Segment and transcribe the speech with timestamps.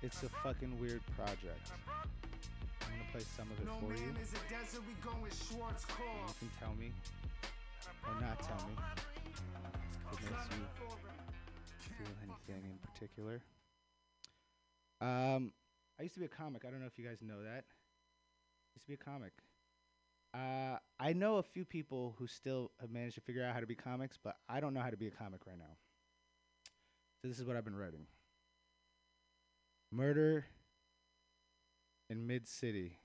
[0.00, 1.72] It's a fucking weird project.
[1.88, 4.14] I'm gonna play some of it for you.
[4.48, 6.28] desert, we go with Schwartz and.
[6.40, 6.92] You can tell me,
[8.06, 8.74] or not tell me,
[10.12, 13.40] if it makes you feel anything in particular.
[15.00, 15.52] Um,
[15.98, 16.64] I used to be a comic.
[16.64, 17.64] I don't know if you guys know that.
[17.66, 19.32] I used to be a comic.
[20.32, 23.66] Uh, I know a few people who still have managed to figure out how to
[23.66, 25.76] be comics, but I don't know how to be a comic right now.
[27.20, 28.06] So this is what I've been writing.
[29.90, 30.44] Murder
[32.10, 32.98] in Mid City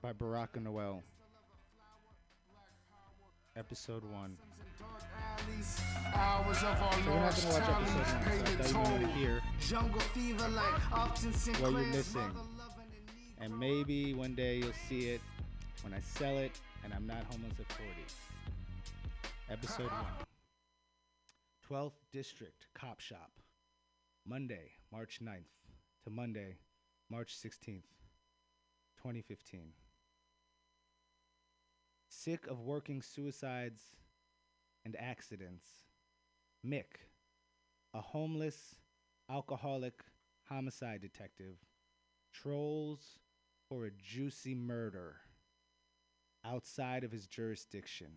[0.00, 1.02] by Baraka Noel.
[3.56, 4.38] Episode one.
[5.68, 5.82] So
[6.46, 9.08] we're not gonna watch episode one, so I thought you might toll.
[9.08, 9.42] hear
[11.60, 12.30] what you're missing.
[13.38, 15.20] and maybe one day you'll see it
[15.82, 16.52] when I sell it
[16.84, 17.90] and I'm not homeless at 40.
[19.50, 20.29] Episode 1
[21.70, 23.30] 12th District Cop Shop.
[24.26, 25.52] Monday, March 9th
[26.02, 26.56] to Monday,
[27.08, 27.84] March 16th,
[28.98, 29.72] 2015.
[32.08, 33.82] Sick of working suicides
[34.84, 35.66] and accidents.
[36.66, 37.06] Mick,
[37.94, 38.74] a homeless,
[39.30, 40.02] alcoholic
[40.48, 41.54] homicide detective,
[42.32, 43.20] trolls
[43.68, 45.18] for a juicy murder
[46.44, 48.08] outside of his jurisdiction.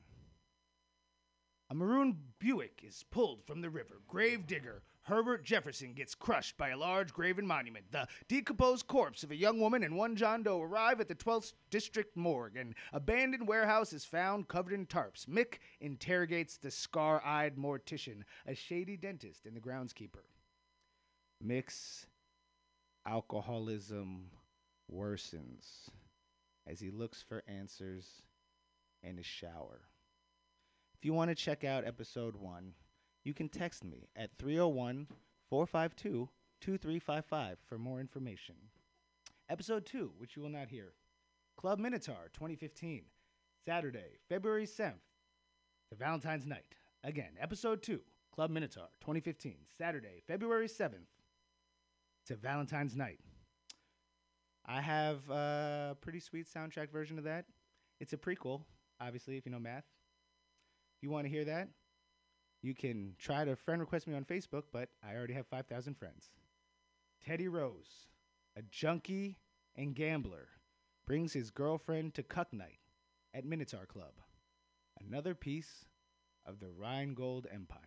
[1.69, 4.02] A maroon Buick is pulled from the river.
[4.08, 7.92] Gravedigger Herbert Jefferson gets crushed by a large graven monument.
[7.92, 11.53] The decomposed corpse of a young woman and one John Doe arrive at the 12th
[11.70, 12.55] District morgue.
[12.55, 15.25] An abandoned warehouse is found covered in tarps.
[15.25, 20.23] Mick interrogates the scar eyed mortician, a shady dentist, and the groundskeeper.
[21.45, 22.08] Mick's
[23.05, 24.30] alcoholism
[24.89, 25.89] worsens
[26.66, 28.22] as he looks for answers
[29.02, 29.81] in his shower.
[31.03, 32.75] If you want to check out episode one,
[33.25, 35.07] you can text me at 301
[35.49, 36.29] 452
[36.61, 38.55] 2355 for more information.
[39.49, 40.93] Episode two, which you will not hear
[41.58, 43.02] Club Minotaur 2015,
[43.65, 45.02] Saturday, February 7th
[45.89, 46.73] to Valentine's Night.
[47.03, 47.99] Again, episode two,
[48.33, 51.09] Club Minotaur 2015, Saturday, February 7th
[52.27, 53.19] to Valentine's Night.
[54.65, 57.43] I have a pretty sweet soundtrack version of that.
[57.99, 58.61] It's a prequel,
[59.02, 59.83] obviously, if you know math.
[61.03, 61.67] You want to hear that,
[62.61, 66.30] you can try to friend request me on Facebook, but I already have 5,000 friends.
[67.27, 68.08] Teddy Rose,
[68.55, 69.37] a junkie
[69.75, 70.47] and gambler,
[71.05, 72.80] brings his girlfriend to Cuck Night
[73.33, 74.13] at Minotaur Club,
[75.05, 75.83] another piece
[76.45, 77.81] of the Rheingold Empire.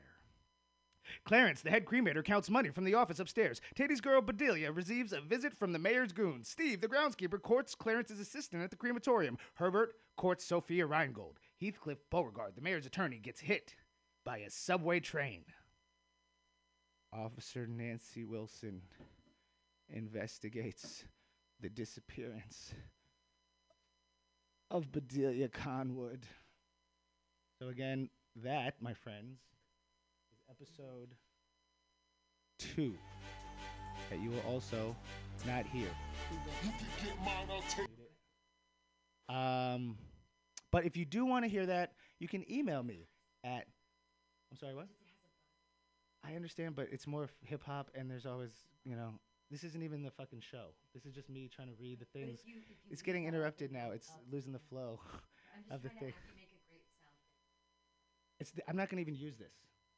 [1.25, 3.63] Clarence, the head cremator, counts money from the office upstairs.
[3.75, 6.51] Teddy's girl Bedelia receives a visit from the mayor's goons.
[6.51, 9.39] Steve, the groundskeeper, courts Clarence's assistant at the crematorium.
[9.55, 11.39] Herbert courts Sophia Rheingold.
[11.61, 13.75] Heathcliff Beauregard, the mayor's attorney, gets hit
[14.25, 15.45] by a subway train.
[17.13, 18.83] Officer Nancy Wilson
[19.89, 21.05] investigates
[21.61, 22.75] the disappearance
[24.71, 26.27] of Bedelia Conwood.
[27.59, 28.11] So, again,
[28.43, 29.39] that, my friends,
[30.33, 31.15] is episode
[32.59, 32.95] two
[34.11, 34.95] that you will also
[35.47, 35.89] not hear.
[39.29, 39.97] Um,
[40.73, 43.09] but if you do want to hear that, you can email me
[43.45, 43.67] at.
[44.51, 44.89] I'm sorry, what?
[46.25, 48.51] I understand, but it's more hip hop, and there's always,
[48.85, 49.15] you know,
[49.51, 50.69] this isn't even the fucking show.
[50.93, 52.41] This is just me trying to read the things.
[52.91, 53.91] It's getting interrupted now.
[53.93, 54.99] It's losing the flow
[55.71, 56.13] of the thing.
[58.41, 59.53] It's the, I'm not gonna even use this.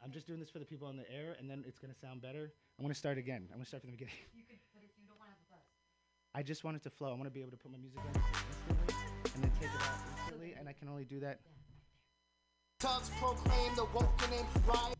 [0.04, 2.20] I'm just doing this for the people on the air, and then it's gonna sound
[2.20, 2.52] better.
[2.78, 3.48] I'm gonna start again.
[3.50, 4.14] I'm gonna start from the beginning.
[4.14, 4.58] Could,
[6.34, 7.08] I just want it to flow.
[7.08, 8.47] I want to be able to put my music on
[9.38, 11.38] and then take it out instantly, and I can only do that.
[12.80, 14.96] Tugs proclaim the woken and riot.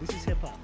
[0.00, 0.58] This is hip hop.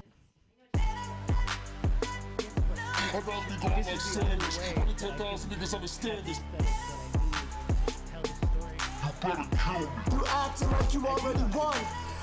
[3.13, 4.57] I'd rather be like Sanders.
[4.57, 6.39] 110,000 niggas understand this.
[9.03, 9.87] You better kill me.
[10.11, 11.77] You acting like you already won.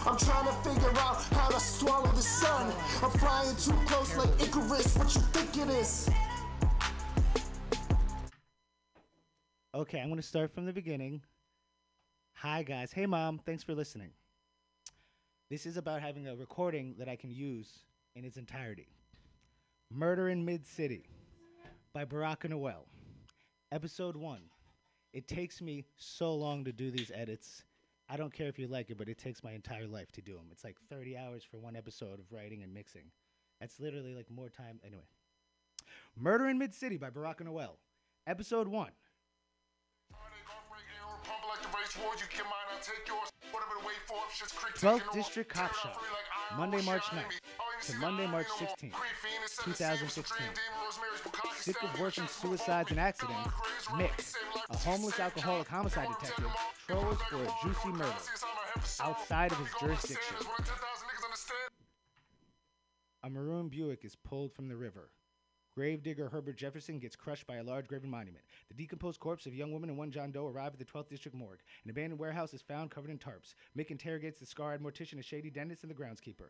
[0.06, 2.72] I'm trying to figure out how to swallow the sun.
[3.02, 4.96] I'm flying too close like Icarus.
[4.96, 6.08] What you think it is?
[9.78, 11.22] Okay, I'm going to start from the beginning.
[12.34, 12.90] Hi, guys.
[12.90, 13.38] Hey, mom.
[13.38, 14.10] Thanks for listening.
[15.50, 17.84] This is about having a recording that I can use
[18.16, 18.88] in its entirety.
[19.88, 21.04] Murder in Mid City
[21.94, 22.86] by Baraka Noel.
[23.70, 24.40] Episode 1.
[25.12, 27.62] It takes me so long to do these edits.
[28.08, 30.32] I don't care if you like it, but it takes my entire life to do
[30.32, 30.48] them.
[30.50, 33.12] It's like 30 hours for one episode of writing and mixing.
[33.60, 34.80] That's literally like more time.
[34.84, 35.06] Anyway.
[36.16, 37.78] Murder in Mid City by Baraka Noel.
[38.26, 38.90] Episode 1.
[44.78, 45.16] 12th taking over.
[45.18, 47.36] District Cop Tear it Show, out free like iron, Monday, March I 9th ain't me.
[47.58, 50.24] Oh, you to Monday, March you know, 16th, Green Fiend, 2016.
[50.24, 53.48] Supreme Demon, Rosemary's Bukkake, Sick of working suicides and accidents,
[53.96, 56.52] Mick, right, same life, a homeless alcoholic homicide detective,
[56.86, 59.04] trolls for a juicy murder see, it's on my episode.
[59.04, 60.36] outside of his jurisdiction.
[60.36, 61.70] stand is when 10,000 niggas understand.
[63.24, 65.10] A maroon Buick is pulled from the river.
[65.78, 68.44] Gravedigger Herbert Jefferson gets crushed by a large graven monument.
[68.66, 71.08] The decomposed corpse of a young woman and one John Doe arrive at the 12th
[71.08, 71.60] District morgue.
[71.84, 73.54] An abandoned warehouse is found covered in tarps.
[73.78, 76.48] Mick interrogates the scarred mortician, a shady dentist, and the groundskeeper.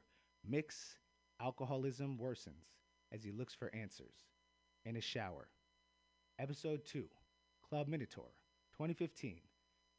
[0.50, 0.96] Mick's
[1.42, 2.72] alcoholism worsens
[3.12, 4.24] as he looks for answers.
[4.86, 5.50] In a shower.
[6.38, 7.04] Episode 2
[7.68, 8.30] Club Minotaur,
[8.78, 9.40] 2015.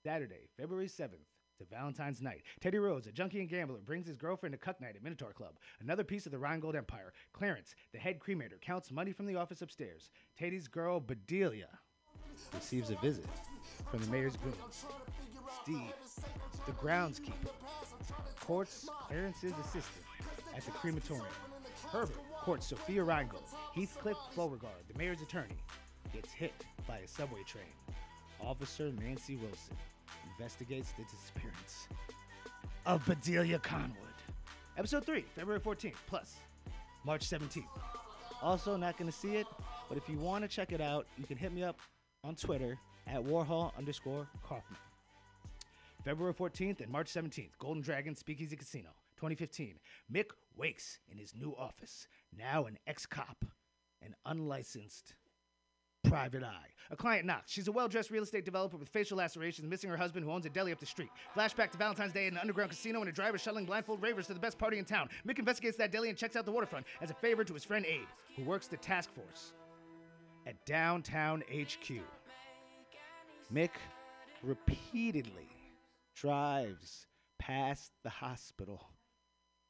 [0.03, 1.27] Saturday, February 7th
[1.59, 2.41] to Valentine's Night.
[2.61, 5.53] Teddy Rhodes, a junkie and gambler, brings his girlfriend to Cuck Night at Minotaur Club,
[5.81, 7.13] another piece of the Rheingold Empire.
[7.33, 10.09] Clarence, the head cremator, counts money from the office upstairs.
[10.37, 11.67] Teddy's girl, Bedelia,
[12.53, 13.25] receives a visit
[13.91, 14.53] from the mayor's goon.
[15.61, 15.93] Steve,
[16.65, 17.51] the groundskeeper,
[18.39, 20.05] courts Clarence's assistant
[20.55, 21.25] at the crematorium.
[21.91, 23.43] Herbert courts Sophia Rheingold.
[23.75, 25.57] Heathcliff Beauregard, the mayor's attorney,
[26.13, 26.53] gets hit
[26.87, 27.65] by a subway train.
[28.41, 29.75] Officer Nancy Wilson
[30.39, 31.89] investigates the disappearance
[32.85, 33.97] of Bedelia Conwood.
[34.77, 36.37] Episode 3, February 14th, plus
[37.03, 37.65] March 17th.
[38.41, 39.45] Also, not going to see it,
[39.89, 41.77] but if you want to check it out, you can hit me up
[42.23, 44.79] on Twitter at Warhol underscore Kaufman.
[46.05, 49.75] February 14th and March 17th, Golden Dragon Speakeasy Casino, 2015.
[50.13, 52.07] Mick wakes in his new office,
[52.37, 53.43] now an ex cop,
[54.01, 55.15] an unlicensed
[56.09, 56.67] private eye.
[56.91, 57.51] A client knocks.
[57.51, 60.45] She's a well dressed real estate developer with facial lacerations, missing her husband who owns
[60.45, 61.09] a deli up the street.
[61.35, 64.33] Flashback to Valentine's Day in an underground casino and a driver shuttling blindfold ravers to
[64.33, 65.07] the best party in town.
[65.27, 67.85] Mick investigates that deli and checks out the waterfront as a favor to his friend
[67.85, 69.53] Abe, who works the task force
[70.47, 72.01] at downtown HQ.
[73.53, 73.71] Mick
[74.41, 75.49] repeatedly
[76.15, 77.05] drives
[77.37, 78.89] past the hospital,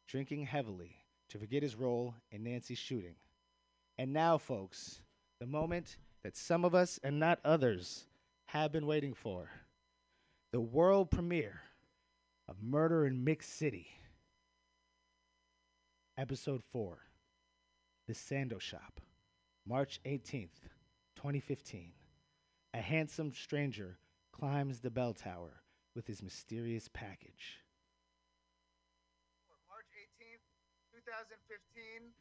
[0.08, 0.96] drinking heavily
[1.30, 3.16] to forget his role in Nancy's shooting.
[3.98, 5.02] And now, folks,
[5.40, 8.06] the moment that some of us and not others
[8.48, 9.50] have been waiting for
[10.52, 11.62] the world premiere
[12.48, 13.88] of Murder in Mid City,
[16.18, 16.98] Episode 4
[18.08, 19.00] The Sando Shop,
[19.68, 20.66] March 18th,
[21.16, 21.92] 2015.
[22.74, 23.98] A handsome stranger
[24.32, 25.62] climbs the bell tower
[25.96, 27.62] with his mysterious package.
[29.70, 30.44] March 18th,
[31.08, 32.12] 2015.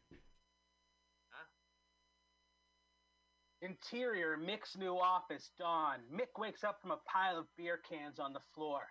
[3.60, 5.98] Interior, Mick's new office, dawn.
[6.14, 8.82] Mick wakes up from a pile of beer cans on the floor.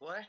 [0.00, 0.24] What?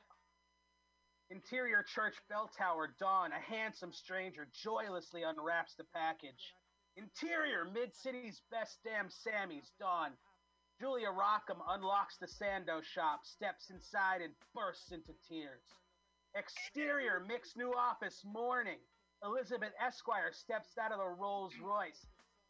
[1.31, 3.31] Interior church bell tower, dawn.
[3.31, 6.53] A handsome stranger joylessly unwraps the package.
[6.95, 10.11] Interior, mid city's best damn Sammy's, dawn.
[10.79, 15.63] Julia Rockham unlocks the Sando shop, steps inside, and bursts into tears.
[16.35, 18.77] Exterior, Mick's new office, morning.
[19.23, 22.05] Elizabeth Esquire steps out of a Rolls Royce.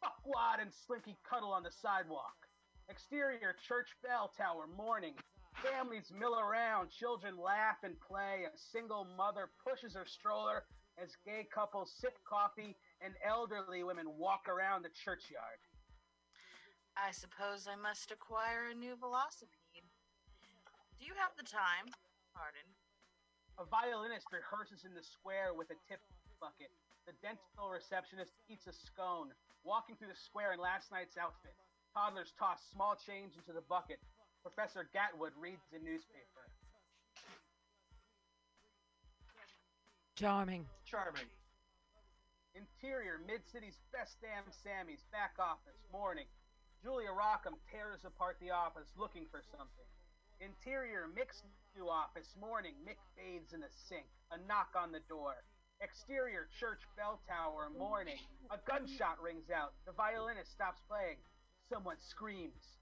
[0.05, 2.45] Fuckwad and Slinky cuddle on the sidewalk.
[2.89, 5.17] Exterior, church bell tower, morning.
[5.65, 8.45] Families mill around, children laugh and play.
[8.45, 10.69] A single mother pushes her stroller
[11.01, 15.57] as gay couples sip coffee and elderly women walk around the churchyard.
[16.93, 19.89] I suppose I must acquire a new velocipede.
[21.01, 21.89] Do you have the time?
[22.37, 22.67] Pardon.
[23.57, 26.03] A violinist rehearses in the square with a tip
[26.37, 26.69] bucket.
[27.09, 29.33] The dental receptionist eats a scone,
[29.65, 31.57] walking through the square in last night's outfit.
[31.91, 33.97] Toddlers toss small change into the bucket.
[34.45, 36.45] Professor Gatwood reads the newspaper.
[40.15, 40.63] Charming.
[40.85, 41.27] Charming.
[42.55, 46.29] Interior, Mid City's best damn Sammy's back office, morning.
[46.79, 49.89] Julia Rockham tears apart the office looking for something.
[50.39, 51.43] Interior, Mick's
[51.75, 52.77] new office, morning.
[52.87, 54.07] Mick bathes in the sink.
[54.31, 55.43] A knock on the door.
[55.81, 58.19] Exterior, church bell tower, morning.
[58.49, 59.73] A gunshot rings out.
[59.85, 61.17] The violinist stops playing.
[61.71, 62.79] Someone screams.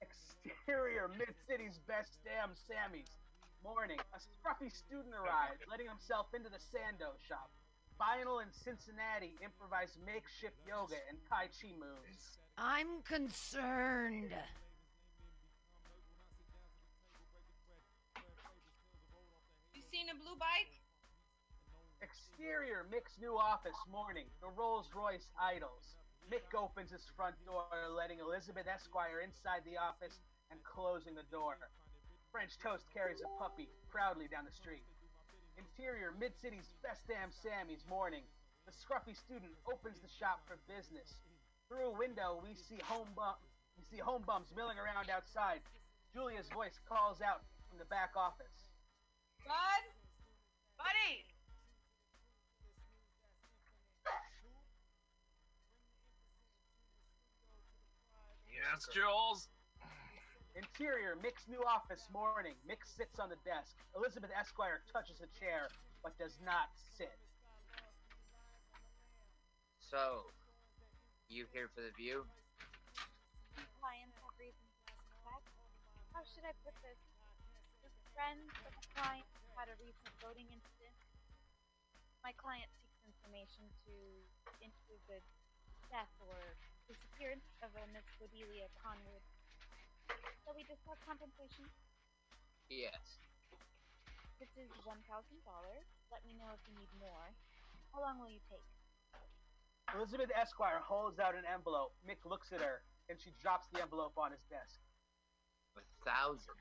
[0.00, 3.08] Exterior, Mid City's best damn Sammy's.
[3.64, 3.98] Morning.
[4.12, 7.50] A scruffy student arrives, letting himself into the Sando shop.
[7.98, 12.38] Vinyl in Cincinnati improvise makeshift yoga and Tai Chi moves.
[12.58, 14.32] I'm concerned.
[19.74, 20.85] You seen a blue bike?
[22.36, 24.28] Exterior, Mick's new office, morning.
[24.44, 25.96] The Rolls Royce idles.
[26.28, 27.64] Mick opens his front door,
[27.96, 30.20] letting Elizabeth Esquire inside the office
[30.52, 31.56] and closing the door.
[32.28, 34.84] French Toast carries a puppy proudly down the street.
[35.56, 38.28] Interior, Mid City's best damn Sammy's morning.
[38.68, 41.08] The scruffy student opens the shop for business.
[41.72, 43.40] Through a window, we see home bum,
[43.80, 45.64] we see home bums milling around outside.
[46.12, 48.76] Julia's voice calls out from the back office.
[49.40, 49.82] Bud?
[50.76, 51.24] Buddy!
[58.66, 59.46] Yes, Jules.
[60.58, 62.58] Interior, Mick's new office morning.
[62.66, 63.78] Mick sits on the desk.
[63.94, 65.70] Elizabeth Esquire touches a chair,
[66.02, 67.14] but does not sit.
[69.78, 70.26] So,
[71.30, 72.26] you here for the view?
[73.78, 75.46] clients have reason to suspect.
[76.10, 76.98] How should I put this?
[77.86, 80.98] The friends of a client had a recent voting incident.
[82.26, 83.94] My client seeks information to
[84.58, 85.22] into the
[85.86, 89.24] death or disappearance of a Miss Cordelia Conwood.
[90.42, 91.66] Shall we discuss compensation?
[92.70, 93.22] Yes.
[94.38, 95.86] This is one thousand dollars.
[96.10, 97.26] Let me know if you need more.
[97.90, 98.62] How long will you take?
[99.94, 101.94] Elizabeth Esquire holds out an envelope.
[102.02, 104.78] Mick looks at her, and she drops the envelope on his desk.
[105.78, 106.58] A thousand.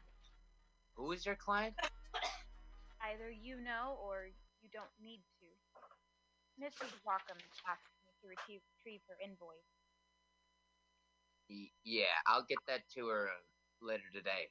[0.96, 1.76] Who is your client?
[3.06, 4.32] Either you know or
[4.64, 5.50] you don't need to.
[6.56, 6.96] Mrs.
[7.04, 9.75] Rockham asked me to retrieve, retrieve her invoice.
[11.50, 14.50] Y- yeah, I'll get that to her uh, later today.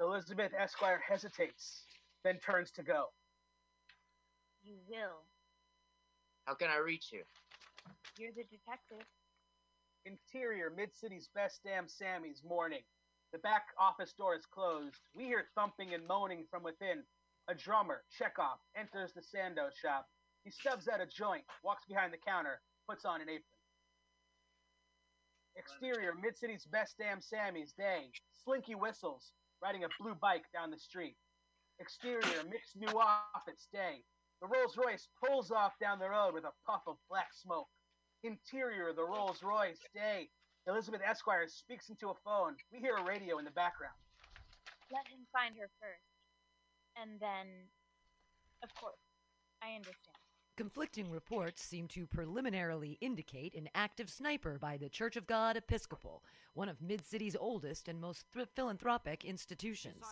[0.00, 1.86] Elizabeth Esquire hesitates,
[2.24, 3.06] then turns to go.
[4.62, 5.28] You will.
[6.46, 7.22] How can I reach you?
[8.18, 9.06] You're the detective.
[10.04, 12.82] Interior, Mid City's best damn Sammy's morning.
[13.32, 14.96] The back office door is closed.
[15.14, 17.04] We hear thumping and moaning from within.
[17.48, 20.06] A drummer, Chekhov, enters the Sando shop.
[20.44, 23.59] He stubs out a joint, walks behind the counter, puts on an apron.
[25.56, 28.10] Exterior, Mid City's best damn Sammy's day.
[28.44, 31.16] Slinky whistles, riding a blue bike down the street.
[31.78, 34.04] Exterior, Mick's new office day.
[34.40, 37.68] The Rolls Royce pulls off down the road with a puff of black smoke.
[38.22, 40.28] Interior, the Rolls Royce day.
[40.66, 42.56] Elizabeth Esquire speaks into a phone.
[42.72, 43.96] We hear a radio in the background.
[44.92, 46.04] Let him find her first.
[47.00, 47.46] And then,
[48.62, 49.00] of course,
[49.62, 50.09] I understand.
[50.60, 56.22] Conflicting reports seem to preliminarily indicate an active sniper by the Church of God Episcopal,
[56.52, 60.04] one of Mid City's oldest and most thr philanthropic institutions.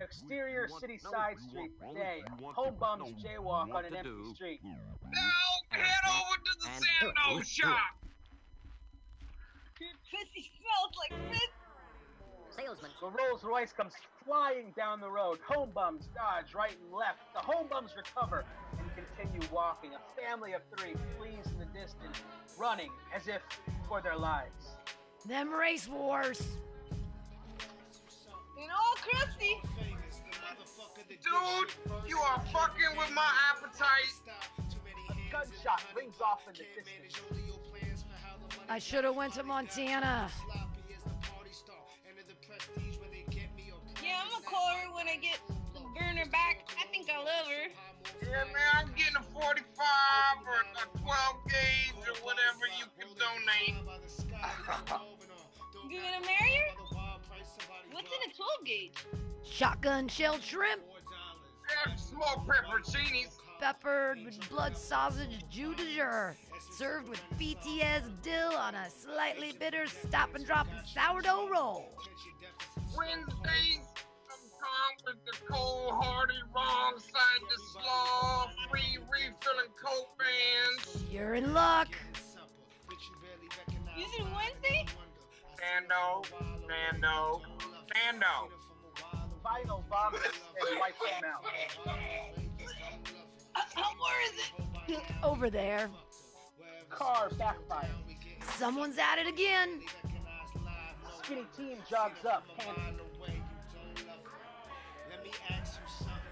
[0.00, 2.22] Exterior City Side Street day.
[2.54, 4.60] Home bums jaywalk on an empty street.
[4.64, 5.20] Now
[5.68, 7.76] head over to the Sando shop.
[9.78, 11.50] Your pussy smells like piss.
[12.56, 12.90] Salesman.
[13.00, 13.92] The Rolls Royce comes
[14.24, 15.38] flying down the road.
[15.48, 17.18] Home bums dodge right and left.
[17.34, 18.69] The home bums recover and
[19.20, 19.90] continue walking.
[19.94, 22.20] A family of three flees in the distance,
[22.58, 23.42] running as if
[23.88, 24.76] for their lives.
[25.26, 26.42] Them race wars.
[28.58, 29.60] You know, Christy.
[31.08, 31.70] Dude,
[32.08, 34.14] you are fucking with my appetite.
[35.10, 37.20] A gunshot rings off in the distance.
[38.68, 40.30] I should have went to Montana.
[44.02, 45.40] Yeah, I'm gonna call her when I get
[45.74, 46.68] the burner back.
[46.78, 47.89] I think I love her.
[48.22, 49.46] Yeah, man, I'm getting a 45
[50.46, 53.84] or a 12 gauge or whatever you can donate.
[55.90, 56.84] You gonna marry her?
[57.90, 58.94] What's in a 12 gauge?
[59.44, 60.82] Shotgun shell shrimp,
[61.86, 63.36] Yeah, smoked pepperoncinis.
[63.60, 66.36] peppered with blood sausage jus de jour,
[66.72, 71.92] served with BTS dill on a slightly bitter stop and drop sourdough roll.
[72.96, 73.89] Wednesdays, sometime
[75.04, 81.04] with the cold hardy wrong side to slaw, free refilling coke bands.
[81.10, 81.88] You're in luck.
[83.96, 84.86] You said Wednesday?
[85.56, 86.24] Sando,
[86.66, 87.40] Sando,
[87.90, 88.48] Sando.
[89.44, 91.44] Vinyl vomits and wipes them out.
[93.98, 95.02] Where is it?
[95.22, 95.90] Over there.
[96.88, 97.88] Car backfire.
[98.58, 99.80] Someone's at it again.
[101.22, 102.44] Skinny teen jogs up,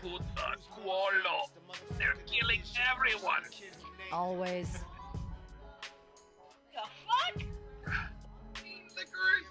[0.01, 0.19] panting.
[0.19, 1.51] Puta cuolo.
[1.99, 2.63] They're killing
[2.93, 3.43] everyone.
[4.13, 4.73] Always.
[6.73, 7.43] The fuck?
[8.97, 9.47] Licorice.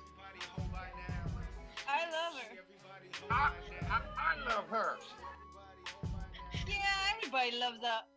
[1.88, 2.58] I love her.
[3.32, 3.52] I,
[3.90, 4.98] I, I love her.
[6.68, 6.76] Yeah,
[7.16, 8.08] everybody loves that.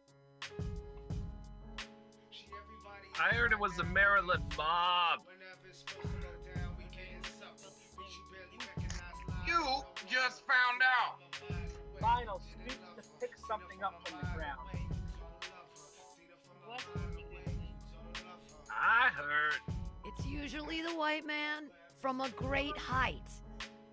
[3.20, 5.20] I heard it was the Maryland mob.
[9.46, 11.29] You just found out.
[12.00, 14.58] Vinyl scoops to pick something up from the ground.
[16.66, 16.84] What?
[18.70, 19.74] I heard.
[20.06, 21.64] It's usually the white man
[22.00, 23.28] from a great height.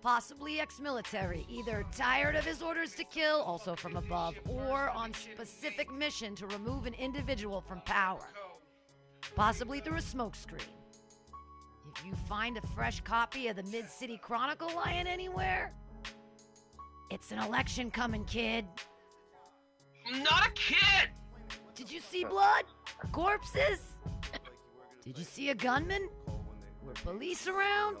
[0.00, 5.12] Possibly ex military, either tired of his orders to kill, also from above, or on
[5.12, 8.28] specific mission to remove an individual from power.
[9.34, 10.62] Possibly through a smokescreen.
[11.96, 15.72] If you find a fresh copy of the Mid City Chronicle lying anywhere,
[17.10, 18.66] it's an election coming, kid.
[20.06, 21.10] I'm not a kid!
[21.74, 22.64] Did you see blood?
[23.12, 23.80] Corpses?
[25.04, 26.08] Did you see a gunman?
[26.82, 27.98] Were police around?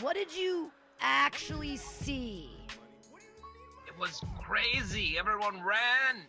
[0.00, 2.50] What did you actually see?
[3.86, 5.16] It was crazy.
[5.18, 6.22] Everyone ran.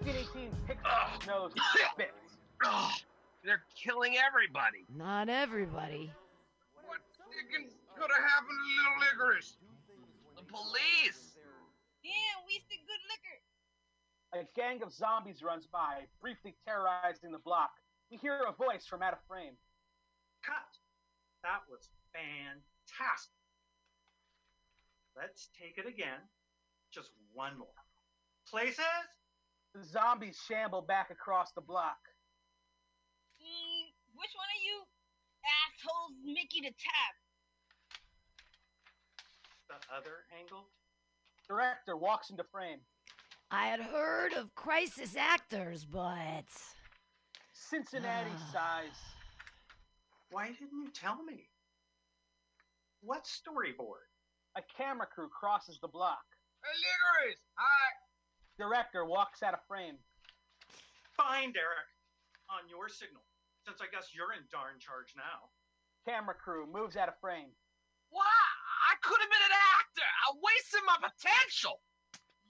[0.00, 3.04] Skinny Teen picks up his nose and spits.
[3.44, 4.86] They're killing everybody.
[4.96, 6.12] Not everybody.
[6.86, 6.98] What
[7.96, 9.56] could have happened to little licorice?
[10.52, 11.32] The police.
[12.04, 13.38] Damn, wasted good liquor.
[14.36, 17.72] A gang of zombies runs by, briefly terrorizing the block.
[18.10, 19.56] We hear a voice from out of frame.
[20.44, 20.68] Cut.
[21.42, 23.32] That was fantastic.
[25.16, 26.20] Let's take it again.
[26.92, 27.80] Just one more.
[28.44, 28.84] Places?
[29.72, 32.00] The zombies shamble back across the block.
[33.40, 33.88] Mm,
[34.20, 34.84] which one of you
[35.40, 37.21] assholes Mickey to tap?
[39.72, 40.68] The other angle?
[41.48, 42.80] Director walks into frame.
[43.50, 46.44] I had heard of crisis actors, but.
[47.52, 48.50] Cincinnati Ah.
[48.52, 49.00] sighs.
[50.30, 51.48] Why didn't you tell me?
[53.00, 54.06] What storyboard?
[54.56, 56.24] A camera crew crosses the block.
[56.64, 57.40] Hey, licorice.
[57.56, 57.92] Hi.
[58.58, 59.98] Director walks out of frame.
[61.16, 61.88] Fine, Derek.
[62.50, 63.22] On your signal.
[63.66, 65.50] Since I guess you're in darn charge now.
[66.04, 67.50] Camera crew moves out of frame.
[68.10, 68.24] Why?
[68.82, 70.08] I could have been an actor.
[70.26, 71.80] I wasted my potential.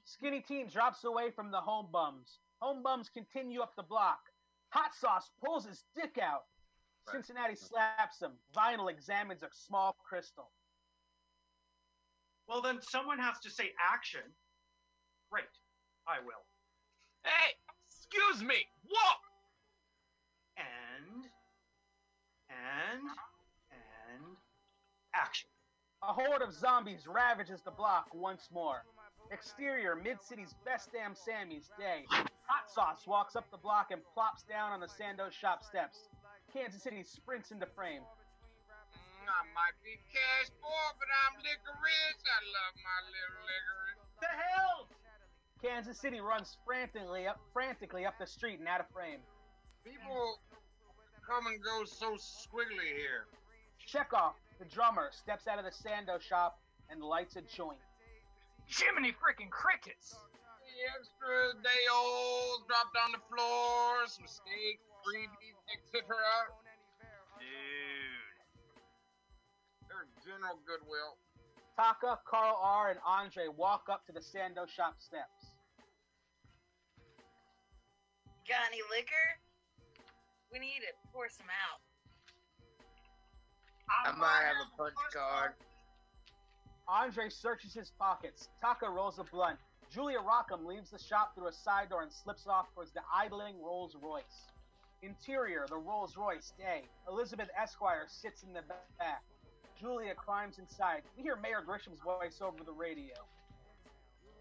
[0.04, 2.38] Skinny Teen drops away from the home bums.
[2.60, 4.20] Home bums continue up the block.
[4.70, 6.44] Hot Sauce pulls his dick out.
[7.10, 8.32] Cincinnati slaps him.
[8.56, 10.50] Vinyl examines a small crystal.
[12.48, 14.22] Well, then someone has to say action.
[15.30, 15.44] Great.
[16.06, 16.44] I will.
[17.24, 17.54] Hey,
[17.88, 18.66] excuse me.
[18.88, 19.16] Whoa.
[20.56, 21.24] And.
[22.50, 23.08] And.
[23.70, 24.36] And.
[25.14, 25.48] Action.
[26.02, 28.82] A horde of zombies ravages the block once more.
[29.30, 32.04] Exterior, Mid City's best damn Sammy's day.
[32.10, 36.08] Hot Sauce walks up the block and plops down on the Sandoz shop steps.
[36.52, 38.02] Kansas City sprints into frame.
[39.32, 42.22] I might be cash poor, but I'm licorice.
[42.26, 44.02] I love my little licorice.
[44.20, 44.88] The hell?
[45.62, 49.22] Kansas City runs frantically up, frantically up the street and out of frame.
[49.84, 50.42] People
[51.24, 53.30] come and go so squiggly here.
[53.86, 57.82] Chekhov, the drummer, steps out of the Sando shop and lights a joint.
[58.70, 60.14] Jiminy freaking crickets!
[60.14, 66.14] The extra day olds dropped on the floor, some steak, freebies, etc.
[67.42, 68.38] Dude.
[69.90, 71.18] There's general goodwill.
[71.74, 75.58] Taka, Carl R., and Andre walk up to the Sando shop steps.
[78.46, 79.26] Got any liquor?
[80.52, 81.82] We need to pour some out.
[84.04, 85.52] I might have a punch card.
[86.88, 88.48] Andre searches his pockets.
[88.60, 89.58] Taka rolls a blunt.
[89.92, 93.60] Julia Rockham leaves the shop through a side door and slips off towards the idling
[93.62, 94.48] Rolls Royce.
[95.02, 96.82] Interior, the Rolls Royce day.
[97.08, 98.62] Elizabeth Esquire sits in the
[98.98, 99.22] back.
[99.78, 101.02] Julia climbs inside.
[101.16, 103.14] We hear Mayor Grisham's voice over the radio.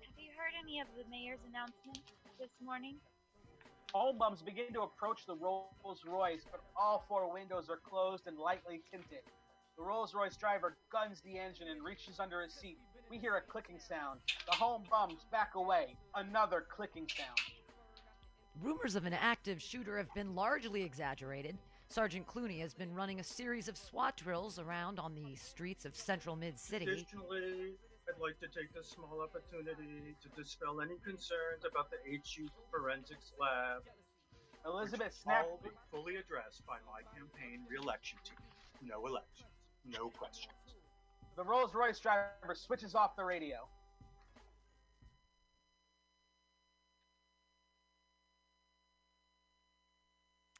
[0.01, 1.99] Have you heard any of the mayor's announcement
[2.39, 2.95] this morning?
[3.93, 8.37] Home bums begin to approach the Rolls Royce, but all four windows are closed and
[8.37, 9.25] lightly tinted.
[9.77, 12.77] The Rolls Royce driver guns the engine and reaches under his seat.
[13.09, 14.19] We hear a clicking sound.
[14.45, 15.95] The home bums back away.
[16.15, 17.39] Another clicking sound.
[18.61, 21.57] Rumors of an active shooter have been largely exaggerated.
[21.89, 25.95] Sergeant Clooney has been running a series of SWAT drills around on the streets of
[25.95, 26.85] central Mid City.
[26.85, 27.73] Additionally,
[28.07, 33.33] I'd like to take this small opportunity to dispel any concerns about the HU forensics
[33.39, 33.83] lab.
[34.65, 35.49] Elizabeth which snapped.
[35.49, 38.37] all be fully addressed by my campaign re-election team.
[38.83, 39.50] No elections,
[39.85, 40.53] no questions.
[41.35, 43.67] The Rolls Royce driver switches off the radio.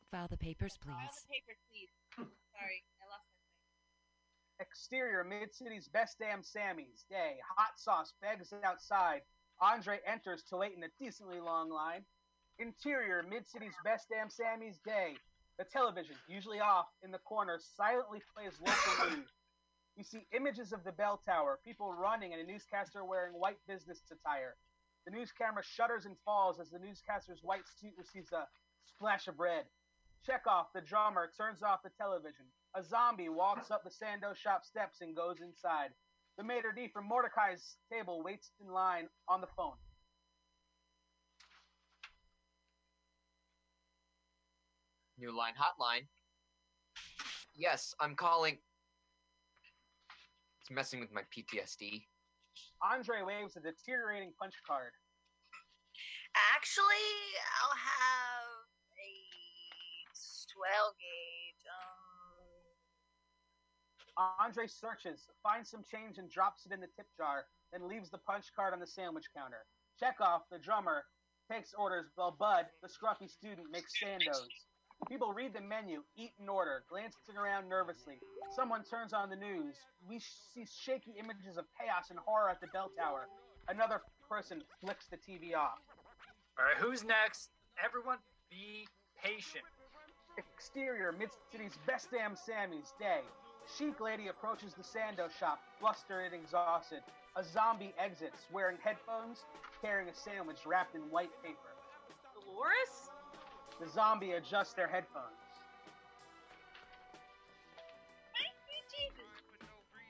[0.10, 1.24] File the papers, File please.
[1.24, 1.90] the paper, please.
[2.18, 3.24] Sorry, I lost
[4.60, 7.38] my Exterior, Mid City's best damn Sammy's day.
[7.58, 9.22] Hot sauce begs outside.
[9.62, 12.04] Andre enters to wait in a decently long line.
[12.60, 15.16] Interior, Mid City's best damn Sammy's day.
[15.62, 19.30] The television, usually off in the corner, silently plays local news.
[19.96, 24.02] You see images of the bell tower, people running, and a newscaster wearing white business
[24.10, 24.56] attire.
[25.06, 28.48] The news camera shudders and falls as the newscaster's white suit receives a
[28.88, 29.66] splash of red.
[30.26, 32.46] Chekhov, the drummer, turns off the television.
[32.76, 35.92] A zombie walks up the Sandoz shop steps and goes inside.
[36.40, 39.78] The maitre d' from Mordecai's table waits in line on the phone.
[45.22, 46.10] New line hotline.
[47.54, 48.58] Yes, I'm calling.
[50.62, 52.02] It's messing with my PTSD.
[52.82, 54.94] Andre waves a deteriorating punch card.
[56.56, 57.06] Actually,
[57.62, 58.66] I'll have
[58.98, 59.14] a
[60.58, 61.64] 12 gauge.
[64.18, 68.10] Um, Andre searches, finds some change, and drops it in the tip jar, then leaves
[68.10, 69.70] the punch card on the sandwich counter.
[70.00, 71.06] Chekhov, the drummer,
[71.46, 74.50] takes orders while Bud, the scruffy student, makes sandos.
[75.10, 78.20] People read the menu, eat in order, glancing around nervously.
[78.56, 79.76] Someone turns on the news.
[80.08, 83.28] We see shaky images of chaos and horror at the bell tower.
[83.68, 85.80] Another person flicks the TV off.
[86.58, 87.50] All right, who's next?
[87.84, 88.18] Everyone,
[88.50, 88.88] be
[89.24, 89.66] patient.
[90.38, 93.22] Exterior, Mid City's best damn Sammy's day.
[93.78, 97.02] Chic lady approaches the Sando shop, flustered and exhausted.
[97.36, 99.46] A zombie exits, wearing headphones,
[99.82, 101.72] carrying a sandwich wrapped in white paper.
[102.34, 103.11] Dolores?
[103.82, 105.42] The zombie adjusts their headphones.
[108.30, 109.26] Thank you, Jesus.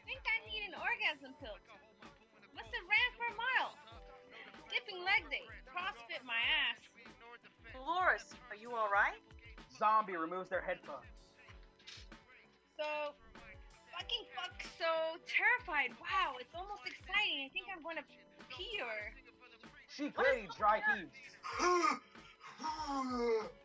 [0.04, 1.56] Think I need an orgasm pill.
[2.52, 3.72] Must have ran for a mile.
[4.68, 5.48] Skipping leg day.
[5.72, 6.84] CrossFit my ass.
[7.72, 9.24] Dolores, are you alright?
[9.80, 11.08] Zombie removes their headphones.
[12.76, 13.16] So,
[13.96, 15.96] fucking fuck, so terrified.
[15.96, 17.48] Wow, it's almost exciting.
[17.48, 18.04] I think I'm gonna
[18.52, 19.16] pee or.
[19.88, 21.16] Chic lady dry heaves.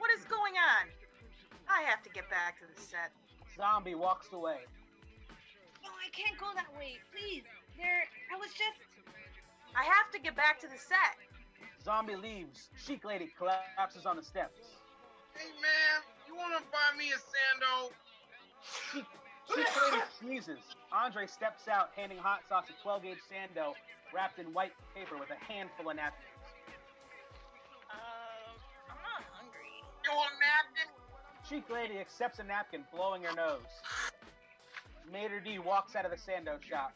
[0.00, 0.88] What is going on?
[1.68, 3.12] I have to get back to the set.
[3.54, 4.64] Zombie walks away.
[5.84, 6.96] No, I can't go that way.
[7.12, 7.44] Please.
[7.76, 8.80] There, I was just.
[9.76, 11.20] I have to get back to the set.
[11.84, 12.70] Zombie leaves.
[12.80, 14.80] Chic lady collapses on the steps.
[15.36, 17.92] Hey man, you wanna buy me a sando?
[18.64, 19.04] Chic,
[19.52, 20.64] Chic lady sneezes.
[20.92, 23.74] Andre steps out, handing hot sauce a 12 gauge sando
[24.12, 26.29] wrapped in white paper with a handful of napkins.
[30.10, 30.16] Hungry.
[30.16, 30.88] You want a napkin?
[31.48, 33.60] Chic lady accepts a napkin, blowing her nose.
[35.12, 36.92] Maitre D walks out of the sando shop.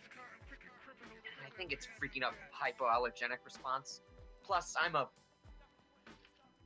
[1.45, 4.01] I think it's freaking up hypoallergenic response.
[4.45, 5.09] Plus, I'm a.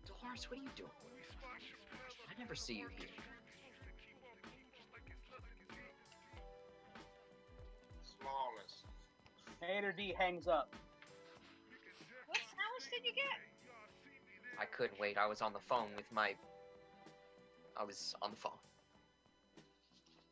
[0.07, 0.91] Dolores, what are you doing?
[2.29, 3.09] I never see you here.
[8.03, 8.85] Smallest.
[9.61, 10.75] Maitre D hangs up.
[12.27, 13.48] What sandwich did you get?
[14.61, 15.17] I couldn't wait.
[15.17, 16.35] I was on the phone with my.
[17.77, 18.59] I was on the phone.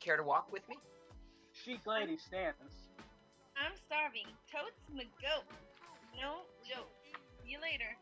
[0.01, 0.77] Care to walk with me?
[1.53, 2.91] Chic lady stands.
[3.57, 4.27] I'm starving.
[4.51, 5.47] Totes my goat.
[6.21, 6.91] No joke.
[7.43, 7.97] See you later.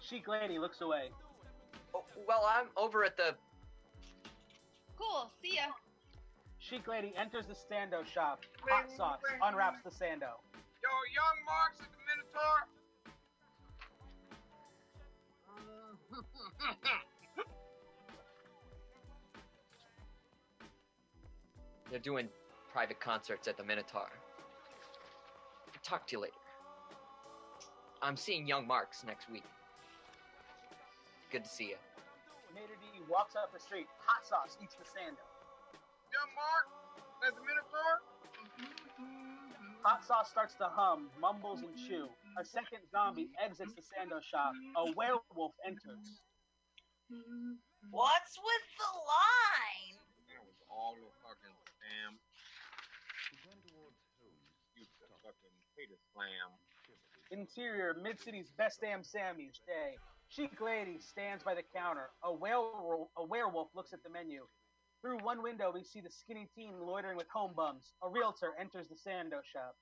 [0.00, 1.10] Chic lady looks away.
[1.94, 3.34] Oh, well, I'm over at the.
[4.98, 5.30] Cool.
[5.42, 5.72] See ya.
[6.58, 8.44] Chic lady enters the sando shop.
[8.68, 10.34] Hot sauce unwraps the sando.
[10.82, 12.66] Yo, young Marks at the Minotaur.
[21.90, 22.28] They're doing
[22.72, 24.08] private concerts at the Minotaur.
[25.82, 26.34] Talk to you later.
[28.02, 29.44] I'm seeing Young Marks next week.
[31.30, 31.76] Good to see you.
[32.54, 33.86] Maitre D walks up the street.
[34.04, 35.20] Hot sauce eats the sando.
[36.10, 36.66] young Mark
[37.26, 38.00] at the Minotaur.
[39.82, 42.08] Hot sauce starts to hum, mumbles and chew.
[42.38, 44.52] A second zombie exits the sando shop.
[44.76, 46.20] A werewolf enters.
[47.06, 47.62] Mm-hmm.
[47.94, 49.96] What's with the line?
[50.26, 52.18] That was all the fucking spam.
[54.74, 54.84] You
[55.22, 56.48] fucking potato slam.
[57.30, 59.98] Interior, Mid City's best damn Sammy's day.
[60.28, 62.10] Chic lady stands by the counter.
[62.22, 64.46] A werewolf, a werewolf looks at the menu.
[65.02, 67.92] Through one window, we see the skinny teen loitering with home bums.
[68.02, 69.76] A realtor enters the sando shop.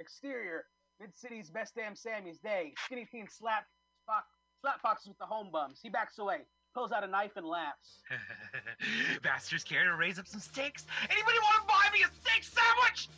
[0.00, 0.64] Exterior,
[1.00, 2.72] Mid City's best damn Sammy's day.
[2.84, 3.66] Skinny teen slap,
[4.06, 4.26] fox,
[4.60, 5.80] slap foxes with the home bums.
[5.82, 8.00] He backs away, pulls out a knife, and laughs.
[9.22, 10.86] Bastards care to raise up some steaks?
[11.10, 13.08] Anybody want to buy me a steak sandwich?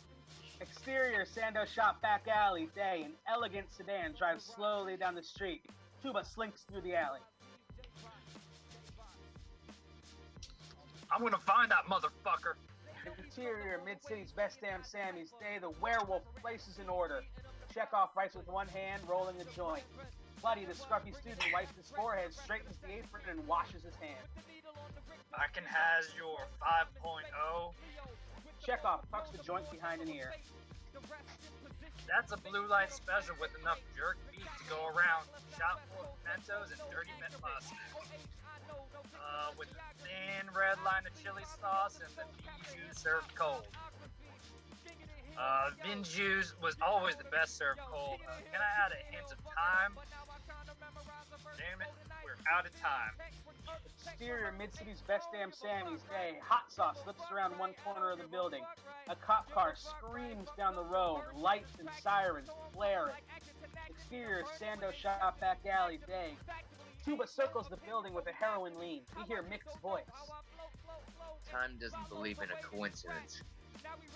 [0.59, 3.03] Exterior Sando shop back alley day.
[3.05, 5.61] An elegant sedan drives slowly down the street.
[6.01, 7.19] Tuba slinks through the alley.
[11.11, 12.55] I'm gonna find that motherfucker.
[13.23, 15.59] Interior Mid City's best damn Sammy's day.
[15.61, 17.21] The werewolf places an order.
[17.77, 19.85] Chekhov writes with one hand, rolling a joint.
[20.41, 24.25] Bloody, the scruffy student, wipes his forehead, straightens the apron, and washes his hands.
[25.37, 27.21] I can has your 5.0.
[28.65, 30.33] Chekhov tucks the joint behind an ear.
[32.09, 35.29] That's a blue light special with enough jerk beef to go around.
[35.53, 37.77] Shot full of pimentos and dirty mint musk.
[39.13, 43.69] Uh, with a thin red line of chili sauce and the beef juice served cold.
[45.37, 48.19] Uh, bean juice was always the best served cold.
[48.27, 49.93] Uh, can I add a hint of time?
[51.57, 51.93] Damn it,
[52.25, 53.13] we're out of time.
[54.05, 56.39] Exterior Mid City's Best Damn Sammy's Day.
[56.41, 58.61] Hot sauce slips around one corner of the building.
[59.09, 61.21] A cop car screams down the road.
[61.35, 63.13] Lights and sirens flaring.
[63.89, 66.33] Exterior Sando Shop Back Alley Day.
[67.05, 69.01] Tuba circles the building with a heroin lean.
[69.15, 70.03] We hear Mick's voice.
[71.51, 73.43] Time doesn't believe in a coincidence.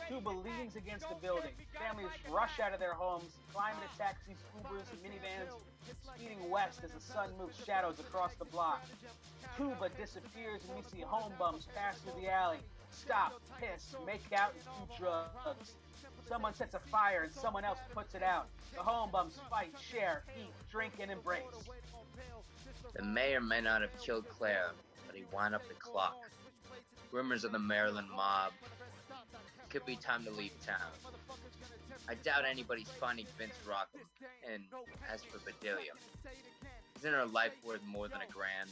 [0.07, 1.51] Tuba leans against the building.
[1.73, 5.55] Families rush out of their homes, climb into taxis, Ubers, and minivans,
[6.03, 8.81] speeding west as the sun moves shadows across the block.
[9.57, 12.57] Tuba disappears and we see home bums pass through the alley.
[12.91, 15.73] Stop, piss, make out, and do drugs.
[16.27, 18.47] Someone sets a fire and someone else puts it out.
[18.75, 21.43] The home bums fight, share, eat, drink, and embrace.
[22.95, 24.71] The mayor may not have killed Claire,
[25.07, 26.17] but he wound up the clock.
[27.11, 28.51] Rumors of the Maryland mob.
[29.71, 30.91] Could be time to leave town.
[32.09, 34.01] I doubt anybody's finding Vince Rockham.
[34.51, 34.63] And
[35.09, 35.93] as for Bedelia,
[36.97, 38.69] isn't her life worth more than a grand?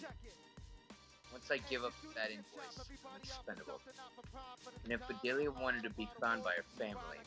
[1.31, 3.79] Once I give up that invoice, I'm expendable.
[4.83, 7.19] And if Bedelia wanted to be found by her family,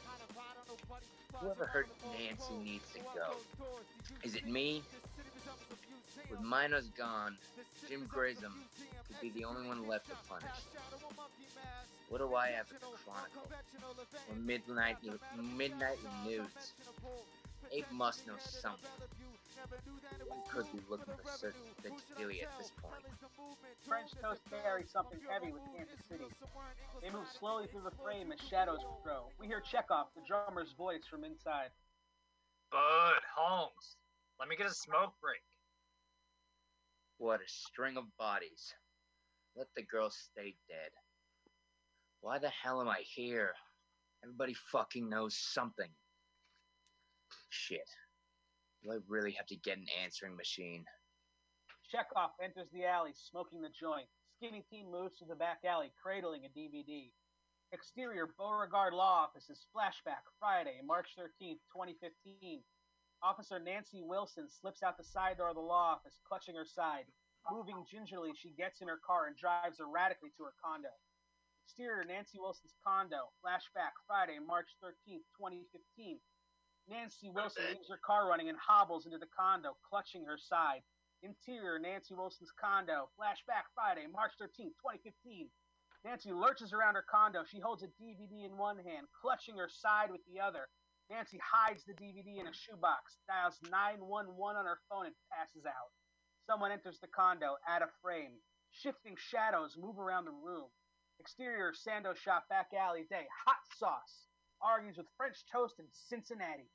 [1.36, 3.36] whoever hurt Nancy needs to go.
[4.22, 4.82] Is it me?
[6.30, 7.36] With Minos gone,
[7.88, 8.52] Jim Grayson
[9.06, 10.44] could be the only one left to punish.
[12.08, 13.48] What do I have at the Chronicle?
[14.28, 14.96] Or Midnight
[15.56, 16.72] Midnight News?
[17.72, 18.90] Abe must know something.
[20.20, 23.04] We could be looking for certain Bedelia at this point.
[23.86, 26.26] French Toast carries something heavy with Kansas City.
[27.00, 29.30] They move slowly through the frame as shadows grow.
[29.40, 31.70] We hear Chekhov, the drummer's voice from inside.
[32.70, 33.96] Bud, Holmes,
[34.38, 35.40] let me get a smoke break.
[37.22, 38.74] What a string of bodies.
[39.54, 40.90] Let the girl stay dead.
[42.20, 43.52] Why the hell am I here?
[44.24, 45.86] Everybody fucking knows something.
[47.48, 47.86] Shit.
[48.82, 50.84] Do I really have to get an answering machine?
[51.92, 54.08] Chekhov enters the alley, smoking the joint.
[54.34, 57.12] Skinny Teen moves to the back alley, cradling a DVD.
[57.70, 62.62] Exterior Beauregard Law Offices flashback Friday, March 13th, 2015.
[63.22, 67.06] Officer Nancy Wilson slips out the side door of the law office, clutching her side.
[67.50, 70.90] Moving gingerly, she gets in her car and drives erratically to her condo.
[71.62, 76.18] Exterior Nancy Wilson's condo, flashback Friday, March 13th, 2015.
[76.90, 80.82] Nancy Wilson leaves her car running and hobbles into the condo, clutching her side.
[81.22, 85.46] Interior Nancy Wilson's condo, flashback Friday, March 13th, 2015.
[86.04, 87.46] Nancy lurches around her condo.
[87.46, 90.66] She holds a DVD in one hand, clutching her side with the other.
[91.10, 95.92] Nancy hides the DVD in a shoebox, dials 911 on her phone, and passes out.
[96.46, 98.38] Someone enters the condo, out of frame.
[98.70, 100.68] Shifting shadows move around the room.
[101.20, 103.26] Exterior Sando Shop back alley day.
[103.46, 104.26] Hot sauce
[104.60, 106.70] argues with French toast in Cincinnati.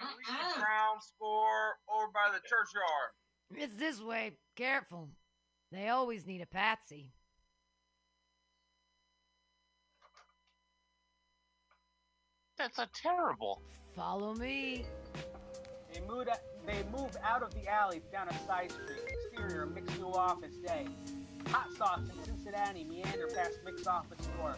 [0.00, 0.54] Uh-uh.
[0.60, 3.10] Ground score over by the churchyard.
[3.56, 4.32] It's this way.
[4.56, 5.08] Careful.
[5.72, 7.12] They always need a patsy.
[12.58, 13.62] That's a terrible.
[13.94, 14.84] Follow me.
[15.92, 16.26] They move,
[16.66, 18.98] they move out of the alley down a side street.
[19.30, 20.86] Exterior Mick's new office day.
[21.46, 24.56] Hot sauce in Cincinnati meander past Mick's office door.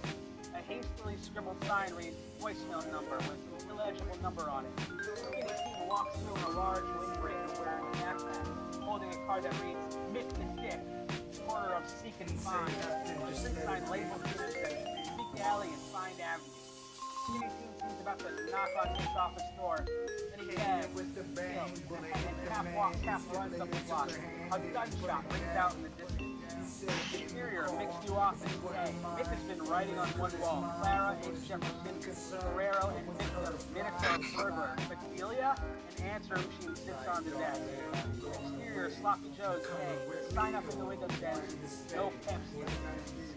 [0.54, 4.72] A hastily scribbled sign reads voicemail number with an illegible number on it.
[5.16, 9.54] Skinny Teen walks through in a large windbreaker wearing a backpack, holding a card that
[9.62, 10.80] reads Mick the Dick,
[11.46, 12.68] corner of Seek and Find.
[12.68, 16.50] A street sign labeled Interstate, Seek Alley and Find Avenue.
[17.28, 19.84] Skinny Teen seems about to knock on his office door.
[20.36, 24.10] Then he gags, still, and half walks, half runs up the block.
[24.52, 26.26] A gunshot rings out in the distance.
[27.14, 28.52] Interior, Mick's new office.
[28.52, 30.74] Mick has been writing on one wall.
[30.80, 31.48] Clara H.
[31.48, 35.54] Jefferson, Guerrero, and Victor, Minico, Burglar, Bedelia,
[35.98, 37.60] an answer machine sits on the desk.
[38.26, 39.66] Exterior, Sloppy Joe's.
[39.66, 41.40] Hey, sign up in the window says,
[41.94, 43.29] no Pepsi.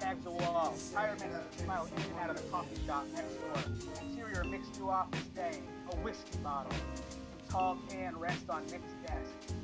[0.00, 0.74] Tags the wall.
[0.92, 3.72] Tire man smile in and out of the coffee shop next door.
[4.02, 5.22] Interior, Mick's new office.
[5.34, 6.72] Day, a whiskey bottle.
[6.72, 9.54] A tall can rests on Mick's desk.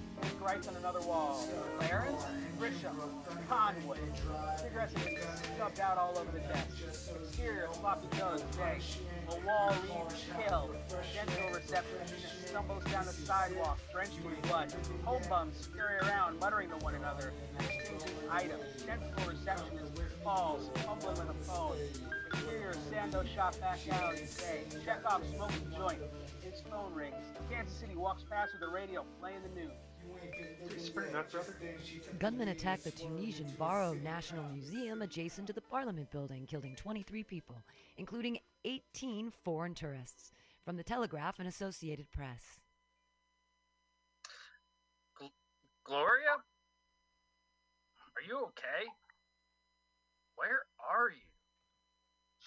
[0.41, 1.47] Writes on another wall.
[1.79, 2.25] Clarence,
[2.59, 2.97] Grisham,
[3.49, 3.99] Conway.
[4.59, 5.19] Cigarettes been
[5.57, 6.69] stubbed out all over the desk.
[7.23, 8.43] Exterior, sloppy Joe's.
[9.29, 10.75] A wall reads kill.
[11.15, 14.73] Dental receptionist stumbles down the sidewalk, drenched in blood.
[15.05, 18.65] Home bums scurry around, muttering to one another, exchanging items.
[18.87, 19.93] Dental receptionist
[20.25, 21.77] falls, fumbling with a phone.
[22.33, 24.17] Exterior, Sando shop back out alley.
[24.17, 24.65] Day.
[24.85, 25.99] Chekhov smoking joint.
[26.43, 27.15] His phone rings.
[27.51, 29.73] Kansas City walks past with the radio playing the news.
[32.19, 37.57] Gunmen attacked the Tunisian Bardo National Museum adjacent to the Parliament building, killing 23 people,
[37.97, 40.33] including 18 foreign tourists.
[40.65, 42.61] From the Telegraph and Associated Press.
[45.85, 46.37] Gloria?
[48.17, 48.87] Are you okay?
[50.37, 51.27] Where are you?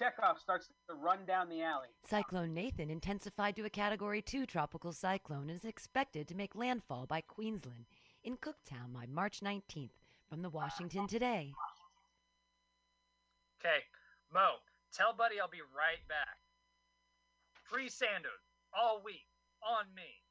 [0.04, 1.88] Chekhov starts to run down the alley.
[2.10, 7.06] Cyclone Nathan intensified to a Category 2 tropical cyclone and is expected to make landfall
[7.06, 7.86] by Queensland
[8.24, 9.92] in Cooktown by March 19th
[10.30, 11.54] from the Washington Today.
[13.62, 13.80] Okay,
[14.34, 14.56] Mo,
[14.92, 16.38] tell Buddy I'll be right back.
[17.63, 18.44] Free Sandos
[18.78, 19.28] all week
[19.66, 20.22] on me.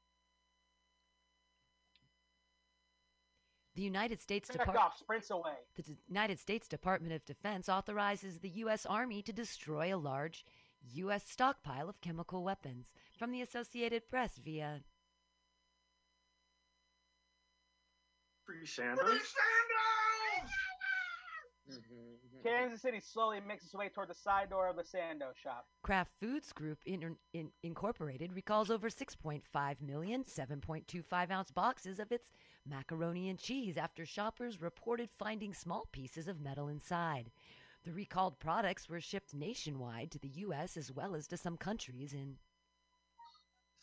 [3.75, 5.53] The United States Chekhov Department sprints away.
[5.75, 8.85] The D- United States Department of Defense authorizes the U.S.
[8.85, 10.45] Army to destroy a large
[10.93, 11.23] U.S.
[11.27, 12.91] stockpile of chemical weapons.
[13.17, 14.81] From the Associated Press via
[18.45, 19.33] Free Sanders.
[21.71, 22.47] Mm-hmm.
[22.47, 25.65] Kansas City slowly makes its way toward the side door of the Sando shop.
[25.81, 32.29] Kraft Foods Group Inter- in- Incorporated recalls over 6.5 million 7.25 ounce boxes of its
[32.65, 37.31] macaroni and cheese after shoppers reported finding small pieces of metal inside.
[37.83, 40.77] The recalled products were shipped nationwide to the U.S.
[40.77, 42.37] as well as to some countries in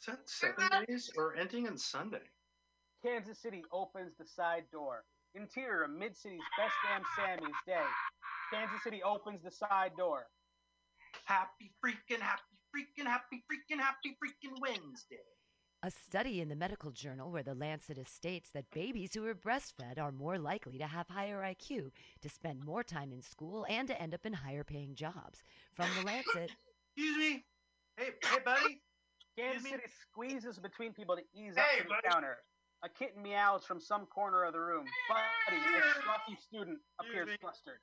[0.00, 2.22] Is that seven days or ending on Sunday?
[3.04, 5.04] Kansas City opens the side door.
[5.34, 7.84] Interior of Mid City's best damn Sammy's day.
[8.52, 10.26] Kansas City opens the side door.
[11.24, 15.24] Happy freaking, happy freaking, happy freaking, happy freaking Wednesday.
[15.82, 19.98] A study in the medical journal where the Lancet states that babies who are breastfed
[19.98, 21.90] are more likely to have higher IQ,
[22.20, 25.42] to spend more time in school, and to end up in higher paying jobs.
[25.72, 26.50] From the Lancet,
[26.96, 27.44] Excuse me.
[27.96, 28.82] Hey, hey, buddy.
[29.38, 29.70] Kansas me?
[29.70, 32.08] City squeezes between people to ease Hey, up to the buddy.
[32.12, 32.36] counter.
[32.82, 34.84] A kitten meows from some corner of the room.
[35.08, 37.80] Buddy, a scruffy student, appears flustered.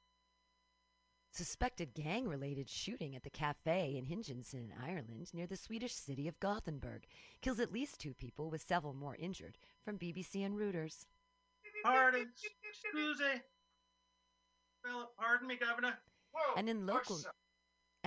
[1.37, 6.39] Suspected gang related shooting at the cafe in Hisingen, Ireland, near the Swedish city of
[6.39, 7.05] Gothenburg,
[7.41, 9.59] kills at least two people with several more injured.
[9.85, 11.05] From BBC and Reuters.
[11.83, 12.29] Pardon.
[12.67, 13.41] Excuse me.
[14.83, 15.99] Well, pardon me, Governor.
[16.31, 16.55] Whoa.
[16.57, 17.19] And in local?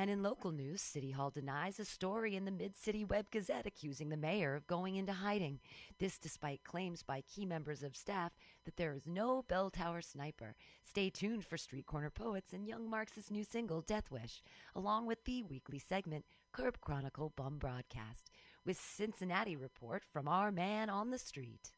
[0.01, 3.67] And in local news, City Hall denies a story in the Mid City Web Gazette
[3.67, 5.61] accusing the mayor of going into hiding.
[5.99, 8.33] This despite claims by key members of staff
[8.65, 10.57] that there is no bell tower sniper.
[10.83, 14.43] Stay tuned for Street Corner Poets and Young Marx's new single Death Wish,
[14.75, 18.31] along with the weekly segment Curb Chronicle Bum Broadcast,
[18.65, 21.73] with Cincinnati report from our man on the street.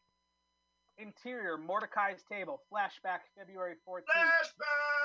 [0.97, 2.61] Interior Mordecai's table.
[2.73, 4.03] Flashback February 14th.
[4.15, 5.02] Flashback!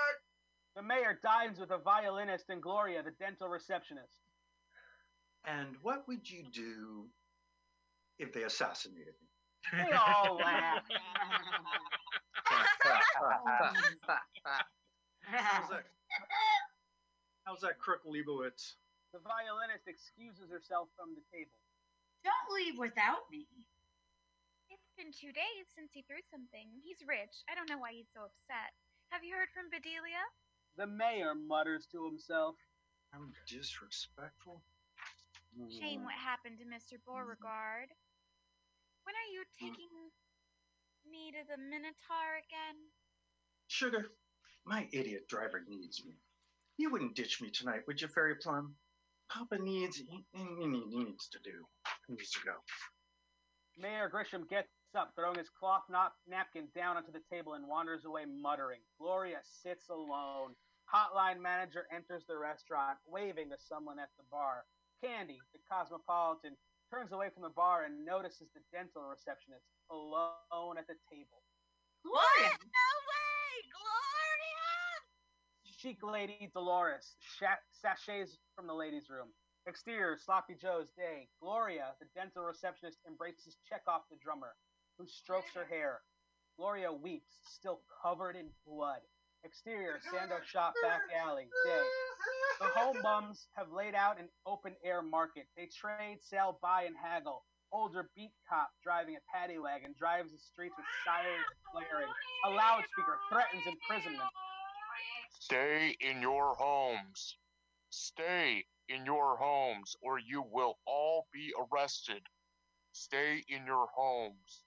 [0.78, 4.22] The mayor dines with a violinist and Gloria, the dental receptionist.
[5.42, 7.10] And what would you do
[8.22, 9.26] if they assassinated me?
[9.74, 10.86] They all laugh.
[15.26, 15.90] How's that?
[17.42, 18.78] How's that crook Leibowitz?
[19.13, 21.58] The violinist excuses herself from the table.
[22.22, 23.50] Don't leave without me.
[24.70, 26.70] It's been two days since he threw something.
[26.86, 27.42] He's rich.
[27.50, 28.78] I don't know why he's so upset.
[29.10, 30.22] Have you heard from Bedelia?
[30.78, 32.56] The mayor mutters to himself.
[33.12, 34.62] How disrespectful.
[35.70, 37.02] Shame what happened to Mr.
[37.02, 37.10] Mm-hmm.
[37.10, 37.90] Beauregard.
[39.04, 39.58] When are you mm.
[39.58, 39.90] taking
[41.10, 42.78] me to the Minotaur again?
[43.68, 44.12] Sugar,
[44.66, 46.13] my idiot driver needs me.
[46.78, 48.76] You wouldn't ditch me tonight, would you, Fairy Plum?
[49.30, 51.66] Papa needs, he, he he needs to do.
[52.08, 52.54] He needs to go.
[53.78, 58.06] Mayor Grisham gets up, throwing his cloth nap- napkin down onto the table and wanders
[58.06, 58.80] away muttering.
[59.00, 60.56] Gloria sits alone.
[60.88, 64.63] Hotline manager enters the restaurant, waving to someone at the bar.
[65.04, 66.56] Candy, the cosmopolitan,
[66.89, 71.43] turns away from the bar and notices the dental receptionist alone at the table.
[72.04, 72.56] Gloria!
[72.56, 73.52] No way!
[73.67, 74.67] Gloria!
[75.67, 79.28] Chic lady Dolores sha- sachets from the ladies' room.
[79.67, 81.28] Exterior, Sloppy Joe's day.
[81.41, 84.56] Gloria, the dental receptionist, embraces Chekhov the drummer,
[84.97, 86.00] who strokes her hair.
[86.58, 89.04] Gloria weeps, still covered in blood.
[89.48, 91.48] Exterior, Sando shop back alley.
[91.66, 91.82] Day.
[92.60, 95.48] The home bums have laid out an open air market.
[95.56, 97.46] They trade, sell, buy, and haggle.
[97.72, 102.12] Older beat cop driving a paddy wagon drives the streets with sirens blaring.
[102.46, 104.30] A loudspeaker threatens imprisonment.
[105.40, 107.38] Stay in your homes.
[107.90, 112.21] Stay in your homes, or you will all be arrested.
[112.92, 114.63] Stay in your homes.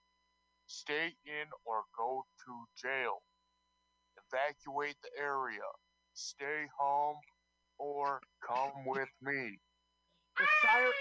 [0.66, 3.22] Stay in or go to jail.
[4.32, 5.66] Evacuate the area.
[6.14, 7.16] Stay home
[7.78, 9.58] or come with me.
[10.38, 10.92] The siren,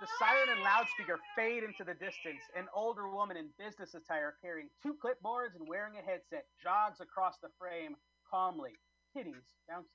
[0.00, 2.42] the siren and loudspeaker fade into the distance.
[2.56, 7.34] An older woman in business attire carrying two clipboards and wearing a headset jogs across
[7.42, 7.96] the frame
[8.30, 8.72] calmly,
[9.16, 9.90] titties bouncing.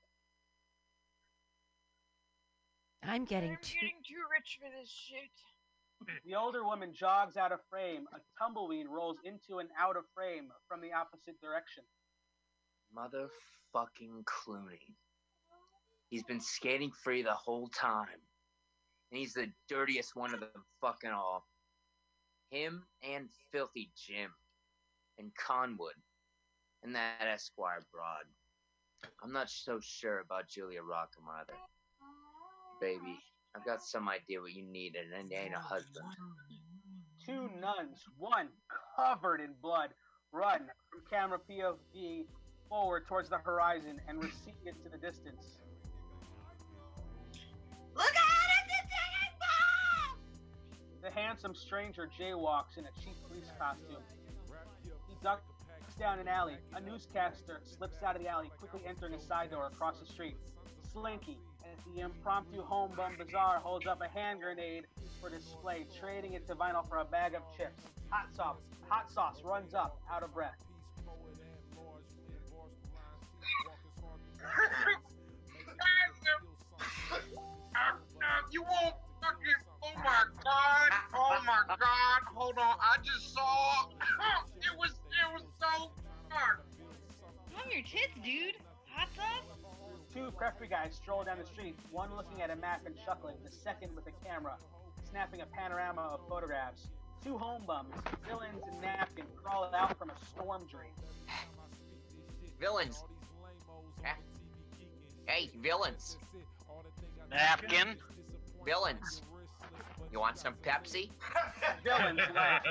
[3.02, 3.74] I'm getting I'm too.
[3.80, 5.32] getting too rich for this shit.
[6.26, 8.06] The older woman jogs out of frame.
[8.12, 11.84] A tumbleweed rolls into and out of frame from the opposite direction.
[12.96, 14.94] Motherfucking Clooney.
[16.08, 18.06] He's been skating free the whole time.
[19.10, 21.44] And he's the dirtiest one of them fucking all.
[22.50, 24.30] Him and Filthy Jim.
[25.18, 25.94] And Conwood.
[26.82, 28.26] And that Esquire broad.
[29.22, 31.58] I'm not so sure about Julia Rockham either.
[32.80, 33.18] Baby,
[33.56, 36.06] I've got some idea what you need, and it ain't a husband.
[37.24, 38.48] Two nuns, one
[38.96, 39.90] covered in blood,
[40.32, 42.26] run from camera POV
[42.74, 45.60] forward towards the horizon and recede into the distance.
[47.94, 48.48] Look out!
[48.50, 50.18] It's a ticking bomb!
[51.00, 54.02] The handsome stranger jaywalks in a cheap police costume.
[55.08, 55.44] He ducks
[56.00, 56.56] down an alley.
[56.74, 60.34] A newscaster slips out of the alley, quickly entering a side door across the street.
[60.92, 64.86] Slinky, as the impromptu home bum bazaar holds up a hand grenade
[65.20, 67.84] for display, trading it to Vinyl for a bag of chips.
[68.10, 68.58] Hot sauce,
[68.88, 70.58] hot sauce runs up, out of breath.
[78.50, 79.60] You won't fucking.
[79.82, 80.90] Oh my god!
[81.14, 82.22] Oh my god!
[82.34, 83.88] Hold on, I just saw.
[84.56, 85.90] it was it was so
[86.30, 86.66] dark.
[87.56, 88.54] On your tits, dude.
[88.90, 89.44] Hot sauce?
[90.12, 93.50] Two preppy guys stroll down the street, one looking at a map and chuckling, the
[93.50, 94.56] second with a camera,
[95.10, 96.88] snapping a panorama of photographs.
[97.24, 97.94] Two home bums,
[98.28, 100.92] villains and napkin, crawl out from a storm drain.
[102.60, 103.02] Villains.
[105.26, 105.32] Huh?
[105.32, 106.16] Hey, villains.
[107.30, 107.96] Napkin.
[108.64, 109.22] Villains.
[110.12, 111.10] You want some Pepsi?
[111.84, 112.62] Villains laugh.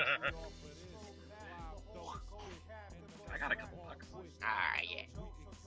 [3.32, 4.06] I got a couple bucks.
[4.42, 5.02] Ah, yeah.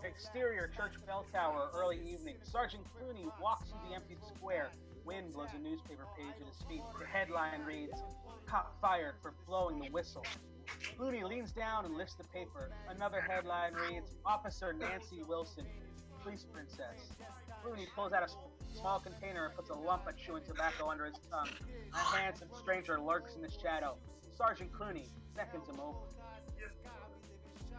[0.03, 2.35] Exterior church bell tower, early evening.
[2.43, 4.69] Sergeant Clooney walks through the empty square.
[5.05, 6.81] Wind blows a newspaper page at his feet.
[6.99, 7.93] The headline reads,
[8.45, 10.25] Cop fired for blowing the whistle.
[10.97, 12.71] Clooney leans down and lifts the paper.
[12.89, 15.65] Another headline reads, Officer Nancy Wilson,
[16.27, 17.13] police princess.
[17.63, 21.15] Clooney pulls out a small container and puts a lump of chewing tobacco under his
[21.31, 21.47] tongue.
[21.93, 23.95] A handsome stranger lurks in the shadow.
[24.37, 25.07] Sergeant Clooney
[25.37, 25.99] beckons him over.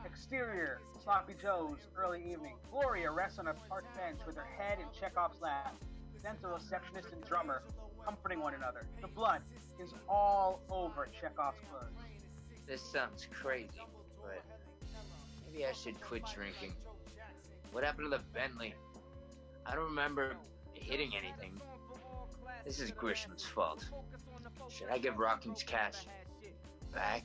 [0.02, 2.54] Exterior, Sloppy Joe's, early evening.
[2.70, 5.74] Gloria rests on a park bench with her head in Chekhov's lap.
[6.22, 7.62] Then the receptionist and drummer
[8.02, 8.86] comforting one another.
[9.02, 9.42] The blood
[9.78, 11.92] is all over Chekhov's clothes.
[12.66, 13.68] This sounds crazy,
[14.22, 14.42] but
[15.44, 16.72] maybe I should quit drinking.
[17.72, 18.74] What happened to the Bentley?
[19.66, 20.34] I don't remember
[20.74, 21.60] hitting anything.
[22.64, 23.84] This is Grisham's fault.
[24.68, 26.06] Should I give Rockham's cash
[26.94, 27.24] back?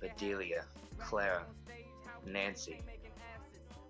[0.00, 0.64] Bedelia,
[0.98, 1.44] Clara,
[2.26, 2.82] Nancy.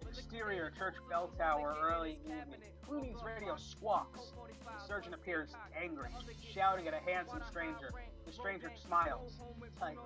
[0.09, 2.61] Exterior church bell tower, early evening.
[2.89, 4.33] Clooney's radio squawks.
[4.65, 6.11] The surgeon appears angry,
[6.55, 7.91] shouting at a handsome stranger.
[8.27, 9.39] The stranger smiles
[9.79, 10.03] tightly.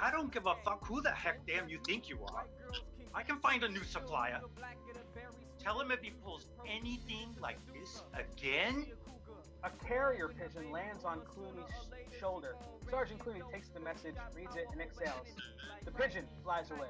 [0.00, 2.44] I don't give a fuck who the heck damn you think you are.
[3.14, 4.40] I can find a new supplier.
[5.62, 8.86] Tell him if he pulls anything like this again.
[9.64, 12.54] A carrier pigeon lands on Clooney's sh- shoulder.
[12.88, 15.26] Sergeant Clooney takes the message, reads it, and exhales.
[15.84, 16.88] The pigeon flies away.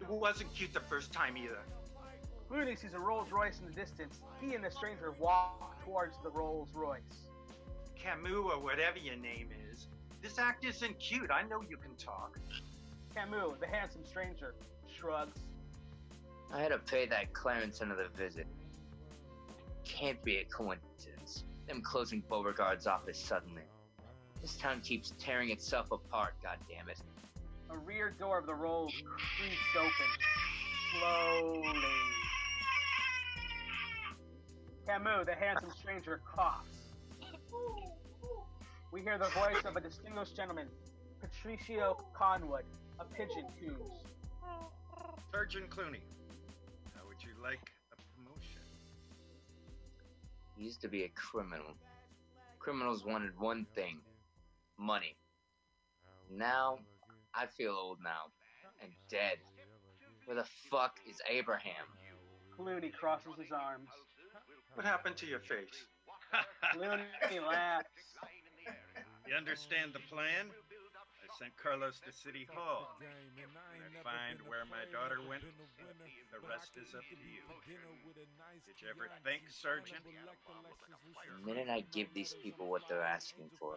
[0.00, 1.58] It wasn't cute the first time either.
[2.50, 4.20] Clooney sees a Rolls Royce in the distance.
[4.40, 7.28] He and the stranger walk towards the Rolls Royce.
[7.94, 9.86] Camus or whatever your name is.
[10.22, 11.30] This act isn't cute.
[11.30, 12.38] I know you can talk.
[13.14, 14.54] Camus, the handsome stranger,
[14.98, 15.38] shrugs.
[16.52, 18.46] I had to pay that Clarence another visit.
[19.84, 21.44] Can't be a coincidence.
[21.66, 23.62] Them closing Beauregard's office suddenly.
[24.40, 27.00] This town keeps tearing itself apart, goddammit.
[27.70, 28.92] A rear door of the Rolls
[29.38, 29.92] creaks open.
[30.98, 31.78] Slowly.
[34.86, 36.68] Camus, the handsome stranger, coughs.
[38.90, 40.66] We hear the voice of a distinguished gentleman,
[41.20, 42.64] Patricio Conwood,
[43.02, 43.90] a pigeon coos.
[45.32, 46.04] Sergeant Clooney,
[46.94, 48.60] how would you like a promotion?
[50.56, 51.74] He used to be a criminal.
[52.60, 53.98] Criminals wanted one thing
[54.78, 55.16] money.
[56.30, 56.78] Now,
[57.34, 58.30] I feel old now
[58.80, 59.38] and dead.
[60.26, 61.86] Where the fuck is Abraham?
[62.56, 63.88] Clooney crosses his arms.
[64.74, 65.86] What happened to your face?
[66.74, 67.88] Clooney laughs.
[69.26, 70.50] You understand the plan?
[71.38, 72.88] Sent Carlos to City Hall.
[73.00, 77.40] When I find where my daughter went, the rest is up to you.
[78.66, 80.04] Did you ever think, Sergeant?
[80.04, 83.76] The minute I give these people what they're asking for,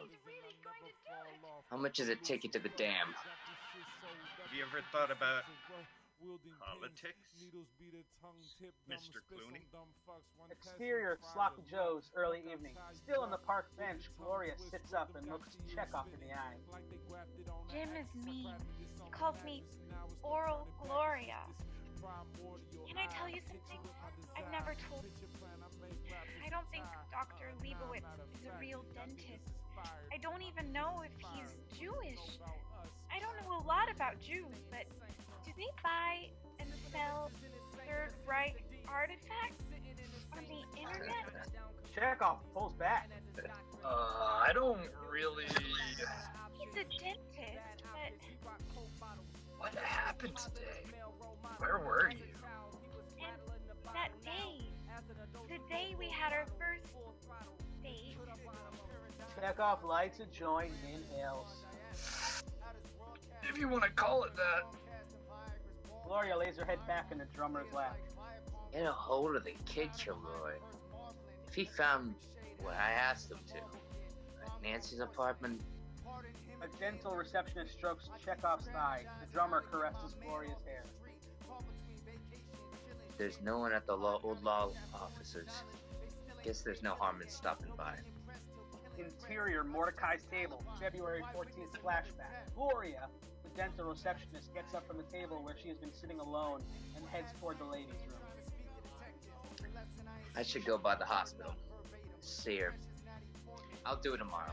[1.69, 3.15] how much is a ticket to the dam?
[3.15, 5.43] Have you ever thought about
[6.19, 7.29] Politics?
[8.89, 9.19] Mr.
[9.27, 9.63] Clooney?
[10.51, 12.75] Exterior Sloppy Joe's early evening.
[12.93, 16.55] Still on the park bench, Gloria sits up and looks Chekhov in the eye.
[17.71, 18.53] Jim is mean.
[18.79, 19.63] He calls me
[20.23, 21.39] Oral Gloria.
[22.87, 23.79] Can I tell you something?
[24.37, 25.27] I've never told you.
[26.45, 27.51] I don't think Dr.
[27.61, 28.05] Leibowitz
[28.37, 29.51] is a real dentist.
[30.13, 32.39] I don't even know if he's Jewish.
[33.11, 34.85] I don't know a lot about Jews, but
[35.55, 36.27] do they buy
[36.59, 37.31] and sell
[37.73, 39.63] Third Reich artifacts
[40.33, 41.25] on the internet?
[41.93, 43.09] Chekhov pulls back.
[43.83, 44.79] Uh, I don't
[45.11, 45.45] really.
[45.45, 48.11] He's a dentist, but
[49.57, 50.83] What happened today?
[51.57, 52.17] Where were you?
[53.19, 53.41] and
[53.93, 54.67] that day,
[55.47, 56.85] the day we had our first
[57.81, 58.17] date,
[59.39, 61.63] Chekhov lights a joint and inhales.
[63.49, 64.63] If you want to call it that.
[66.07, 67.97] Gloria lays her head back in the drummer's lap.
[68.71, 70.53] Get a hold of the kid, Kilroy.
[71.47, 72.15] If he found
[72.61, 75.61] what I asked him to, at Nancy's apartment,
[76.61, 79.03] A gentle receptionist strokes Chekhov's thigh.
[79.21, 80.83] The drummer caresses Gloria's hair.
[83.17, 85.49] there's no one at the law, old law offices.
[86.43, 87.95] Guess there's no harm in stopping by.
[88.97, 92.53] Interior Mordecai's table, February 14th flashback.
[92.55, 93.07] Gloria,
[93.55, 96.61] dental receptionist, gets up from the table where she has been sitting alone
[96.95, 98.15] and heads toward the ladies' room.
[100.35, 101.53] I should go by the hospital.
[102.21, 102.73] See her.
[103.85, 104.51] I'll do it tomorrow.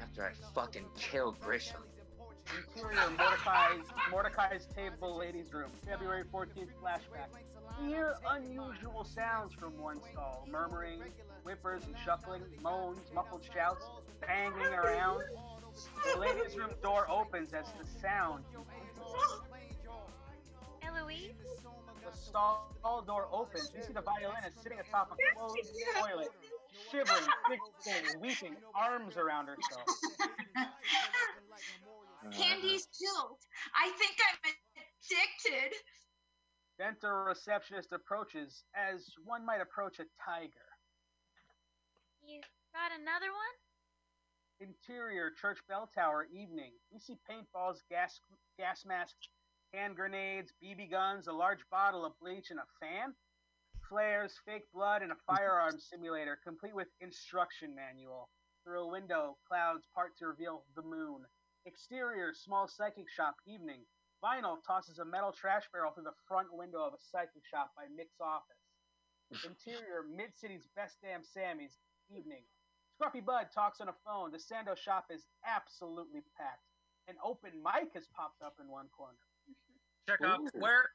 [0.00, 1.82] After I fucking kill Grisham.
[2.74, 7.28] Interior Mordecai's, Mordecai's table, ladies' room, February 14th flashback.
[7.86, 11.02] Hear unusual sounds from one stall murmuring,
[11.42, 13.84] whimpers and shuffling, moans, muffled shouts,
[14.26, 15.22] banging around.
[16.12, 18.44] The ladies' room door opens as the sound
[20.82, 21.34] Eloise?
[22.04, 23.70] The stall door opens.
[23.76, 26.30] You see the violinist sitting atop a closed toilet,
[26.90, 29.86] shivering, fixated, weeping, arms around herself.
[32.32, 33.38] Candy's killed.
[33.74, 35.76] I think I'm addicted.
[36.78, 40.68] Dental receptionist approaches as one might approach a tiger.
[42.24, 42.40] You
[42.72, 43.67] got another one?
[44.60, 46.72] Interior church bell tower evening.
[46.92, 48.20] We see paintballs, gas
[48.58, 49.28] gas masks,
[49.72, 53.14] hand grenades, BB guns, a large bottle of bleach, and a fan.
[53.88, 58.30] Flares, fake blood, and a firearm simulator, complete with instruction manual.
[58.64, 61.22] Through a window, clouds part to reveal the moon.
[61.64, 63.86] Exterior, small psychic shop evening.
[64.24, 67.84] Vinyl tosses a metal trash barrel through the front window of a psychic shop by
[67.94, 68.58] Mick's office.
[69.46, 71.78] Interior, Mid City's best damn Sammy's
[72.10, 72.42] evening.
[72.98, 74.32] Scruffy Bud talks on a phone.
[74.32, 76.66] The Sando shop is absolutely packed.
[77.06, 79.16] An open mic has popped up in one corner.
[80.08, 80.90] Check out where.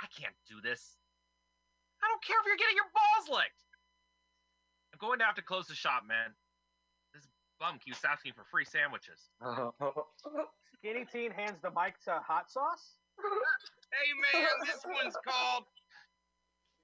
[0.00, 0.96] I can't do this.
[2.02, 3.66] I don't care if you're getting your balls licked.
[4.94, 6.32] I'm going to have to close the shop, man.
[7.12, 7.28] This
[7.60, 9.30] bum keeps asking for free sandwiches.
[10.78, 12.96] Skinny Teen hands the mic to Hot Sauce.
[13.18, 15.64] Hey man, this one's called.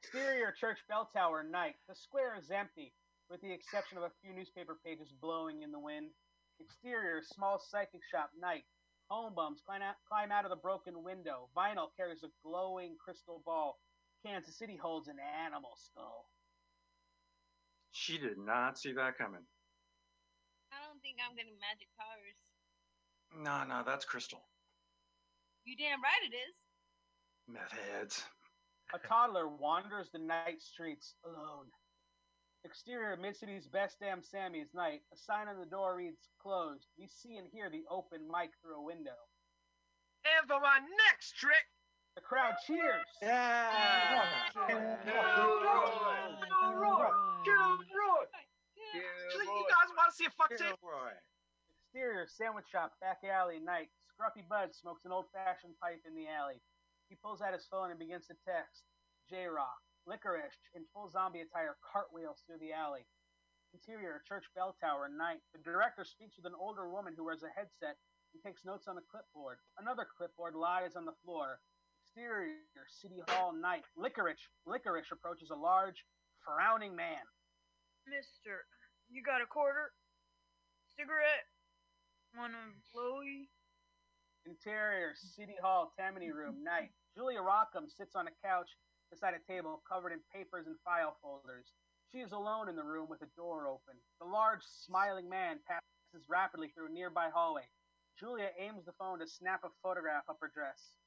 [0.03, 1.77] Exterior church bell tower night.
[1.89, 2.93] The square is empty,
[3.31, 6.11] with the exception of a few newspaper pages blowing in the wind.
[6.61, 8.65] Exterior small psychic shop night.
[9.11, 11.49] Home bums climb out, climb out of the broken window.
[11.57, 13.79] Vinyl carries a glowing crystal ball.
[14.25, 16.27] Kansas City holds an animal skull.
[17.93, 19.45] She did not see that coming.
[20.73, 22.39] I don't think I'm getting magic powers.
[23.37, 24.43] No, no, that's Crystal.
[25.65, 26.55] You damn right it is.
[27.49, 28.25] Meth heads.
[28.95, 31.67] A toddler wanders the night streets alone.
[32.65, 35.03] Exterior Mid City's best damn Sammy's night.
[35.13, 36.89] A sign on the door reads closed.
[36.99, 39.21] We see and hear the open mic through a window.
[40.25, 41.69] And for my next trick.
[42.17, 43.05] The crowd cheers.
[43.21, 44.25] Yeah.
[48.95, 50.79] You guys want to see a fuck tape?
[51.93, 53.91] Exterior sandwich shop, back alley, night.
[54.09, 56.63] Scruffy Bud smokes an old fashioned pipe in the alley.
[57.11, 58.87] He pulls out his phone and begins to text.
[59.29, 59.83] J Rock.
[60.07, 63.07] Licorice in full zombie attire cartwheels through the alley.
[63.73, 65.43] Interior church bell tower, night.
[65.53, 67.99] The director speaks with an older woman who wears a headset
[68.33, 69.59] and takes notes on a clipboard.
[69.81, 71.59] Another clipboard lies on the floor.
[72.05, 73.83] Exterior city hall, night.
[73.97, 74.47] Licorice.
[74.67, 76.05] Licorice approaches a large,
[76.45, 77.25] frowning man.
[78.07, 78.69] Mister,
[79.11, 79.91] you got a quarter?
[80.95, 81.49] Cigarette?
[82.37, 83.49] Wanna blowy?
[84.47, 86.93] Interior, City Hall, Tammany Room, night.
[87.17, 88.69] Julia Rockham sits on a couch
[89.15, 91.71] beside a table covered in papers and file folders.
[92.11, 93.95] She is alone in the room with a door open.
[94.19, 97.71] The large, smiling man passes rapidly through a nearby hallway.
[98.19, 100.99] Julia aims the phone to snap a photograph up her dress.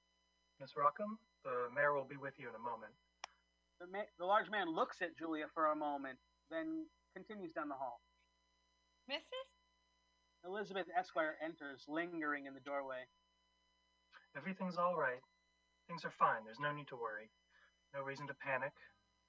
[0.60, 2.92] Miss Rockham, the mayor will be with you in a moment.
[3.80, 6.18] The, ma- the large man looks at Julia for a moment,
[6.50, 8.02] then continues down the hall.
[9.12, 9.52] Mrs.?
[10.48, 13.04] Elizabeth Esquire enters, lingering in the doorway.
[14.36, 15.24] Everything's all right.
[15.88, 16.44] Things are fine.
[16.44, 17.32] There's no need to worry.
[17.94, 18.74] No reason to panic.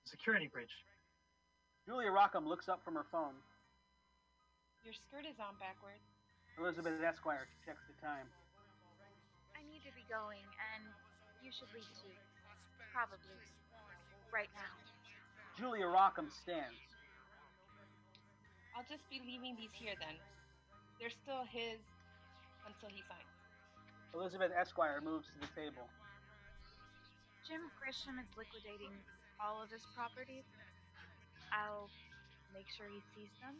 [0.05, 0.73] Security breach.
[1.87, 3.37] Julia Rockham looks up from her phone.
[4.85, 6.05] Your skirt is on backwards.
[6.59, 8.27] Elizabeth Esquire checks the time.
[9.55, 10.45] I need to be going,
[10.75, 10.83] and
[11.43, 12.15] you should leave too.
[12.93, 13.41] Probably.
[14.33, 14.75] Right now.
[15.57, 16.79] Julia Rockham stands.
[18.77, 20.15] I'll just be leaving these here then.
[21.01, 21.79] They're still his
[22.67, 23.33] until he signs.
[24.15, 25.89] Elizabeth Esquire moves to the table.
[27.49, 28.93] Jim Grisham is liquidating
[29.41, 30.45] all of his properties.
[31.49, 31.89] I'll
[32.53, 33.57] make sure he sees them.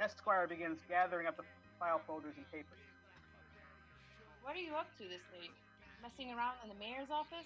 [0.00, 1.44] Esquire begins gathering up the
[1.76, 2.80] file folders and papers.
[4.40, 5.52] What are you up to this late?
[6.00, 7.44] Messing around in the mayor's office?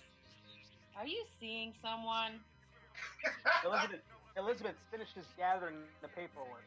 [0.94, 2.38] Are you seeing someone?
[3.66, 4.06] Elizabeth,
[4.38, 6.62] Elizabeth finishes gathering the paperwork.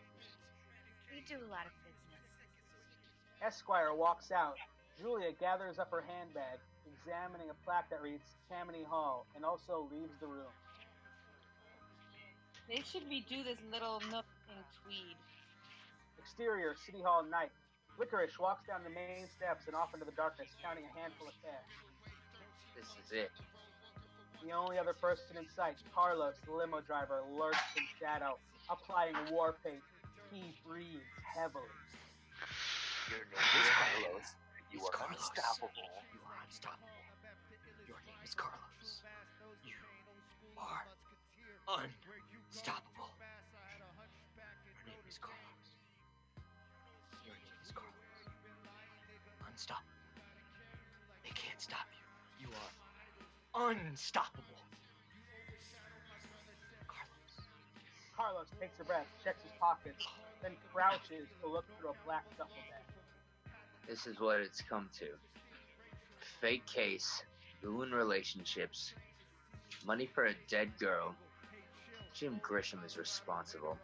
[1.08, 2.28] We do a lot of business.
[3.40, 4.60] Esquire walks out.
[5.00, 10.16] Julia gathers up her handbag, examining a plaque that reads Tammany Hall, and also leaves
[10.20, 10.54] the room.
[12.70, 15.16] They should redo this little nook in Tweed.
[16.20, 17.52] Exterior, City Hall night.
[17.98, 21.34] Licorice walks down the main steps and off into the darkness, counting a handful of
[21.42, 21.72] cash.
[22.76, 23.32] This is it.
[24.44, 28.38] The only other person in sight, Carlos, the limo driver, lurks in shadow,
[28.70, 29.82] applying war paint.
[30.30, 31.72] He breathes heavily.
[33.10, 34.36] Your name is Carlos.
[34.76, 35.72] You are unstoppable.
[36.12, 36.88] You are unstoppable.
[37.88, 39.04] Your name is Carlos.
[39.68, 39.76] You
[40.56, 40.88] are
[41.84, 43.12] unstoppable.
[44.72, 45.68] Your name is Carlos.
[47.28, 48.16] Your name is Carlos.
[49.52, 49.92] Unstoppable.
[51.24, 51.88] They can't stop
[52.40, 52.48] you.
[52.48, 54.64] You are unstoppable.
[58.16, 60.08] Carlos takes a breath, checks his pockets,
[60.42, 62.82] then crouches to look through a black duffel bag.
[63.88, 65.06] This is what it's come to.
[66.42, 67.24] Fake case,
[67.64, 68.94] ruined relationships,
[69.86, 71.16] money for a dead girl.
[72.14, 73.78] Jim Grisham is responsible.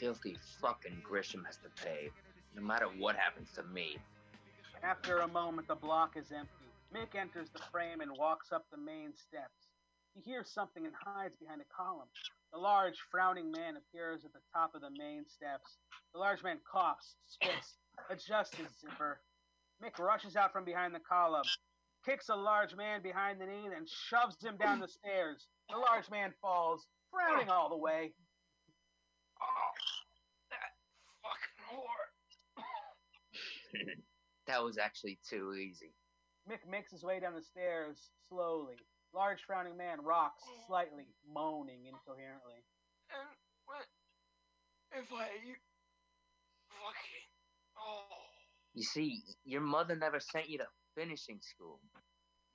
[0.00, 2.10] Filthy fucking Grisham has to pay,
[2.56, 3.98] no matter what happens to me.
[4.82, 6.70] After a moment, the block is empty.
[6.94, 9.68] Mick enters the frame and walks up the main steps.
[10.14, 12.08] He hears something and hides behind a column.
[12.52, 15.76] The large, frowning man appears at the top of the main steps.
[16.14, 17.76] The large man coughs, spits,
[18.08, 19.20] adjusts his zipper.
[19.82, 21.44] Mick rushes out from behind the column,
[22.04, 25.46] kicks a large man behind the knee, and shoves him down the stairs.
[25.70, 28.12] The large man falls, frowning all the way.
[29.40, 29.70] Oh,
[30.50, 30.72] that
[31.22, 32.08] fucking whore.
[34.48, 35.92] that was actually too easy.
[36.50, 38.76] Mick makes his way down the stairs slowly.
[39.14, 42.64] Large frowning man rocks slightly, moaning incoherently.
[43.10, 43.28] And
[43.64, 43.86] what
[44.92, 45.28] if I
[46.68, 47.28] fucking
[47.78, 48.27] oh
[48.78, 51.80] You see, your mother never sent you to finishing school.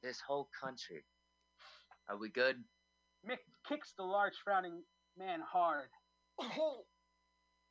[0.02, 1.04] This whole country.
[2.08, 2.64] Are we good?
[3.30, 4.84] Mick kicks the large frowning
[5.20, 5.90] man hard.
[6.40, 6.86] oh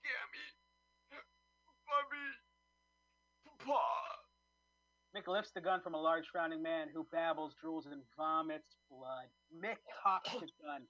[0.05, 1.25] damn it,
[1.89, 3.81] Bobby, Pa.
[5.17, 9.33] Mick lifts the gun from a large frowning man who babbles, drools, and vomits blood.
[9.65, 10.83] Mick cocks the gun.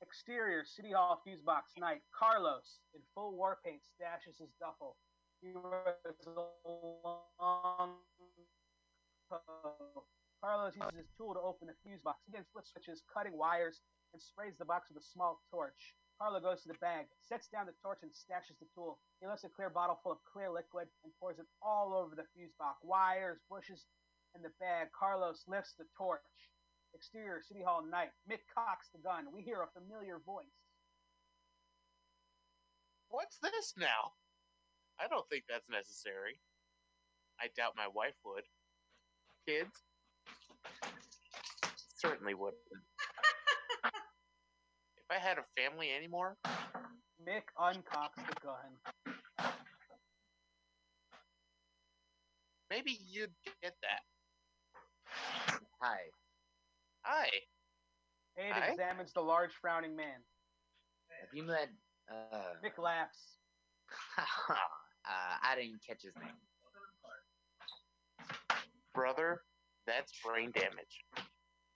[0.00, 2.02] Exterior, City Hall fuse box night.
[2.16, 4.94] Carlos, in full war paint, stashes his duffel.
[5.44, 5.60] Long.
[10.40, 12.20] Carlos uses his tool to open the fuse box.
[12.24, 13.80] He then flip switches, cutting wires,
[14.12, 15.94] and sprays the box with a small torch.
[16.18, 19.00] Carlo goes to the bag, sets down the torch, and stashes the tool.
[19.20, 22.24] He lifts a clear bottle full of clear liquid and pours it all over the
[22.32, 22.78] fuse box.
[22.82, 23.84] Wires, bushes,
[24.34, 24.88] and the bag.
[24.96, 26.22] Carlos lifts the torch.
[26.94, 28.12] Exterior, City Hall night.
[28.30, 29.26] Mick cocks the gun.
[29.34, 30.46] We hear a familiar voice.
[33.08, 34.14] What's this now?
[35.00, 36.38] I don't think that's necessary.
[37.40, 38.44] I doubt my wife would.
[39.46, 39.82] Kids?
[41.96, 42.60] Certainly wouldn't.
[43.84, 46.36] if I had a family anymore,
[47.26, 49.14] Mick uncocks the gun.
[52.70, 53.30] maybe you'd
[53.62, 54.02] get that.
[55.80, 55.98] Hi.
[57.02, 57.28] Hi.
[58.38, 58.68] Abe Aye?
[58.70, 60.20] examines the large frowning man.
[61.20, 61.68] Have you met,
[62.10, 63.38] uh, Mick laughs.
[65.06, 66.34] uh, I didn't catch his name.
[68.94, 69.42] Brother,
[69.86, 71.04] that's brain damage.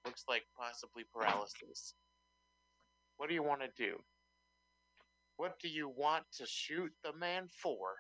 [0.05, 1.95] Looks like possibly paralysis.
[3.17, 3.97] What do you want to do?
[5.37, 7.97] What do you want to shoot the man for?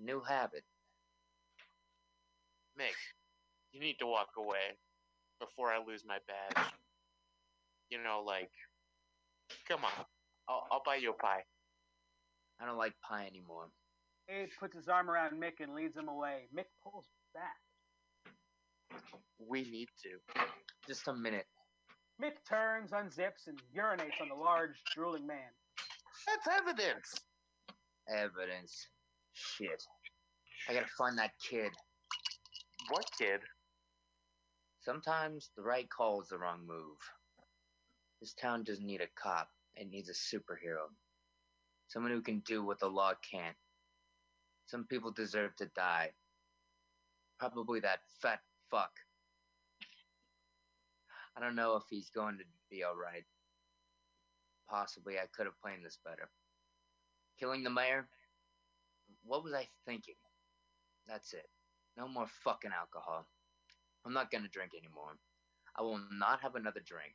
[0.00, 0.64] New habit.
[2.78, 2.96] Mick,
[3.72, 4.76] you need to walk away
[5.40, 6.64] before I lose my badge.
[7.90, 8.50] You know, like,
[9.68, 10.04] come on,
[10.48, 11.42] I'll, I'll buy you a pie.
[12.60, 13.68] I don't like pie anymore.
[14.28, 16.48] Abe puts his arm around Mick and leads him away.
[16.56, 17.56] Mick pulls back.
[19.38, 20.42] We need to.
[20.86, 21.46] Just a minute.
[22.22, 25.50] Mick turns, unzips, and urinates on the large, drooling man.
[26.26, 27.14] That's evidence.
[28.08, 28.88] Evidence.
[29.34, 29.82] Shit.
[30.68, 31.70] I gotta find that kid.
[32.88, 33.40] What kid?
[34.80, 36.96] Sometimes the right call is the wrong move.
[38.20, 40.88] This town doesn't need a cop, it needs a superhero.
[41.88, 43.56] Someone who can do what the law can't.
[44.66, 46.10] Some people deserve to die.
[47.38, 48.90] Probably that fat fuck.
[51.36, 53.24] I don't know if he's going to be alright.
[54.68, 56.28] Possibly I could have planned this better.
[57.38, 58.08] Killing the mayor?
[59.24, 60.14] What was I thinking?
[61.06, 61.48] That's it.
[61.96, 63.26] No more fucking alcohol.
[64.04, 65.18] I'm not gonna drink anymore.
[65.76, 67.14] I will not have another drink.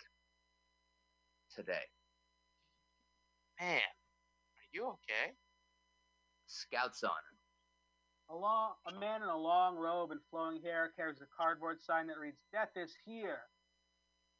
[1.55, 1.83] Today.
[3.59, 3.81] Man,
[4.73, 5.33] you okay?
[6.47, 7.35] Scouts honor.
[8.29, 12.07] A, long, a man in a long robe and flowing hair carries a cardboard sign
[12.07, 13.43] that reads, Death is here.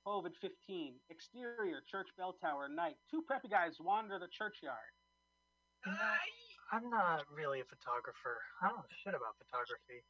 [0.08, 0.96] COVID 15.
[1.10, 2.96] Exterior, church bell tower, night.
[3.12, 4.96] Two preppy guys wander the churchyard.
[5.86, 6.18] You know,
[6.72, 8.40] I'm not really a photographer.
[8.64, 10.02] I don't know shit about photography.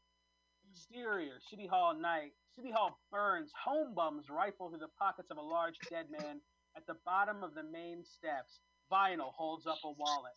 [0.69, 2.31] Exterior, City Hall, night.
[2.55, 3.51] City Hall burns.
[3.65, 6.39] Home bums rifle through the pockets of a large dead man
[6.77, 8.61] at the bottom of the main steps.
[8.91, 10.35] Vinyl holds up a wallet.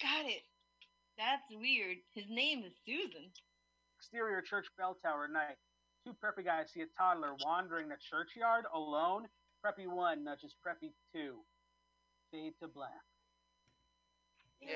[0.00, 0.42] Got it.
[1.18, 1.98] That's weird.
[2.14, 3.28] His name is Susan.
[3.98, 5.58] Exterior church bell tower night.
[6.06, 9.26] Two preppy guys see a toddler wandering the churchyard alone.
[9.64, 11.34] Preppy one nudges Preppy two.
[12.32, 13.04] Fade to black.
[14.62, 14.70] Yay!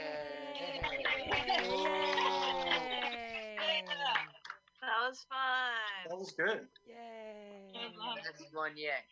[4.81, 6.09] That was fun.
[6.09, 6.67] That was good.
[6.87, 7.73] Yay.
[7.73, 9.05] That's one yet.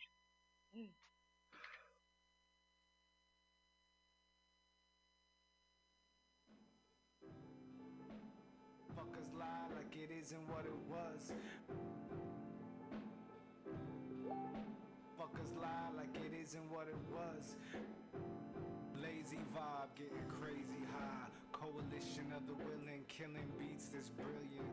[0.77, 0.89] Mm.
[10.23, 11.33] Isn't what it was.
[15.19, 17.57] Fuckers lie like it isn't what it was.
[18.95, 21.27] Lazy vibe, getting crazy high.
[21.51, 24.71] Coalition of the willing, killing beats that's brilliant.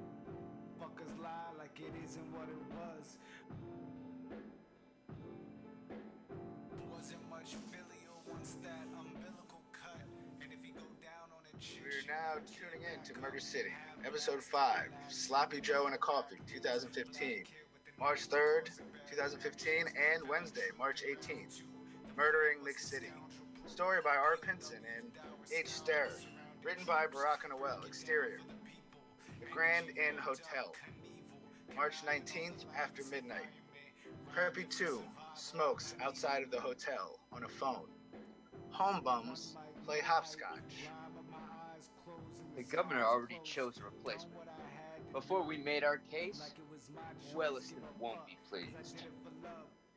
[0.79, 3.19] Fuckers lie like it isn't what it was.
[6.95, 9.50] Wasn't much filial once that umbilical
[12.11, 13.71] now tuning in to Murder City,
[14.05, 17.45] Episode 5, Sloppy Joe and a Coffee, 2015.
[18.01, 18.71] March 3rd,
[19.09, 21.63] 2015, and Wednesday, March 18th.
[22.17, 23.13] Murdering Mix City.
[23.67, 24.37] Story by R.
[24.37, 25.07] Pinson and
[25.57, 25.69] H.
[25.69, 26.09] Starr.
[26.65, 27.85] Written by Barack Noel.
[27.87, 28.41] Exterior.
[29.39, 30.75] The Grand Inn Hotel.
[31.77, 33.51] March 19th, after midnight.
[34.35, 35.01] Preppy 2
[35.35, 37.87] smokes outside of the hotel on a phone.
[38.71, 39.57] Home bums
[39.87, 40.89] play hopscotch.
[42.61, 44.37] The governor already chose a replacement.
[45.15, 46.53] Before we made our case,
[47.35, 49.03] Welliston won't be pleased.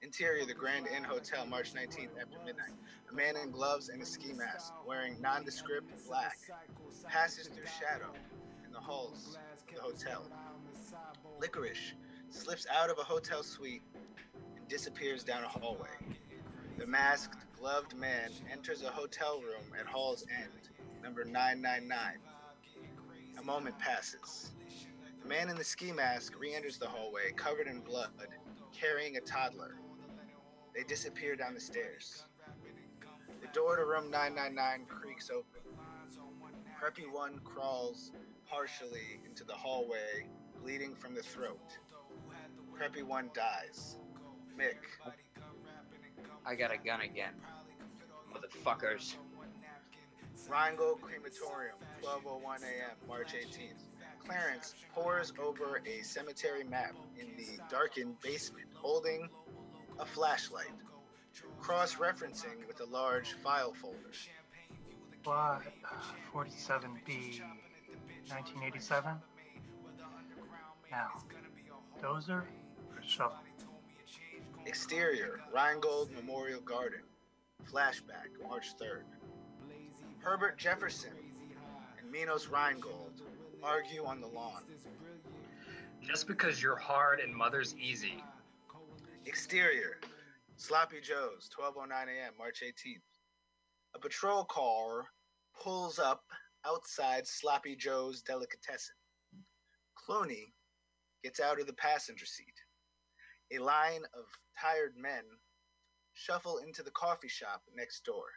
[0.02, 2.72] Interior, the Grand Inn Hotel, March 19th after midnight.
[3.12, 6.38] A man in gloves and a ski mask, wearing nondescript black,
[7.06, 8.14] passes through shadow
[8.66, 9.38] in the halls
[9.68, 10.24] of the hotel.
[11.42, 11.92] Licorice
[12.30, 13.84] slips out of a hotel suite
[14.56, 15.90] and disappears down a hallway.
[16.78, 20.70] The masked, gloved man enters a hotel room at Hall's End,
[21.04, 22.20] number 999.
[23.38, 24.52] A moment passes.
[25.22, 28.12] The man in the ski mask re enters the hallway, covered in blood,
[28.74, 29.76] carrying a toddler.
[30.76, 32.24] They disappear down the stairs.
[33.42, 35.62] The door to room 999 creaks open.
[36.80, 38.12] Preppy 1 crawls
[38.50, 40.28] partially into the hallway,
[40.62, 41.78] bleeding from the throat.
[42.78, 43.98] Preppy 1 dies.
[44.58, 44.76] Mick.
[46.46, 47.34] I got a gun again.
[48.34, 49.16] Motherfuckers.
[50.50, 53.84] Rheingold Crematorium, 12:01 a.m., March 18th.
[54.20, 59.30] Clarence pores over a cemetery map in the darkened basement, holding
[60.00, 60.72] a flashlight,
[61.60, 63.98] cross-referencing with a large file folder.
[65.24, 65.62] What?
[66.34, 67.42] 47B,
[68.28, 69.22] 1987?
[70.92, 71.10] Now,
[72.02, 73.38] dozer or shovel?
[74.66, 77.02] Exterior, Rheingold Memorial Garden.
[77.70, 79.04] Flashback, March 3rd.
[80.24, 81.12] Herbert Jefferson
[82.00, 83.22] and Minos Rheingold
[83.62, 84.64] argue on the lawn.
[86.02, 88.24] Just because you're hard and mother's easy.
[89.26, 90.00] Exterior,
[90.56, 93.02] Sloppy Joe's, 12:09 a.m., March 18th.
[93.96, 95.08] A patrol car
[95.62, 96.24] pulls up
[96.66, 98.96] outside Sloppy Joe's delicatessen.
[100.08, 100.54] Clooney
[101.22, 102.56] gets out of the passenger seat.
[103.52, 104.24] A line of
[104.58, 105.24] tired men
[106.14, 108.28] shuffle into the coffee shop next door.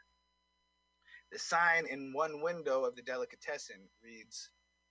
[1.33, 4.51] The sign in one window of the delicatessen reads,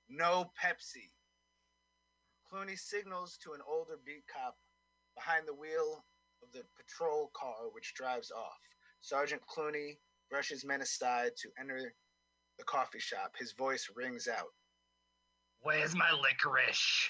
[0.10, 1.12] No Pepsi.
[2.52, 4.58] Clooney signals to an older beat cop
[5.16, 6.06] behind the wheel
[6.44, 8.60] of the patrol car which drives off.
[9.02, 9.98] Sergeant Clooney
[10.30, 11.94] brushes men aside to enter
[12.58, 13.34] the coffee shop.
[13.38, 14.54] His voice rings out.
[15.62, 17.10] Where's my licorice?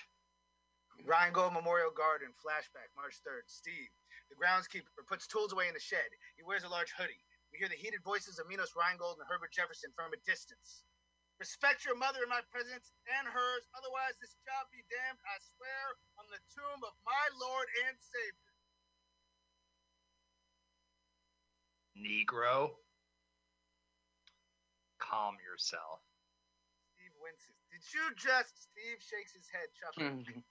[1.04, 3.44] Rheingold Memorial Garden, flashback, March 3rd.
[3.48, 3.90] Steve,
[4.30, 6.08] the groundskeeper, puts tools away in the shed.
[6.38, 7.25] He wears a large hoodie.
[7.56, 10.84] We hear the heated voices of Minos Rheingold and Herbert Jefferson from a distance.
[11.40, 15.96] Respect your mother in my presence and hers, otherwise this job be damned, I swear,
[16.20, 18.52] on the tomb of my Lord and Savior.
[21.96, 22.76] Negro.
[25.00, 26.04] Calm yourself.
[26.92, 27.56] Steve winces.
[27.72, 28.68] Did you just?
[28.68, 30.28] Steve shakes his head, chuckling.
[30.28, 30.44] Mm-hmm.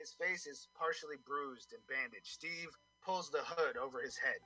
[0.00, 2.32] his face is partially bruised and bandaged.
[2.32, 2.72] Steve
[3.04, 4.40] pulls the hood over his head.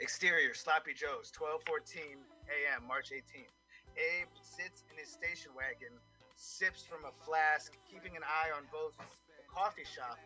[0.00, 2.18] Exterior, Sloppy Joe's, 12:14
[2.50, 3.54] a.m., March 18th.
[3.94, 5.94] Abe sits in his station wagon,
[6.34, 10.18] sips from a flask, keeping an eye on both the coffee shop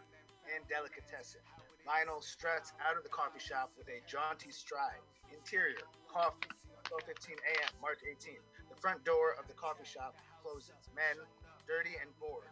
[0.48, 1.44] and delicatessen.
[1.84, 5.04] Lionel struts out of the coffee shop with a jaunty stride.
[5.36, 6.48] Interior, coffee,
[6.88, 8.48] 12:15 a.m., March 18th.
[8.72, 10.88] The front door of the coffee shop closes.
[10.96, 11.20] Men,
[11.68, 12.48] dirty and bored,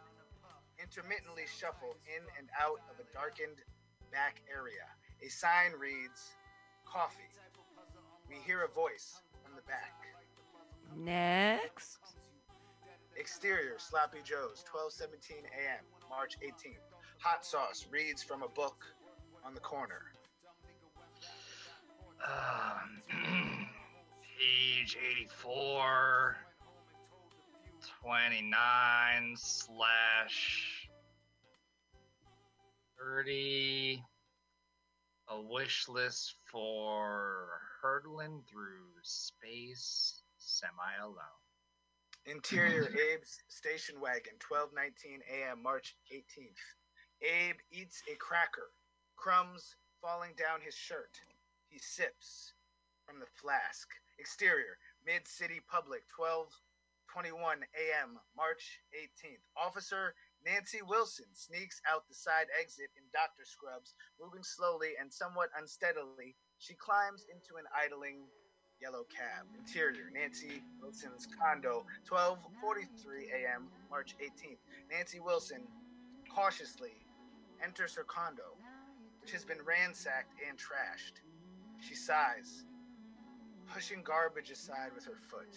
[0.77, 3.57] intermittently shuffle in and out of a darkened
[4.13, 4.85] back area.
[5.25, 6.37] A sign reads,
[6.91, 7.29] "Coffee."
[8.29, 9.93] We hear a voice from the back.
[10.95, 11.99] Next.
[13.15, 16.77] Exterior, Sloppy Joe's, 12:17 a.m., March 18th.
[17.19, 18.85] Hot sauce reads from a book
[19.43, 20.03] on the corner.
[22.25, 23.01] Um,
[24.37, 26.37] page 84,
[28.01, 30.89] 29 slash
[32.99, 34.03] 30.
[35.29, 41.43] A wish list for hurtling through space semi alone.
[42.25, 46.63] Interior, Abe's station wagon, 12:19 a.m., March 18th.
[47.21, 48.71] Abe eats a cracker,
[49.17, 51.19] crumbs falling down his shirt.
[51.67, 52.53] He sips
[53.05, 53.89] from the flask.
[54.19, 59.43] Exterior, Mid City Public, 12:21 a.m., March 18th.
[59.57, 60.15] Officer
[60.47, 66.35] Nancy Wilson sneaks out the side exit in doctor scrubs, moving slowly and somewhat unsteadily.
[66.57, 68.23] She climbs into an idling
[68.79, 69.43] yellow cab.
[69.59, 74.63] Interior, Nancy Wilson's condo, 12:43 a.m., March 18th.
[74.89, 75.67] Nancy Wilson
[76.33, 76.95] cautiously
[77.61, 78.55] enters her condo,
[79.19, 81.19] which has been ransacked and trashed.
[81.81, 82.63] She sighs,
[83.73, 85.51] pushing garbage aside with her foot,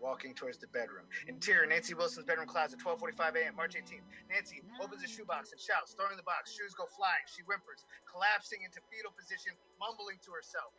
[0.00, 1.04] walking towards the bedroom.
[1.28, 4.04] Interior, Nancy Wilson's bedroom closet, 12:45 a.m., March 18th.
[4.28, 6.52] Nancy opens a shoebox and shouts, throwing the box.
[6.52, 7.24] Shoes go flying.
[7.28, 10.72] She whimpers, collapsing into fetal position, mumbling to herself.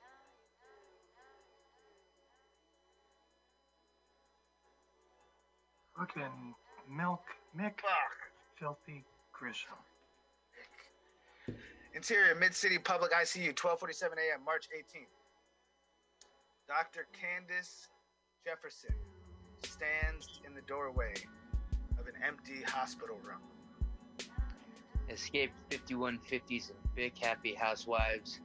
[5.97, 6.55] Fucking
[6.89, 7.23] milk,
[7.57, 7.77] Mick,
[8.57, 9.77] filthy Grisham.
[11.93, 15.11] Interior, Mid City Public ICU, 12:47 a.m., March 18th.
[16.67, 17.05] Dr.
[17.11, 17.89] Candace
[18.45, 18.95] Jefferson
[19.65, 21.13] stands in the doorway
[21.99, 23.41] of an empty hospital room.
[25.09, 28.39] Escaped 5150s and big happy housewives,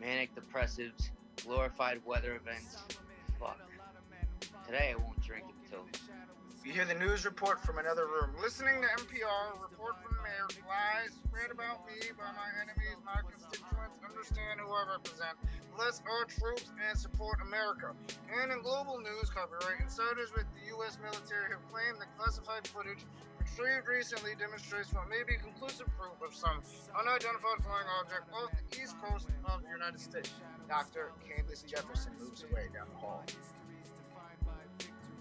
[0.00, 1.10] manic depressives,
[1.44, 2.76] glorified weather events.
[3.40, 3.58] Fuck.
[4.66, 5.84] Today I won't drink until.
[6.62, 8.30] You hear the news report from another room.
[8.38, 13.18] Listening to NPR, report from the mayor, lies spread about me by my enemies, my
[13.18, 15.34] constituents, understand who I represent.
[15.74, 17.90] Bless our troops and support America.
[18.30, 21.02] And in global news, copyright insiders with the U.S.
[21.02, 23.02] military have claimed that classified footage
[23.42, 26.62] retrieved recently demonstrates what may be conclusive proof of some
[26.94, 30.30] unidentified flying object off the east coast of the United States.
[30.70, 31.10] Dr.
[31.26, 33.26] Candace Jefferson moves away down the hall.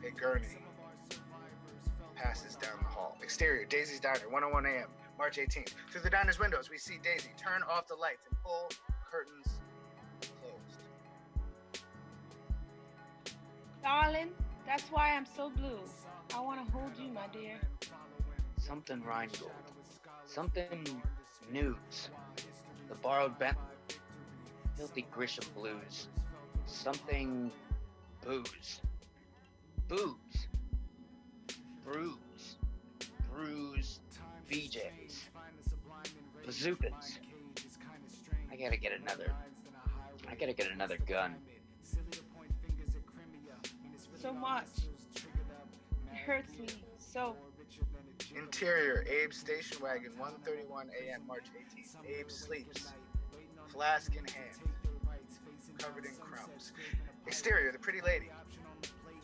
[0.06, 0.62] A gurney
[2.22, 3.17] passes down the hall.
[3.22, 5.74] Exterior, Daisy's Diner, 101 a.m., March 18th.
[5.91, 8.69] Through the diner's windows, we see Daisy turn off the lights and pull
[9.09, 9.59] curtains
[10.41, 11.84] closed.
[13.84, 14.30] Darling,
[14.65, 15.80] that's why I'm so blue.
[16.36, 17.57] I want to hold you, my dear.
[18.57, 19.51] Something Rheingold.
[20.26, 21.01] Something
[21.51, 22.09] news.
[22.88, 23.63] The borrowed Bentley.
[24.78, 26.07] Filthy Grisham blues.
[26.65, 27.51] Something
[28.24, 28.82] booze.
[29.88, 30.47] Booze.
[31.86, 32.57] Brews.
[33.34, 33.99] Brews.
[34.49, 35.23] BJs.
[36.45, 37.19] Bazookas.
[38.51, 39.34] I gotta get another.
[40.29, 41.36] I gotta get another gun.
[44.21, 44.67] So much.
[46.11, 46.67] It hurts me
[46.99, 47.36] so.
[48.36, 51.21] Interior, Abe station wagon, 1:31 a.m.
[51.27, 51.95] March 18th.
[52.07, 52.93] Abe sleeps,
[53.67, 54.59] flask in hand,
[55.77, 56.71] covered in crumbs.
[57.27, 58.29] Exterior, the pretty lady,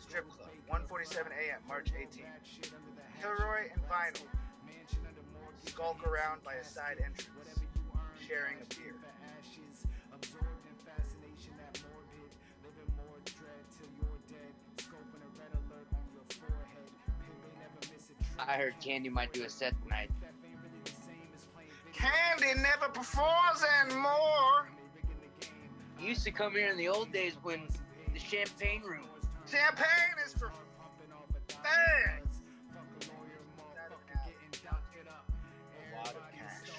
[0.08, 0.50] strip club,
[0.90, 1.60] 1:47 a.m.
[1.68, 2.72] March 18th.
[3.22, 4.26] Kilroy and Vinyl
[5.66, 7.60] skulk around by a side entrance,
[8.26, 8.96] sharing a beer.
[18.40, 20.10] I heard Candy might do a set tonight.
[21.92, 24.70] Candy never performs anymore.
[25.98, 27.68] He used to come here in the old days when
[28.14, 29.08] the champagne room.
[29.50, 30.52] Champagne is for
[31.64, 32.42] fags.
[33.02, 33.06] A
[35.96, 36.70] lot of cash.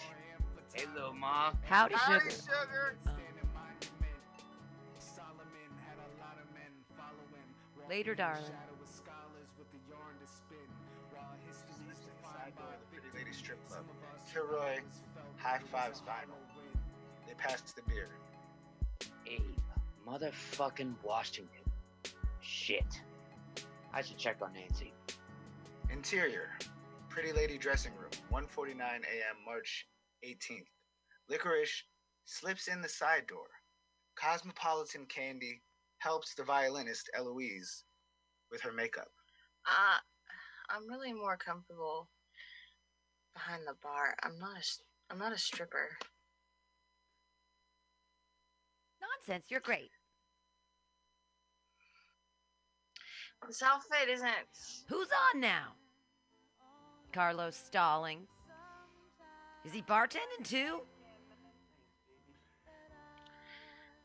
[0.75, 1.53] Hey, little ma.
[1.65, 2.31] Howdy, Howdy, sugar.
[2.31, 2.97] sugar.
[7.89, 8.45] Later, darling.
[8.45, 8.53] Side
[12.57, 13.85] door of the Pretty Lady Strip Club.
[14.31, 14.81] Kilroy
[15.39, 16.37] high fives Vinyl.
[17.27, 18.09] They pass the beer.
[19.27, 19.57] Abe,
[20.07, 21.58] motherfucking Washington.
[22.49, 23.03] Shit.
[23.93, 24.95] I should check on Nancy.
[25.91, 26.49] Interior,
[27.11, 29.37] Pretty Lady Dressing Room, 1:49 a.m.
[29.45, 29.87] March
[30.25, 30.71] 18th.
[31.29, 31.85] Licorice
[32.25, 33.49] slips in the side door.
[34.17, 35.63] Cosmopolitan Candy
[35.99, 37.85] helps the violinist Eloise
[38.51, 39.13] with her makeup.
[39.67, 39.99] Uh,
[40.71, 42.09] I'm really more comfortable
[43.35, 44.17] behind the bar.
[44.23, 45.99] I'm not a, s- I'm not a stripper.
[49.03, 49.91] Nonsense, you're great.
[53.47, 54.31] This outfit isn't.
[54.89, 55.69] Who's on now?
[57.13, 58.27] Carlos stalling.
[59.65, 60.81] Is he bartending too?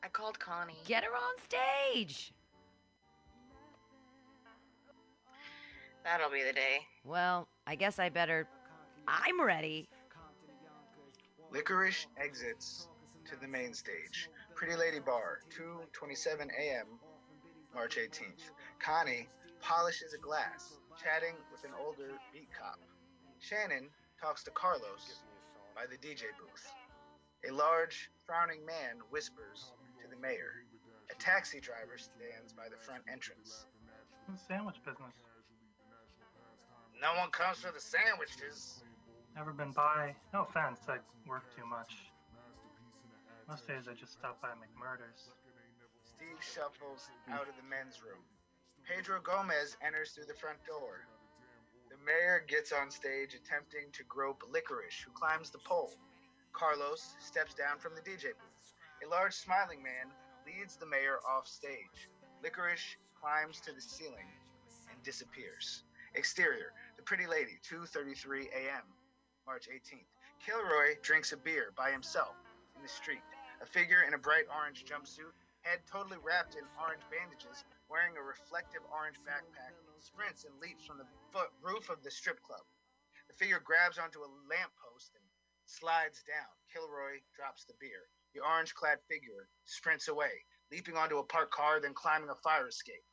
[0.04, 0.78] I called Connie.
[0.86, 2.34] Get her on stage.
[6.04, 6.80] That'll be the day.
[7.06, 8.48] Well, I guess I better.
[9.08, 9.88] I'm ready.
[11.52, 12.90] Licorice exits
[13.26, 14.30] to the main stage.
[14.56, 16.88] Pretty Lady Bar, 2:27 a.m.
[17.74, 18.52] March 18th.
[18.80, 19.28] Connie
[19.62, 22.80] polishes a glass, chatting with an older beat cop.
[23.40, 25.24] Shannon talks to Carlos
[25.76, 26.72] by the DJ booth.
[27.48, 30.64] A large, frowning man whispers to the mayor.
[31.12, 33.66] A taxi driver stands by the front entrance.
[34.48, 35.14] Sandwich business.
[37.02, 38.84] No one comes for the sandwiches.
[39.36, 40.16] Never been by.
[40.34, 40.98] No offense, I
[41.28, 42.08] work too much.
[43.50, 45.36] Most days I just stop by McMurder's.
[46.04, 48.24] Steve shuffles out of the men's room.
[48.88, 51.08] Pedro Gomez enters through the front door.
[51.90, 55.94] The mayor gets on stage attempting to grope Licorice, who climbs the pole.
[56.52, 58.74] Carlos steps down from the DJ booth.
[59.06, 60.12] A large smiling man
[60.46, 62.10] leads the mayor off stage.
[62.44, 64.28] Licorice climbs to the ceiling
[64.92, 65.84] and disappears.
[66.16, 68.84] Exterior, the pretty lady, 2:33 a.m.
[69.48, 70.12] March 18th.
[70.46, 72.36] Kilroy drinks a beer by himself
[72.76, 73.24] in the street.
[73.62, 75.32] A figure in a bright orange jumpsuit,
[75.62, 77.64] head totally wrapped in orange bandages,
[77.94, 82.42] wearing a reflective orange backpack, sprints and leaps from the foot roof of the strip
[82.42, 82.66] club.
[83.30, 85.22] The figure grabs onto a lamppost and
[85.70, 86.50] slides down.
[86.74, 88.10] Kilroy drops the beer.
[88.34, 90.42] The orange clad figure sprints away,
[90.74, 93.06] leaping onto a parked car, then climbing a fire escape.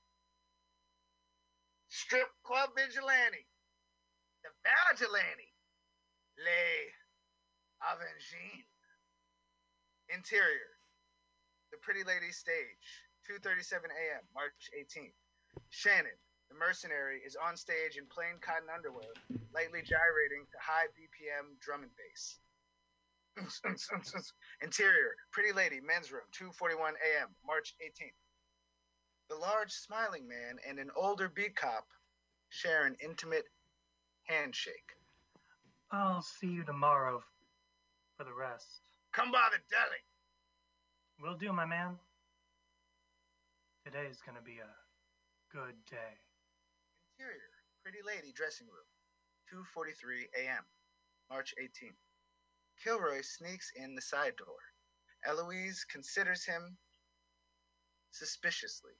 [1.92, 3.44] Strip club vigilante.
[4.40, 5.52] The vigilante.
[6.40, 6.88] Les
[7.84, 8.64] Avengines.
[10.08, 10.72] Interior.
[11.70, 13.09] The Pretty Lady stage.
[13.30, 14.26] 2:37 a.m.
[14.34, 15.14] March 18th.
[15.70, 16.18] Shannon,
[16.48, 19.14] the mercenary, is on stage in plain cotton underwear,
[19.54, 22.40] lightly gyrating to high BPM drum and bass.
[24.62, 27.28] Interior, Pretty Lady, men's room, 2:41 a.m.
[27.46, 28.18] March 18th.
[29.28, 31.86] The large smiling man and an older beat cop
[32.48, 33.46] share an intimate
[34.24, 34.90] handshake.
[35.92, 37.22] I'll see you tomorrow
[38.16, 38.80] for the rest.
[39.12, 40.02] Come by the deli.
[41.22, 41.96] Will do, my man.
[43.90, 44.70] Today's gonna be a
[45.52, 46.14] good day.
[47.18, 47.50] Interior,
[47.82, 48.86] Pretty Lady dressing room,
[49.74, 50.62] 2:43 a.m.
[51.28, 51.98] March 18th.
[52.84, 54.62] Kilroy sneaks in the side door.
[55.26, 56.78] Eloise considers him
[58.12, 58.92] suspiciously.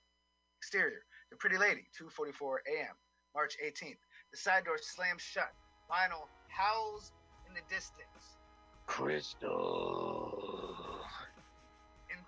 [0.58, 2.96] Exterior, the Pretty Lady, 2:44 a.m.
[3.32, 4.02] March 18th.
[4.32, 5.52] The side door slams shut.
[5.88, 7.12] Lionel howls
[7.46, 8.38] in the distance.
[8.86, 10.59] Crystal.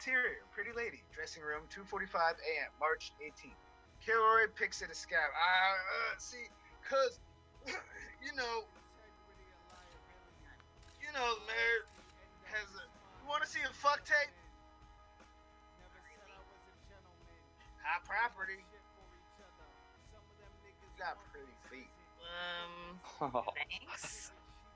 [0.03, 2.75] Interior, Pretty Lady, dressing room, 2:45 a.m.
[2.81, 3.55] March 18th.
[4.05, 5.31] Kilroy picks at a scab.
[5.31, 6.51] Ah, uh, see,
[6.83, 7.21] cause
[7.71, 8.67] you know,
[10.99, 11.87] you know, the mayor
[12.51, 12.83] has a.
[13.23, 14.35] You want to see a fuck tape?
[17.87, 18.59] High property.
[20.83, 21.91] You got pretty feet.
[22.27, 23.31] Um,
[23.71, 24.33] thanks.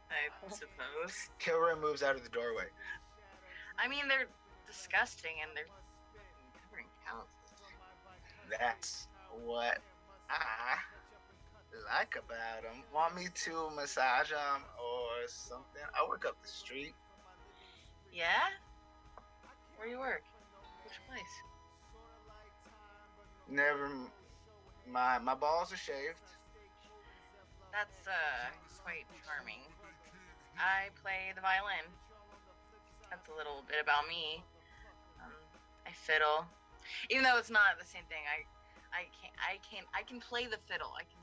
[0.07, 1.31] I suppose.
[1.41, 2.71] Kilroy moves out of the doorway.
[3.77, 4.29] I mean, they're
[4.67, 5.71] disgusting and they're
[6.63, 7.31] covering counts.
[8.51, 9.09] That's
[9.45, 9.79] what
[10.31, 10.77] I
[11.99, 12.83] like about them.
[12.95, 15.83] Want me to massage them or something?
[15.95, 16.95] I work up the street.
[18.13, 18.51] Yeah?
[19.77, 20.23] Where you work?
[20.85, 21.35] Which place?
[23.49, 23.91] Never.
[24.89, 26.23] My my balls are shaved.
[27.73, 28.51] That's uh
[28.83, 29.61] quite charming.
[30.57, 31.85] I play the violin.
[33.11, 34.43] That's a little bit about me.
[35.97, 36.45] I fiddle,
[37.11, 38.23] even though it's not the same thing.
[38.29, 38.45] I,
[38.93, 40.93] I can I can I can play the fiddle.
[40.97, 41.21] I can.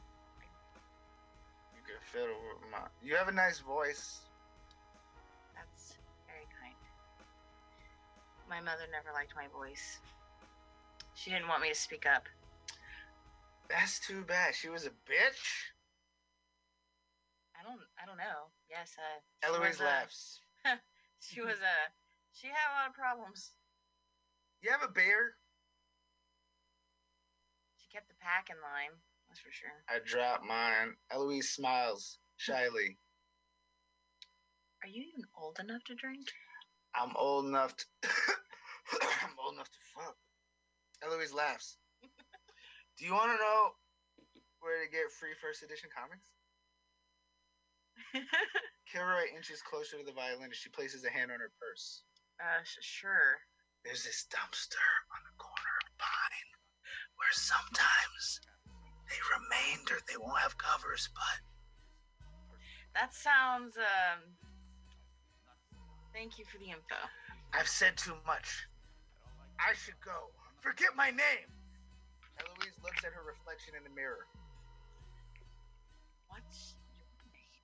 [1.75, 2.79] You can fiddle with my.
[3.01, 4.21] You have a nice voice.
[5.55, 5.97] That's
[6.27, 6.75] very kind.
[8.49, 9.99] My mother never liked my voice.
[11.15, 12.25] She didn't want me to speak up.
[13.69, 14.55] That's too bad.
[14.55, 15.71] She was a bitch.
[17.57, 18.49] I don't I don't know.
[18.69, 19.21] Yes, uh.
[19.47, 20.41] Eloise a- laughs.
[21.21, 21.77] she was a.
[22.33, 23.53] She had a lot of problems.
[24.63, 25.35] You have a beer?
[27.75, 28.95] She kept the pack in line.
[29.27, 29.75] That's for sure.
[29.91, 30.95] I dropped mine.
[31.11, 32.97] Eloise smiles shyly.
[34.81, 36.31] Are you even old enough to drink?
[36.95, 37.85] I'm old enough to.
[39.27, 40.15] I'm old enough to fuck.
[41.03, 41.75] Eloise laughs.
[42.97, 43.71] Do you want to know
[44.61, 46.31] where to get free first edition comics?
[48.89, 52.03] Kilroy inches closer to the violin as she places a hand on her purse.
[52.39, 53.43] Uh, sh- sure.
[53.85, 56.49] There's this dumpster on the corner of Pine
[57.19, 58.39] where sometimes
[59.09, 61.37] they remained or they won't have covers, but
[62.95, 64.19] That sounds um.
[66.13, 66.95] Thank you for the info.
[67.53, 68.67] I've said too much.
[69.59, 70.29] I should go.
[70.61, 71.49] Forget my name.
[72.39, 74.25] Eloise looks at her reflection in the mirror.
[76.29, 77.61] What's your name?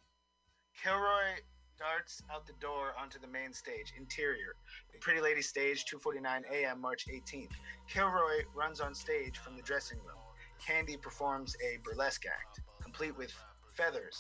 [0.84, 1.42] Kilroy
[1.80, 4.54] darts out the door onto the main stage, interior.
[4.92, 7.54] The Pretty Lady stage, 2:49 a.m., March 18th.
[7.88, 10.20] Kilroy runs on stage from the dressing room.
[10.66, 13.34] Candy performs a burlesque act, complete with
[13.72, 14.20] feathers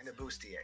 [0.00, 0.58] and a bustier.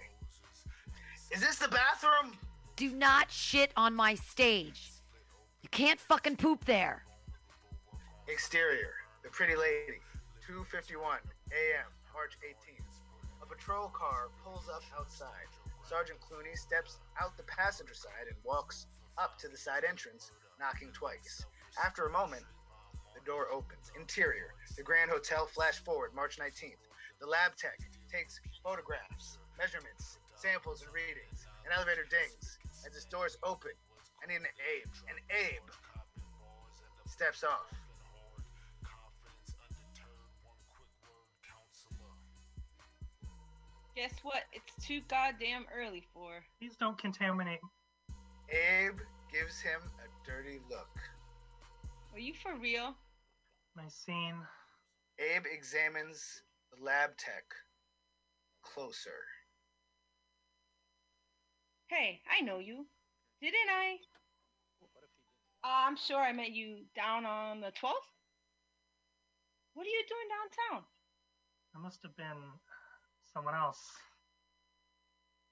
[1.31, 2.33] Is this the bathroom?
[2.77, 4.91] Do not shit on my stage.
[5.63, 7.05] You can't fucking poop there.
[8.27, 10.01] Exterior, The Pretty Lady,
[10.49, 11.19] 2:51
[11.53, 13.01] a.m., March 18th.
[13.43, 15.49] A patrol car pulls up outside.
[15.89, 18.87] Sergeant Clooney steps out the passenger side and walks
[19.19, 21.45] up to the side entrance, knocking twice.
[21.85, 22.45] After a moment,
[23.15, 23.93] the door opens.
[23.99, 25.47] Interior, the Grand Hotel.
[25.47, 26.81] Flash forward, March 19th.
[27.21, 27.79] The lab tech
[28.11, 31.47] takes photographs, measurements, samples, and readings.
[31.67, 33.73] An elevator dings as its doors open.
[34.27, 34.89] Need an Abe.
[35.09, 35.69] And Abe
[37.07, 37.69] steps off.
[43.97, 44.43] Guess what?
[44.53, 46.43] It's too goddamn early for.
[46.59, 47.61] Please don't contaminate.
[48.51, 48.99] Abe
[49.33, 50.91] gives him a dirty look.
[52.13, 52.95] Are you for real?
[53.77, 54.35] My scene.
[55.19, 56.43] Abe examines
[56.73, 57.45] the lab tech
[58.63, 59.23] closer.
[61.87, 62.87] Hey, I know you.
[63.41, 63.97] Didn't I?
[65.63, 68.11] Uh, I'm sure I met you down on the 12th.
[69.75, 70.85] What are you doing downtown?
[71.77, 72.43] I must have been
[73.35, 73.83] someone else.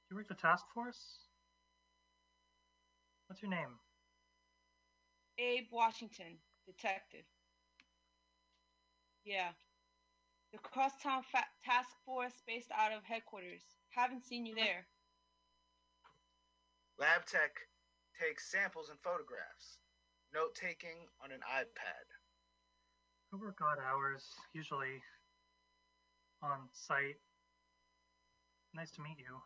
[0.09, 1.27] You work the task force?
[3.27, 3.75] What's your name?
[5.39, 7.25] Abe Washington, detective.
[9.25, 9.49] Yeah.
[10.53, 13.63] The crosstown fa- task force based out of headquarters.
[13.91, 14.87] Haven't seen you there.
[16.99, 17.57] Lab tech
[18.21, 19.81] takes samples and photographs.
[20.35, 22.07] Note taking on an iPad.
[23.33, 25.01] I work odd hours, usually
[26.43, 27.17] on site.
[28.75, 29.37] Nice to meet you.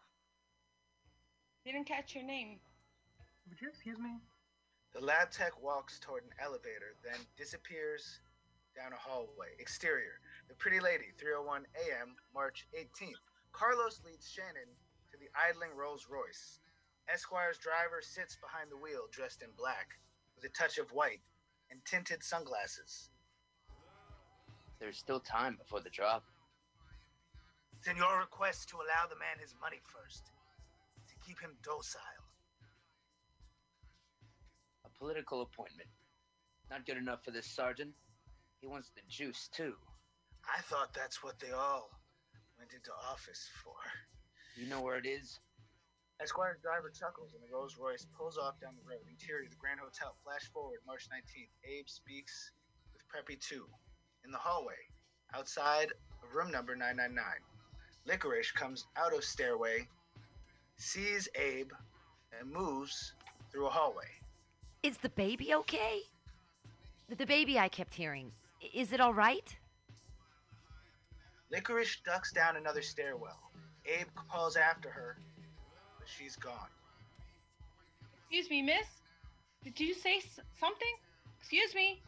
[1.64, 2.60] Didn't catch your name.
[3.48, 4.20] Would you excuse me?
[4.94, 8.20] The lab tech walks toward an elevator, then disappears
[8.76, 9.56] down a hallway.
[9.58, 10.20] Exterior.
[10.48, 13.24] The Pretty Lady, 3:01 a.m., March 18th.
[13.52, 14.70] Carlos leads Shannon
[15.10, 16.60] to the idling Rolls Royce.
[17.12, 19.98] Esquire's driver sits behind the wheel, dressed in black,
[20.36, 21.22] with a touch of white
[21.70, 23.10] and tinted sunglasses.
[24.78, 26.24] There's still time before the drop.
[27.86, 30.34] In your request to allow the man his money first,
[31.06, 32.02] to keep him docile.
[34.84, 35.88] A political appointment.
[36.68, 37.94] Not good enough for this sergeant.
[38.60, 39.74] He wants the juice, too.
[40.50, 41.90] I thought that's what they all
[42.58, 43.78] went into office for.
[44.58, 45.38] You know where it is?
[46.20, 49.06] Esquire's driver chuckles and the Rolls Royce pulls off down the road.
[49.06, 50.16] Interior, of the Grand Hotel.
[50.24, 51.54] Flash forward, March 19th.
[51.62, 52.50] Abe speaks
[52.90, 53.62] with Preppy 2.
[54.24, 54.90] In the hallway,
[55.34, 55.92] outside
[56.24, 57.22] of room number 999.
[58.06, 59.88] Licorice comes out of stairway,
[60.76, 61.72] sees Abe,
[62.38, 63.14] and moves
[63.50, 64.08] through a hallway.
[64.82, 66.00] Is the baby okay?
[67.08, 68.30] The, the baby I kept hearing.
[68.74, 69.54] Is it all right?
[71.50, 73.40] Licorice ducks down another stairwell.
[73.86, 75.18] Abe calls after her,
[75.98, 76.68] but she's gone.
[78.20, 78.86] Excuse me, miss.
[79.64, 80.94] Did you say s- something?
[81.40, 82.02] Excuse me.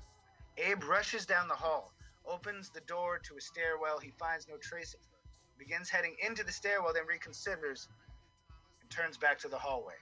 [0.57, 1.93] Abe rushes down the hall,
[2.27, 3.99] opens the door to a stairwell.
[3.99, 5.18] He finds no trace of her.
[5.59, 7.89] Begins heading into the stairwell, then reconsiders
[8.81, 9.99] and turns back to the hallway.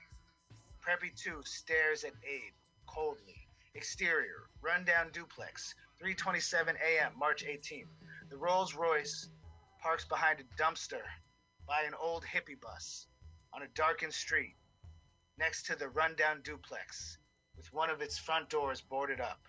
[0.79, 2.53] Preppy 2 stares at Abe
[2.85, 3.47] coldly.
[3.73, 7.89] Exterior, rundown duplex, 3:27 a.m., March 18th.
[8.29, 9.29] The Rolls Royce
[9.81, 11.03] parks behind a dumpster
[11.67, 13.07] by an old hippie bus
[13.53, 14.55] on a darkened street
[15.37, 17.17] next to the rundown duplex
[17.55, 19.41] with one of its front doors boarded up.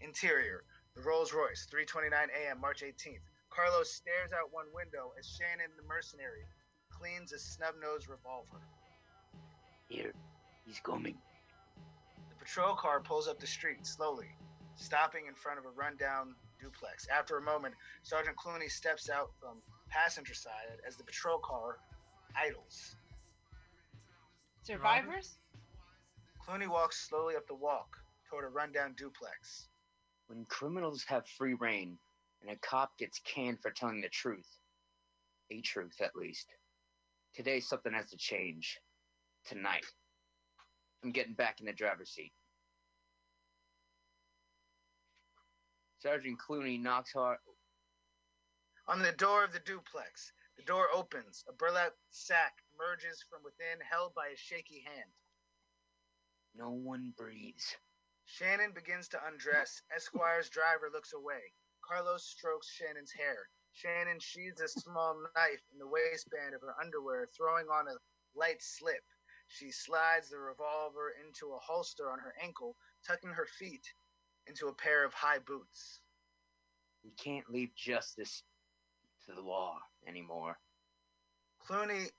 [0.00, 0.64] Interior,
[0.94, 3.29] the Rolls Royce, 3:29 a.m., March 18th.
[3.50, 6.46] Carlos stares out one window as Shannon, the mercenary,
[6.90, 8.62] cleans a snub-nosed revolver.
[9.88, 10.12] Here,
[10.64, 11.16] he's coming.
[12.28, 14.30] The patrol car pulls up the street slowly,
[14.76, 17.08] stopping in front of a rundown duplex.
[17.08, 19.56] After a moment, Sergeant Clooney steps out from
[19.88, 21.78] passenger side as the patrol car
[22.36, 22.94] idles.
[24.62, 25.38] Survivors?
[26.46, 27.96] Clooney walks slowly up the walk
[28.28, 29.66] toward a rundown duplex.
[30.28, 31.98] When criminals have free reign
[32.42, 34.48] and a cop gets canned for telling the truth,
[35.50, 36.46] a truth at least,
[37.34, 38.78] today something has to change.
[39.46, 39.86] Tonight.
[41.02, 42.32] I'm getting back in the driver's seat.
[46.00, 47.38] Sergeant Clooney knocks hard.
[48.86, 51.44] On the door of the duplex, the door opens.
[51.48, 55.10] A burlap sack emerges from within, held by a shaky hand.
[56.54, 57.76] No one breathes.
[58.26, 59.82] Shannon begins to undress.
[59.96, 61.52] Esquire's driver looks away.
[61.82, 63.48] Carlos strokes Shannon's hair.
[63.72, 67.98] Shannon sheathes a small knife in the waistband of her underwear, throwing on a
[68.34, 69.04] light slip.
[69.48, 72.76] She slides the revolver into a holster on her ankle,
[73.06, 73.92] tucking her feet
[74.46, 76.00] into a pair of high boots.
[77.04, 78.42] We can't leave justice
[79.26, 80.58] to the law anymore.
[81.66, 82.10] Clooney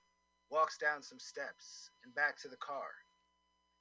[0.50, 2.88] walks down some steps and back to the car.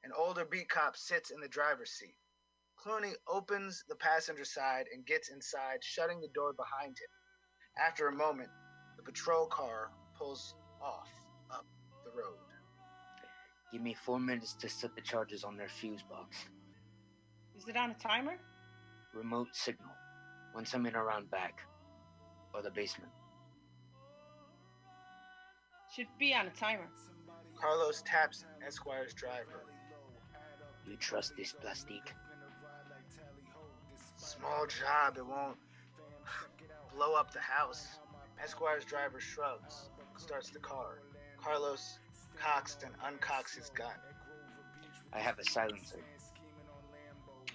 [0.03, 2.15] An older beat cop sits in the driver's seat.
[2.83, 7.09] Clooney opens the passenger side and gets inside, shutting the door behind him.
[7.77, 8.49] After a moment,
[8.97, 11.09] the patrol car pulls off
[11.51, 11.65] up
[12.03, 12.37] the road.
[13.71, 16.37] Give me four minutes to set the charges on their fuse box.
[17.55, 18.37] Is it on a timer?
[19.13, 19.91] Remote signal.
[20.55, 21.59] Once I'm in around back.
[22.53, 23.11] Or the basement.
[25.95, 26.89] Should be on a timer.
[27.59, 29.65] Carlos taps Esquire's driver.
[30.87, 32.13] You trust this plastique?
[34.37, 35.57] Small job, it won't
[36.95, 37.99] blow up the house.
[38.41, 40.99] Esquire's driver shrugs, starts the car.
[41.37, 41.99] Carlos
[42.39, 43.93] cocks and uncocks his gun.
[45.11, 45.99] I have a silencer.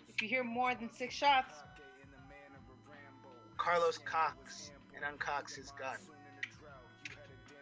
[0.07, 1.55] If you hear more than six shots,
[3.57, 5.97] Carlos cocks and uncocks his gun.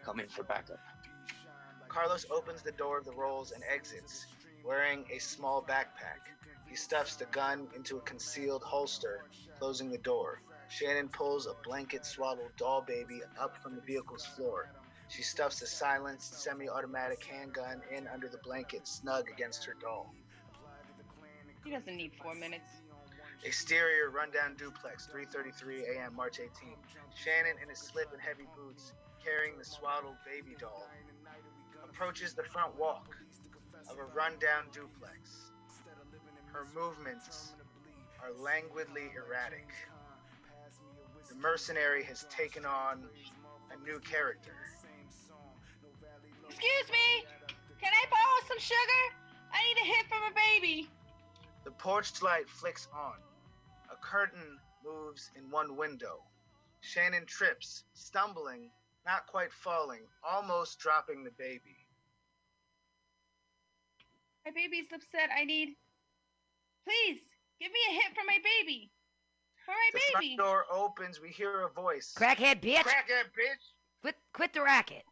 [0.05, 0.81] Come in for backup.
[1.89, 4.27] Carlos opens the door of the rolls and exits,
[4.65, 6.34] wearing a small backpack.
[6.75, 9.23] He stuffs the gun into a concealed holster,
[9.61, 10.43] closing the door.
[10.67, 14.67] Shannon pulls a blanket swaddled doll baby up from the vehicle's floor.
[15.07, 20.13] She stuffs a silenced semi automatic handgun in under the blanket, snug against her doll.
[21.63, 22.67] he doesn't need four minutes.
[23.45, 26.17] Exterior rundown duplex, 3:33 a.m.
[26.17, 26.75] March 18.
[27.15, 28.91] Shannon in his slip and heavy boots,
[29.25, 30.91] carrying the swaddled baby doll,
[31.89, 33.15] approaches the front walk
[33.89, 35.54] of a rundown duplex.
[36.55, 37.53] Her movements
[38.23, 39.69] are languidly erratic.
[41.29, 43.03] The mercenary has taken on
[43.73, 44.55] a new character.
[46.49, 47.27] Excuse me!
[47.81, 49.03] Can I borrow some sugar?
[49.53, 50.89] I need a hit from a baby.
[51.65, 53.19] The porch light flicks on.
[53.91, 56.23] A curtain moves in one window.
[56.83, 58.71] Shannon trips, stumbling,
[59.05, 61.77] not quite falling, almost dropping the baby.
[64.47, 65.31] My baby's upset.
[65.37, 65.75] I need.
[66.85, 67.21] Please,
[67.61, 68.91] give me a hit for my baby.
[69.65, 70.37] For my The baby.
[70.37, 71.21] front door opens.
[71.21, 72.15] We hear a voice.
[72.17, 72.83] Crackhead bitch!
[72.83, 73.73] Crackhead bitch!
[74.03, 75.05] Quit, quit the racket.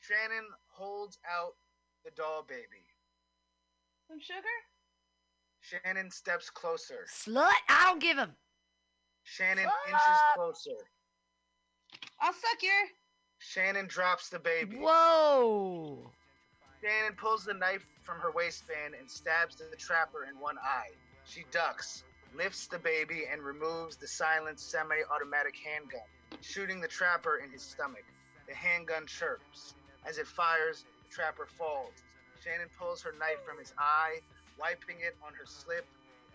[0.00, 1.54] Shannon holds out
[2.04, 2.84] the doll baby.
[4.08, 4.42] Some sugar?
[5.60, 7.06] Shannon steps closer.
[7.10, 8.32] Slut, I don't give him.
[9.24, 9.88] Shannon Slut!
[9.88, 10.76] inches closer.
[12.20, 12.72] I'll suck your.
[13.38, 14.76] Shannon drops the baby.
[14.76, 16.10] Whoa!
[16.82, 20.94] Shannon pulls the knife from her waistband and stabs the trapper in one eye.
[21.24, 22.04] She ducks,
[22.36, 26.06] lifts the baby and removes the silenced semi-automatic handgun,
[26.40, 28.04] shooting the trapper in his stomach.
[28.46, 29.74] The handgun chirps.
[30.06, 31.94] As it fires, the trapper falls.
[32.44, 34.20] Shannon pulls her knife from his eye,
[34.58, 35.84] wiping it on her slip,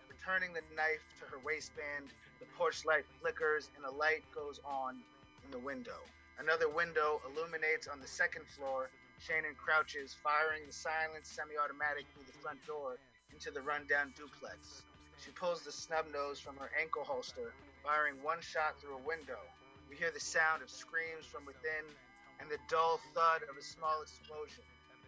[0.08, 2.12] returning the knife to her waistband.
[2.40, 5.00] The porch light flickers and a light goes on
[5.44, 6.04] in the window.
[6.38, 8.90] Another window illuminates on the second floor.
[9.24, 13.00] Shannon crouches, firing the silenced semi-automatic through the front door
[13.32, 14.84] into the rundown duplex.
[15.16, 19.40] She pulls the snub nose from her ankle holster, firing one shot through a window.
[19.88, 21.88] We hear the sound of screams from within
[22.36, 24.64] and the dull thud of a small explosion.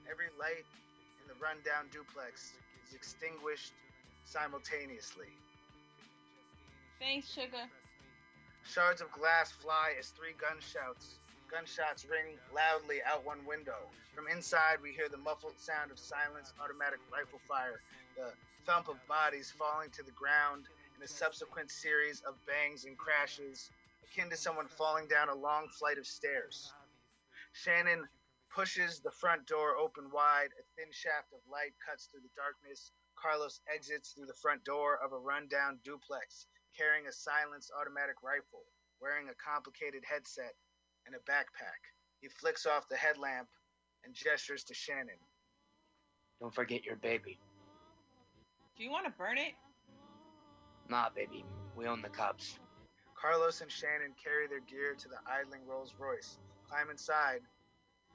[0.08, 0.64] Every light
[1.20, 2.56] in the rundown duplex
[2.88, 3.76] is extinguished
[4.24, 5.28] simultaneously.
[6.98, 7.68] Thanks, sugar.
[8.64, 11.20] Shards of glass fly as three gunshots
[11.50, 13.78] gunshots ring loudly out one window.
[14.14, 17.80] From inside, we hear the muffled sound of silenced automatic rifle fire,
[18.16, 18.32] the
[18.66, 23.70] thump of bodies falling to the ground, and a subsequent series of bangs and crashes,
[24.02, 26.72] akin to someone falling down a long flight of stairs.
[27.52, 28.08] Shannon
[28.50, 30.50] pushes the front door open wide.
[30.58, 32.90] A thin shaft of light cuts through the darkness.
[33.14, 36.46] Carlos exits through the front door of a rundown duplex,
[36.76, 38.64] carrying a silenced automatic rifle,
[39.00, 40.52] wearing a complicated headset
[41.06, 41.80] and a backpack.
[42.20, 43.48] He flicks off the headlamp
[44.04, 45.18] and gestures to Shannon.
[46.40, 47.38] Don't forget your baby.
[48.76, 49.54] Do you want to burn it?
[50.88, 51.44] Nah, baby.
[51.76, 52.58] We own the cops.
[53.20, 56.38] Carlos and Shannon carry their gear to the idling Rolls Royce,
[56.68, 57.40] climb inside,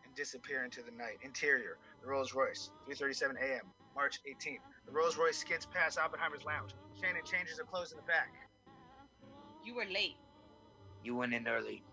[0.05, 1.17] and disappear into the night.
[1.23, 3.65] Interior, the Rolls Royce, 3:37 a.m.,
[3.95, 4.61] March 18th.
[4.85, 6.71] The Rolls Royce skids past Oppenheimer's lounge.
[7.01, 8.31] Shannon changes her clothes in the back.
[9.65, 10.17] You were late.
[11.03, 11.83] You went in early.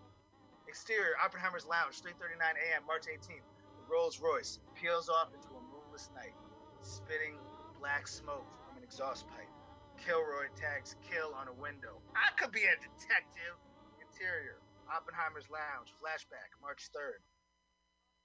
[0.69, 3.41] Exterior, Oppenheimer's lounge, 3:39 a.m., March 18th.
[3.41, 6.37] The Rolls Royce peels off into a moonless night,
[6.81, 7.35] spitting
[7.79, 9.49] black smoke from an exhaust pipe.
[9.97, 11.99] Kilroy tags kill on a window.
[12.13, 13.57] I could be a detective.
[13.99, 14.61] Interior,
[14.95, 17.19] Oppenheimer's lounge, flashback, March 3rd.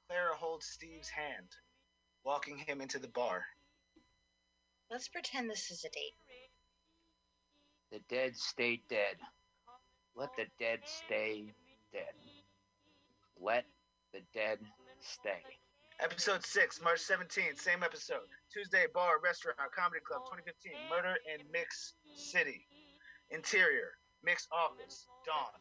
[0.08, 1.48] Clara holds Steve's hand,
[2.24, 3.46] walking him into the bar.
[4.90, 6.14] Let's pretend this is a date.
[7.90, 9.16] The dead stay dead.
[10.14, 11.54] Let the dead stay
[11.92, 12.14] dead.
[13.44, 13.64] Let
[14.14, 14.58] the dead
[15.00, 15.42] stay.
[16.00, 18.26] Episode 6, March 17th, same episode.
[18.50, 20.72] Tuesday, bar, restaurant, comedy club, 2015.
[20.90, 21.66] Murder in Mid
[22.16, 22.66] City.
[23.30, 23.90] Interior,
[24.24, 25.52] Mick's office, dawn.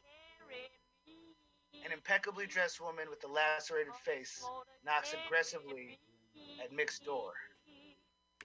[1.85, 4.43] An impeccably dressed woman with a lacerated face
[4.85, 5.99] knocks aggressively
[6.63, 7.33] at Mick's door.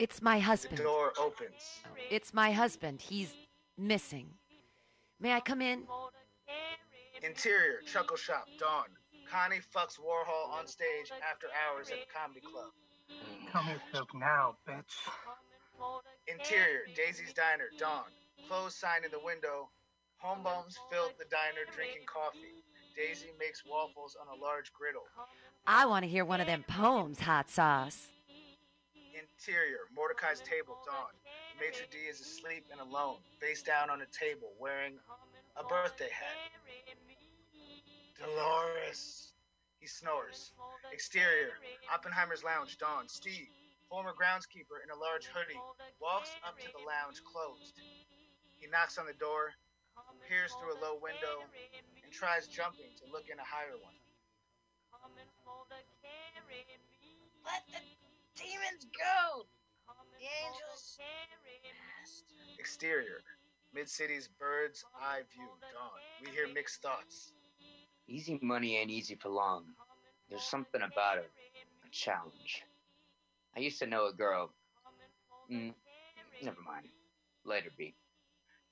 [0.01, 0.78] It's my The husband.
[0.78, 1.81] door opens.
[2.10, 3.01] It's my husband.
[3.01, 3.32] He's
[3.77, 4.31] missing.
[5.20, 5.85] May I come in?
[7.23, 8.86] Interior, Chuckle Shop, dawn.
[9.30, 12.72] Connie fucks Warhol on stage after hours at the comedy club.
[13.52, 14.96] Come here, Silk, now, bitch.
[16.26, 18.09] Interior, Daisy's Diner, dawn.
[18.48, 19.68] Clothes sign in the window.
[20.24, 22.64] Homebums filled the diner drinking coffee.
[22.96, 25.06] Daisy makes waffles on a large griddle.
[25.66, 28.09] I want to hear one of them poems, hot sauce.
[29.14, 31.14] Interior, Mordecai's table, dawn.
[31.60, 34.94] Maitre d' is asleep and alone, face down on a table, wearing
[35.56, 36.57] a birthday hat.
[38.19, 39.32] Dolores.
[39.78, 40.51] He snores.
[40.93, 41.55] Exterior,
[41.95, 43.07] Oppenheimer's lounge, dawn.
[43.07, 43.47] Steve,
[43.89, 45.61] former groundskeeper in a large hoodie,
[46.03, 47.78] walks up to the lounge closed.
[48.59, 49.55] He knocks on the door,
[50.27, 51.47] peers through a low window,
[52.03, 53.95] and tries jumping to look in a higher one.
[57.47, 57.81] Let the
[58.35, 59.47] demons go.
[60.19, 60.99] The angels.
[62.59, 63.23] Exterior,
[63.73, 66.03] Mid City's bird's eye view, dawn.
[66.20, 67.32] We hear mixed thoughts.
[68.09, 69.64] Easy money ain't easy for long.
[70.30, 71.30] There's something about it.
[71.86, 72.64] A challenge.
[73.55, 74.51] I used to know a girl.
[75.52, 75.74] Mm,
[76.43, 76.89] never mind.
[77.44, 77.94] Later, B.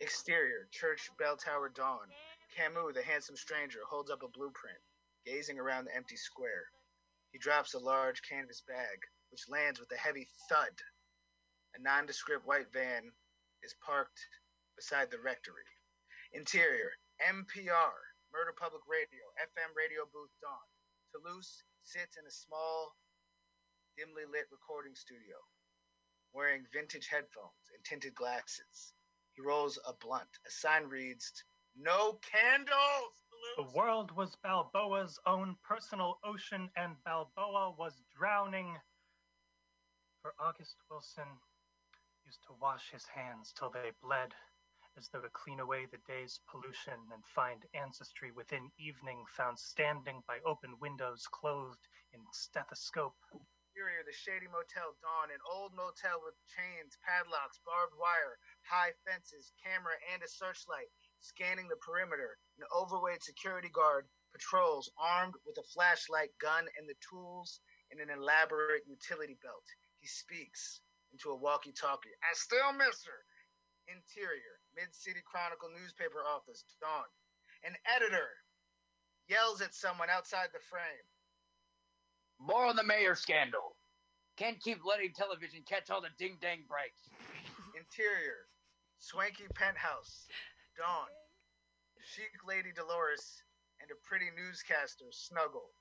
[0.01, 2.09] Exterior, church bell tower dawn.
[2.57, 4.79] Camus, the handsome stranger, holds up a blueprint,
[5.27, 6.65] gazing around the empty square.
[7.33, 8.99] He drops a large canvas bag,
[9.31, 10.73] which lands with a heavy thud.
[11.75, 13.13] A nondescript white van
[13.63, 14.19] is parked
[14.77, 15.69] beside the rectory.
[16.33, 17.93] Interior, NPR,
[18.37, 20.69] Murder Public Radio, FM radio booth dawn.
[21.09, 22.93] Toulouse sits in a small,
[23.97, 25.41] dimly lit recording studio,
[26.37, 28.93] wearing vintage headphones and tinted glasses.
[29.33, 30.29] He rolls a blunt.
[30.47, 31.33] A sign reads,
[31.81, 33.17] No candles!
[33.57, 38.77] The world was Balboa's own personal ocean, and Balboa was drowning.
[40.21, 41.41] For August Wilson
[42.27, 44.37] used to wash his hands till they bled,
[44.97, 50.23] as though to clean away the day's pollution and find ancestry within evening found standing
[50.27, 53.17] by open windows clothed in stethoscope.
[53.77, 59.53] Interior, the shady motel Dawn, an old motel with chains, padlocks, barbed wire, high fences,
[59.61, 60.89] camera, and a searchlight.
[61.21, 66.97] Scanning the perimeter, an overweight security guard patrols, armed with a flashlight, gun, and the
[67.05, 67.61] tools
[67.93, 69.65] in an elaborate utility belt.
[70.01, 70.81] He speaks
[71.13, 72.17] into a walkie-talkie.
[72.25, 73.21] I still miss her.
[73.89, 77.09] Interior, Mid-City Chronicle newspaper office, Dawn.
[77.65, 78.29] An editor
[79.29, 81.07] yells at someone outside the frame.
[82.39, 83.75] More on the mayor scandal.
[84.37, 87.09] Can't keep letting television catch all the ding dang breaks.
[87.73, 88.45] Interior,
[89.01, 90.29] swanky penthouse,
[90.77, 91.09] Dawn.
[92.05, 93.43] Chic Lady Dolores
[93.81, 95.75] and a pretty newscaster snuggle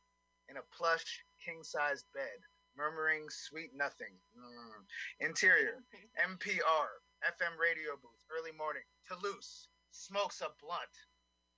[0.50, 2.40] in a plush king-sized bed,
[2.76, 4.16] murmuring sweet nothing.
[4.34, 5.28] Mm.
[5.28, 5.84] Interior,
[6.18, 6.90] NPR,
[7.26, 8.86] FM radio booth, early morning.
[9.10, 10.94] Toulouse smokes a blunt.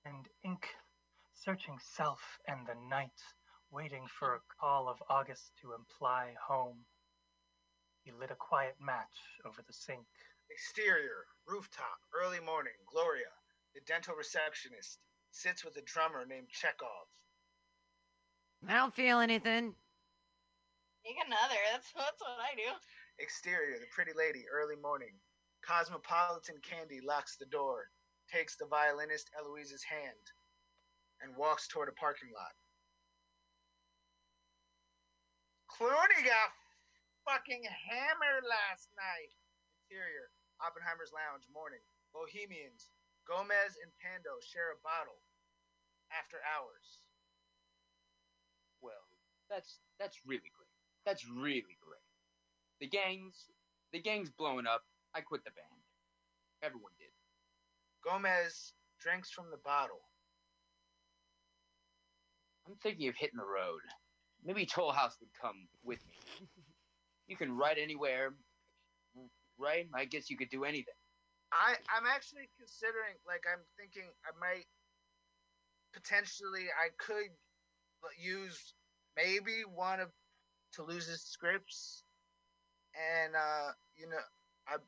[0.04, 0.64] And ink
[1.44, 3.20] searching self and the night,
[3.70, 6.86] waiting for a call of August to imply home.
[8.02, 9.12] He lit a quiet match
[9.44, 10.06] over the sink.
[10.50, 12.72] Exterior, rooftop, early morning.
[12.90, 13.30] Gloria,
[13.74, 14.98] the dental receptionist,
[15.30, 17.12] sits with a drummer named Chekhov.
[18.66, 19.74] I don't feel anything.
[21.04, 21.60] Take another.
[21.72, 22.72] That's that's what I do.
[23.18, 25.12] Exterior, the pretty lady, early morning.
[25.66, 27.90] Cosmopolitan Candy locks the door,
[28.32, 30.24] takes the violinist Eloise's hand,
[31.22, 32.54] and walks toward a parking lot.
[35.68, 36.50] Clooney got
[37.22, 39.30] fucking hammered last night.
[39.86, 40.32] Interior,
[40.64, 41.84] Oppenheimer's Lounge, morning.
[42.16, 42.88] Bohemians,
[43.28, 45.20] Gomez and Pando share a bottle
[46.08, 47.04] after hours.
[48.80, 49.04] Well,
[49.52, 50.72] that's that's really great.
[51.04, 52.08] That's really great.
[52.80, 53.52] The gang's
[53.92, 54.87] the gang's blowing up.
[55.14, 55.82] I quit the band.
[56.62, 57.12] Everyone did.
[58.04, 60.00] Gomez drinks from the bottle.
[62.66, 63.80] I'm thinking of hitting the road.
[64.44, 66.46] Maybe Toulouse would come with me.
[67.26, 68.34] You can ride anywhere,
[69.58, 69.86] right?
[69.94, 70.94] I guess you could do anything.
[71.52, 74.66] I I'm actually considering like I'm thinking I might
[75.94, 77.32] potentially I could
[78.18, 78.74] use
[79.16, 80.08] maybe one of
[80.76, 82.04] Toulouse's scripts
[82.94, 84.20] and uh you know
[84.68, 84.84] I've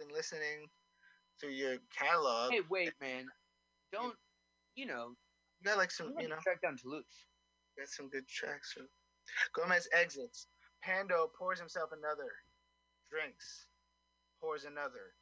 [0.00, 0.64] been listening
[1.38, 2.52] through your catalog.
[2.52, 3.26] Hey, wait, man.
[3.92, 4.14] Don't
[4.74, 5.12] you know?
[5.60, 7.04] You got like some, you know, track down Toulouse.
[7.78, 8.74] got some good tracks.
[8.74, 8.82] So.
[9.54, 10.46] Gomez exits.
[10.82, 12.32] Pando pours himself another.
[13.10, 13.68] Drinks.
[14.40, 15.12] Pours another.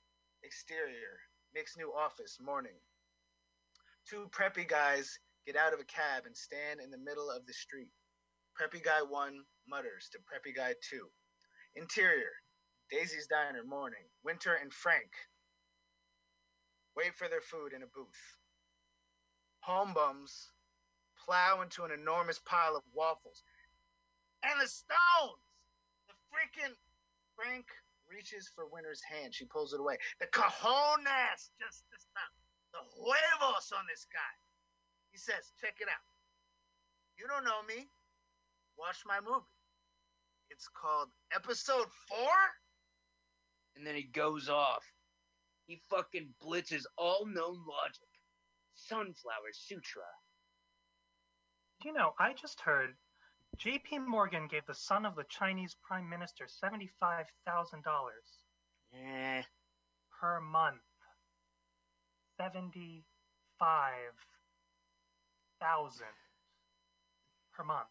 [0.45, 1.19] Exterior.
[1.55, 2.39] Nick's new office.
[2.41, 2.79] Morning.
[4.09, 7.53] Two preppy guys get out of a cab and stand in the middle of the
[7.53, 7.91] street.
[8.55, 11.09] Preppy guy one mutters to preppy guy two.
[11.75, 12.31] Interior.
[12.91, 13.65] Daisy's Diner.
[13.65, 14.05] Morning.
[14.25, 15.11] Winter and Frank
[16.99, 18.23] wait for their food in a booth.
[19.61, 20.51] Home bums
[21.15, 23.45] plow into an enormous pile of waffles.
[24.43, 25.47] And the stones!
[26.11, 26.75] The freaking
[27.37, 27.67] Frank
[28.11, 29.35] reaches for Winter's hand.
[29.35, 29.99] She pulls it away.
[30.19, 32.35] The cojones just this time.
[32.75, 34.35] The huevos on this guy.
[35.13, 36.09] He says, check it out.
[37.17, 37.87] You don't know me.
[38.79, 39.47] Watch my movie.
[40.51, 42.19] It's called Episode 4?
[43.79, 44.83] And then he goes off.
[45.67, 48.09] He fucking blitzes all known logic.
[48.75, 50.03] Sunflower Sutra.
[51.85, 52.91] You know, I just heard
[53.57, 54.01] J.P.
[54.01, 58.43] Morgan gave the son of the Chinese Prime Minister seventy-five thousand dollars
[58.95, 59.43] Eh,
[60.21, 60.81] per month.
[62.37, 63.05] Seventy-five
[65.61, 66.07] thousand
[67.55, 67.87] per month.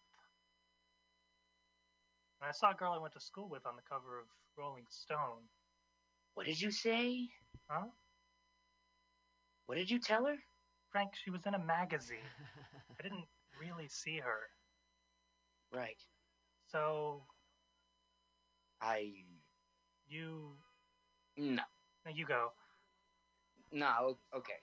[2.42, 4.26] And I saw a girl I went to school with on the cover of
[4.58, 5.48] Rolling Stone.
[6.38, 7.28] What did you say?
[7.68, 7.88] Huh?
[9.66, 10.36] What did you tell her?
[10.92, 12.30] Frank, she was in a magazine.
[13.00, 13.26] I didn't
[13.60, 14.42] really see her.
[15.76, 15.98] Right.
[16.72, 17.24] So
[18.80, 19.14] I
[20.08, 20.52] you
[21.38, 21.64] no.
[22.06, 22.52] now you go.
[23.72, 24.62] No, okay.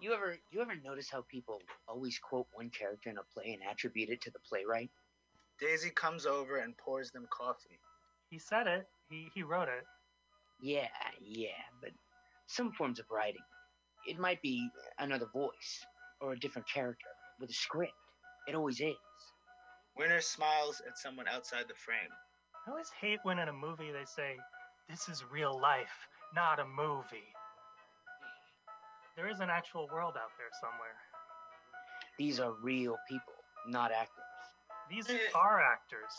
[0.00, 3.70] You ever you ever notice how people always quote one character in a play and
[3.70, 4.90] attribute it to the playwright?
[5.60, 7.78] Daisy comes over and pours them coffee.
[8.30, 8.88] He said it.
[9.10, 9.84] He he wrote it.
[10.62, 10.86] Yeah,
[11.20, 11.90] yeah, but
[12.46, 13.42] some forms of writing,
[14.06, 14.68] it might be
[15.00, 15.84] another voice
[16.20, 17.08] or a different character
[17.40, 17.92] with a script.
[18.46, 18.94] It always is.
[19.96, 22.12] Winter smiles at someone outside the frame.
[22.66, 24.38] I always hate when in a movie they say,
[24.88, 27.34] "This is real life, not a movie."
[29.16, 30.96] There is an actual world out there somewhere.
[32.18, 33.34] These are real people,
[33.66, 34.24] not actors.
[34.88, 35.18] These eh.
[35.34, 36.14] are actors,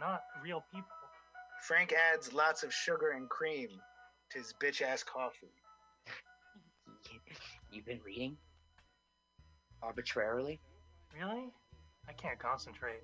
[0.00, 0.97] not real people.
[1.62, 3.68] Frank adds lots of sugar and cream
[4.30, 5.52] to his bitch ass coffee.
[7.72, 8.36] You've been reading?
[9.82, 10.60] Arbitrarily?
[11.18, 11.52] Really?
[12.08, 13.02] I can't concentrate.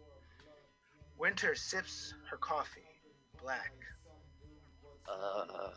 [1.19, 2.81] Winter sips her coffee,
[3.41, 3.73] black.
[5.09, 5.71] Uh,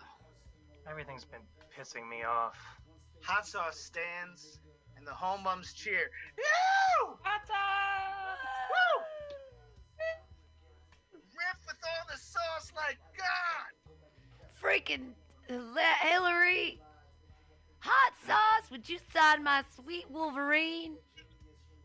[0.89, 1.41] Everything's been
[1.77, 2.57] pissing me off.
[3.23, 4.59] Hot sauce stands,
[4.95, 6.09] and the home bums cheer.
[6.37, 7.17] Ew!
[7.23, 8.37] Hot sauce!
[8.69, 9.03] Woo!
[11.87, 13.71] All the sauce like God!
[14.61, 15.13] Freaking
[15.47, 16.81] Hillary.
[17.79, 20.97] Hot sauce, would you sign my sweet Wolverine?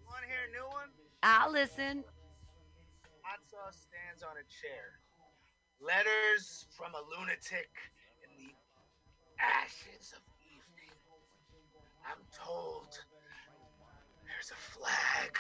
[0.06, 0.88] Want to hear a new one?
[1.22, 2.02] I'll listen.
[3.22, 4.98] Hot sauce stands on a chair.
[5.80, 7.70] Letters from a lunatic
[8.24, 8.52] in the
[9.38, 10.96] ashes of evening.
[12.04, 12.98] I'm told
[14.26, 15.38] there's a flag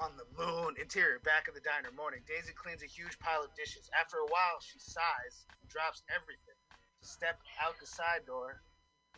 [0.00, 0.74] on the moon.
[0.80, 2.20] Interior, back of the diner, morning.
[2.26, 3.90] Daisy cleans a huge pile of dishes.
[3.98, 6.58] After a while, she sighs and drops everything
[7.02, 8.62] to step out the side door,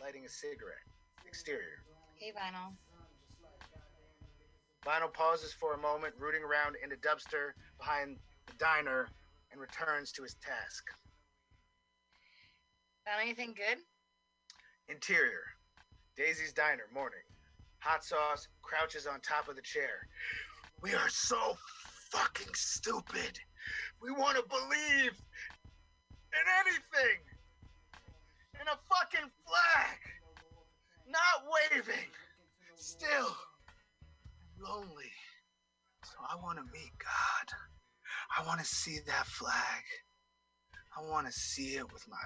[0.00, 0.84] lighting a cigarette.
[1.28, 1.84] Exterior.
[2.16, 2.72] Hey, Vinyl.
[4.84, 8.16] Vinyl pauses for a moment, rooting around in a dumpster behind
[8.46, 9.08] the diner,
[9.52, 10.84] and returns to his task.
[13.04, 13.78] Found anything good?
[14.88, 15.42] Interior.
[16.16, 17.24] Daisy's diner, morning.
[17.80, 20.06] Hot sauce crouches on top of the chair.
[20.82, 21.56] We are so
[22.10, 23.38] fucking stupid.
[24.00, 25.12] We want to believe
[26.32, 27.20] in anything.
[28.60, 29.98] In a fucking flag.
[31.06, 32.08] Not waving.
[32.76, 33.36] Still
[34.58, 35.12] lonely.
[36.04, 37.46] So I want to meet God.
[38.38, 39.84] I want to see that flag.
[40.96, 42.16] I want to see it with my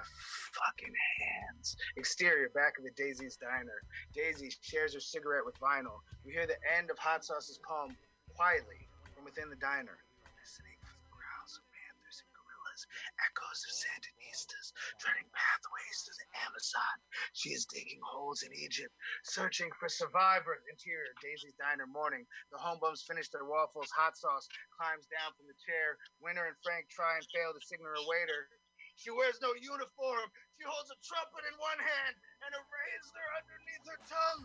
[0.53, 1.75] fucking hands.
[1.97, 3.79] Exterior, back of the Daisy's diner.
[4.13, 6.01] Daisy shares her cigarette with Vinyl.
[6.25, 7.95] We hear the end of Hot Sauce's poem
[8.35, 8.83] quietly
[9.15, 9.95] from within the diner.
[10.43, 12.83] Listening for the growls of panthers and gorillas,
[13.23, 14.67] echoes of Sandinistas,
[14.99, 16.95] treading pathways through the Amazon.
[17.31, 18.91] She is digging holes in Egypt,
[19.23, 20.61] searching for survivors.
[20.67, 22.27] Interior, Daisy's diner, morning.
[22.51, 23.89] The home bums finish their waffles.
[23.95, 25.97] Hot sauce climbs down from the chair.
[26.19, 28.51] Winter and Frank try and fail to signal her waiter.
[28.99, 30.27] She wears no uniform.
[30.59, 34.43] She holds a trumpet in one hand and a razor underneath her tongue.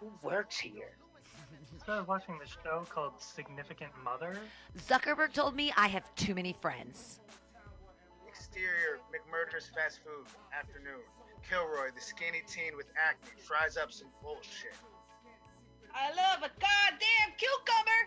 [0.00, 0.96] who works here?
[1.82, 4.38] Started watching the show called Significant Mother.
[4.78, 7.18] Zuckerberg told me I have too many friends.
[8.28, 11.02] Exterior, McMurder's fast food, afternoon.
[11.42, 14.78] Kilroy, the skinny teen with acne, fries up some bullshit.
[15.92, 18.00] I love a goddamn cucumber.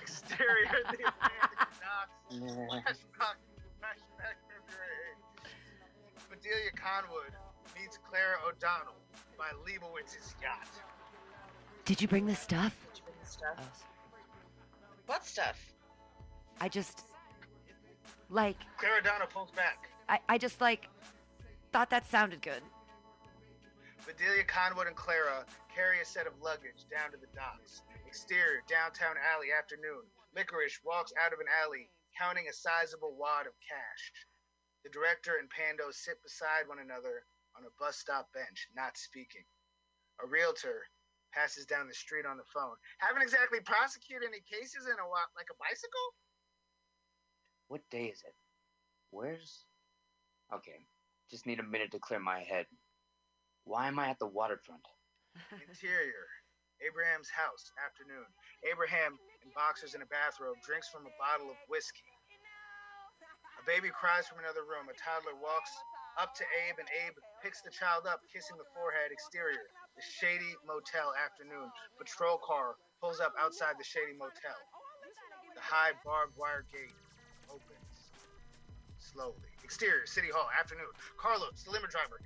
[0.00, 2.40] Exterior, the abandoned docks.
[2.40, 3.36] Flashback,
[3.84, 5.12] flashback February
[5.44, 6.30] 8th.
[6.30, 7.36] Bedelia Conwood
[7.76, 8.96] meets Clara O'Donnell
[9.36, 10.72] by Leibowitz's yacht.
[11.88, 12.76] Did you bring the stuff?
[13.24, 13.56] Stuff.
[13.56, 13.64] Oh,
[15.06, 15.56] what stuff?
[16.60, 17.08] I just
[18.28, 19.88] like Clara O'Donnell pulls back.
[20.06, 20.84] I, I just like
[21.72, 22.60] thought that sounded good.
[24.04, 27.80] Bedelia Conwood and Clara carry a set of luggage down to the docks.
[28.06, 30.04] Exterior, downtown alley, afternoon.
[30.36, 31.88] Licorice walks out of an alley,
[32.20, 34.12] counting a sizable wad of cash.
[34.84, 37.24] The director and Pando sit beside one another
[37.56, 39.48] on a bus stop bench, not speaking.
[40.22, 40.84] A realtor
[41.32, 42.76] passes down the street on the phone.
[42.98, 46.08] Haven't exactly prosecuted any cases in a while, like a bicycle?
[47.68, 48.34] What day is it?
[49.10, 49.64] Where's.
[50.48, 50.80] Okay,
[51.30, 52.64] just need a minute to clear my head.
[53.64, 54.80] Why am I at the waterfront?
[55.52, 56.24] Interior,
[56.80, 58.24] Abraham's house, afternoon.
[58.64, 62.08] Abraham, in boxers and a bathrobe, drinks from a bottle of whiskey.
[63.60, 64.88] A baby cries from another room.
[64.88, 65.70] A toddler walks
[66.16, 67.14] up to Abe, and Abe
[67.44, 69.12] picks the child up, kissing the forehead.
[69.12, 69.68] Exterior,
[69.98, 71.66] the shady motel, afternoon.
[71.98, 74.54] Patrol car pulls up outside the shady motel.
[75.58, 76.94] The high barbed wire gate
[77.50, 78.14] opens
[79.02, 79.50] slowly.
[79.66, 80.86] Exterior, City Hall, afternoon.
[81.18, 82.22] Carlos, the limo driver,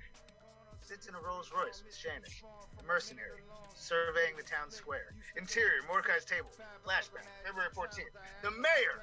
[0.85, 2.29] sits in a Rolls Royce with Shannon,
[2.77, 3.41] the mercenary,
[3.73, 5.17] surveying the town square.
[5.41, 6.53] Interior, Mordecai's table.
[6.85, 8.13] Flashback, February 14th.
[8.45, 9.01] The mayor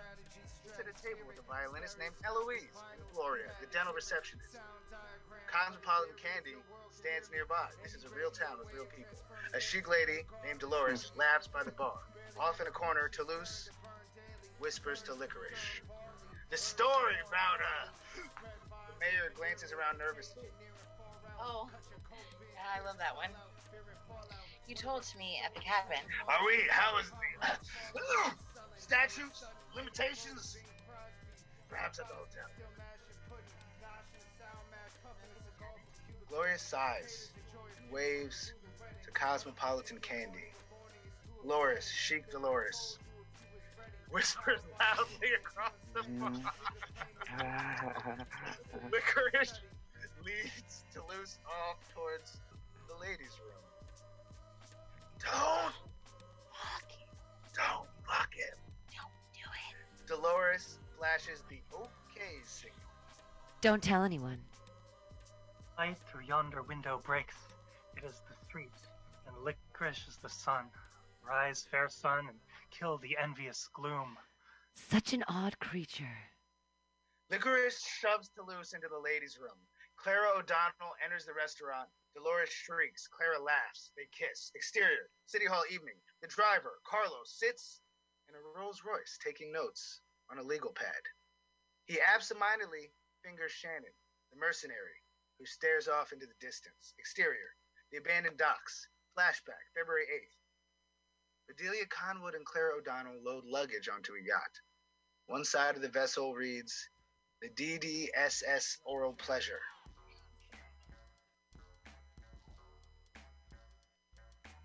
[0.61, 4.61] sits at a table with a violinist named Eloise and Gloria, the dental receptionist.
[5.49, 6.53] Cosmopolitan Candy
[6.91, 7.69] stands nearby.
[7.81, 9.17] This is a real town with real people.
[9.53, 11.97] A chic lady named Dolores laughs by the bar.
[12.39, 13.69] Off in a corner, Toulouse
[14.59, 15.81] whispers to Licorice.
[16.51, 20.45] The story about uh the mayor glances around nervously.
[21.41, 21.67] Oh,
[22.59, 23.29] I love that one.
[24.67, 26.03] You told to me at the cabin.
[26.27, 27.09] Are we how is
[27.93, 28.31] the
[28.77, 29.43] statutes,
[29.75, 30.57] limitations?
[31.69, 32.78] Perhaps at the hotel.
[36.29, 37.31] Gloria sighs
[37.81, 38.53] and waves
[39.03, 40.53] to Cosmopolitan Candy.
[41.41, 42.99] Dolores, chic Dolores,
[44.11, 46.43] whispers loudly across the mm-hmm.
[47.37, 48.17] bar.
[48.91, 49.59] Licorice
[50.25, 52.37] leads Toulouse off towards
[52.87, 53.63] the ladies' room.
[55.19, 55.73] Don't
[56.51, 57.07] walk it.
[57.55, 58.55] Don't fuck it.
[58.91, 60.07] Don't do it.
[60.07, 62.75] Dolores flashes the okay signal.
[63.61, 64.37] Don't tell anyone.
[65.79, 67.37] Light through yonder window breaks.
[67.95, 68.75] It is the street,
[69.25, 70.65] and licorice is the sun.
[71.25, 72.37] Rise, fair sun, and
[72.69, 74.17] kill the envious gloom.
[74.73, 76.17] Such an odd creature.
[77.31, 79.55] Licorice shoves Toulouse into the ladies' room.
[79.95, 81.87] Clara O'Donnell enters the restaurant.
[82.13, 83.07] Dolores shrieks.
[83.07, 83.91] Clara laughs.
[83.95, 84.51] They kiss.
[84.55, 85.95] Exterior, City Hall evening.
[86.21, 87.79] The driver, Carlos, sits
[88.27, 91.07] in a Rolls Royce taking notes on a legal pad.
[91.85, 92.91] He absentmindedly
[93.23, 93.95] fingers Shannon,
[94.33, 94.99] the mercenary,
[95.39, 96.93] who stares off into the distance.
[96.99, 97.55] Exterior,
[97.91, 98.87] the abandoned docks.
[99.17, 100.35] Flashback, February 8th.
[101.47, 104.51] Bedelia Conwood and Clara O'Donnell load luggage onto a yacht.
[105.25, 106.89] One side of the vessel reads,
[107.41, 109.61] the DDSS Oral Pleasure.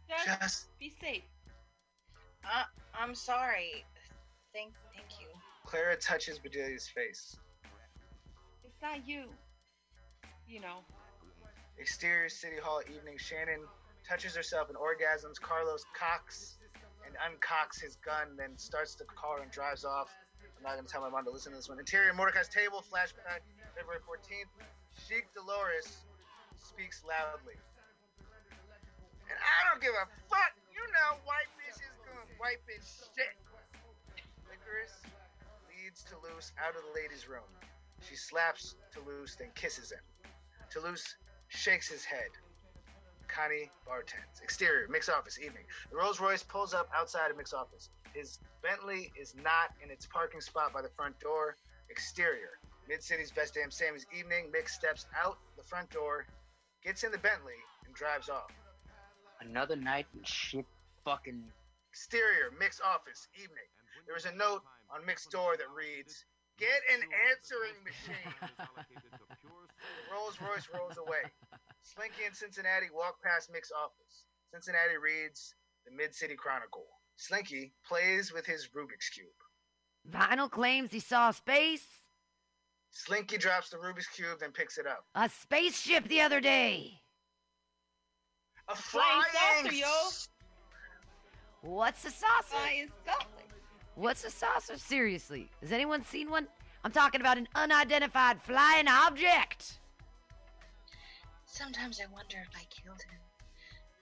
[0.09, 1.23] Just, Just- be safe.
[2.45, 2.65] Uh,
[2.99, 3.85] I'm sorry.
[4.53, 5.27] Thank, thank you.
[5.65, 7.37] Clara touches Bedelia's face.
[8.65, 9.25] It's not you.
[10.49, 10.85] You know.
[11.79, 13.19] Exterior City Hall evening.
[13.19, 13.61] Shannon
[14.07, 15.41] touches herself and orgasms.
[15.41, 16.59] Carlos cocks
[17.07, 20.09] and uncocks his gun, then starts the car and drives off.
[20.57, 21.79] I'm not going to tell my mom to listen to this one.
[21.79, 22.85] Interior Mordecai's table.
[22.87, 23.43] Flashback
[23.75, 24.49] February 14th.
[24.95, 26.07] Sheik Dolores
[26.57, 27.59] speaks loudly.
[29.29, 30.55] And I don't give a fuck.
[30.71, 33.35] You know, white bitches gonna white bitch shit.
[34.47, 34.95] Licorice
[35.67, 37.49] leads Toulouse out of the ladies' room.
[38.07, 40.05] She slaps Toulouse, then kisses him.
[40.75, 41.15] Toulouse
[41.47, 42.31] shakes his head.
[43.29, 44.43] Connie bartends.
[44.43, 45.63] Exterior, Mick's office, evening.
[45.89, 47.91] The Rolls Royce pulls up outside of Mick's office.
[48.13, 51.55] His Bentley is not in its parking spot by the front door.
[51.91, 54.51] Exterior, Mid City's best damn Sammy's evening.
[54.53, 56.27] Mick steps out the front door,
[56.83, 58.51] gets in the Bentley, and drives off.
[59.41, 60.67] Another night in shit
[61.05, 61.45] fucking.
[61.93, 63.71] Exterior, Mick's office, evening.
[64.09, 66.25] There is a note on Mick's door that reads,
[66.59, 68.51] Get an answering machine.
[69.85, 71.23] the Rolls Royce rolls away.
[71.83, 74.25] Slinky and Cincinnati walk past Mick's office.
[74.53, 75.55] Cincinnati reads
[75.85, 76.87] the Mid City Chronicle.
[77.17, 79.29] Slinky plays with his Rubik's Cube.
[80.11, 82.05] Vinyl claims he saw space,
[82.95, 85.05] Slinky drops the Rubik's Cube, and picks it up.
[85.17, 87.01] a spaceship the other day.
[88.69, 89.87] A Flying saucer, yo.
[91.63, 92.45] What's a saucer?
[92.45, 93.29] Flying saucer.
[93.97, 94.79] What's a saucer?
[94.79, 96.47] Seriously, has anyone seen one?
[96.85, 99.79] I'm talking about an unidentified flying object.
[101.47, 103.19] Sometimes I wonder if I killed him.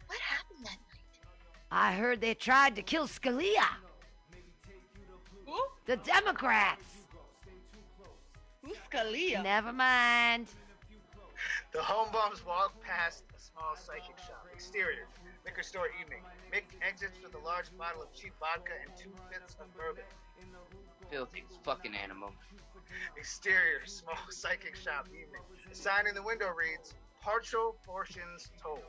[0.09, 1.23] What happened that night?
[1.71, 3.65] I heard they tried to kill Scalia.
[5.47, 5.57] Who?
[5.87, 7.07] The Democrats.
[8.65, 9.45] Who's Scalia?
[9.45, 10.49] Never mind.
[11.73, 14.47] The home bums walk past a small psychic shop.
[14.53, 15.07] Exterior,
[15.45, 16.23] liquor store evening.
[16.53, 20.05] Mick exits with a large bottle of cheap vodka and two fifths of bourbon.
[21.11, 22.33] Filthy fucking animal.
[23.17, 25.43] Exterior, small psychic shop evening.
[25.69, 28.83] The sign in the window reads, partial portions told.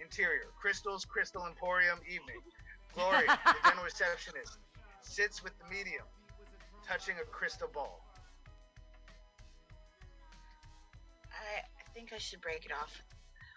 [0.00, 2.42] Interior, Crystal's Crystal Emporium evening.
[2.94, 4.58] Gloria, the dental receptionist,
[5.02, 6.04] sits with the medium,
[6.86, 8.04] touching a crystal ball.
[11.30, 13.02] I, I think I should break it off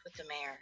[0.04, 0.60] with the mayor.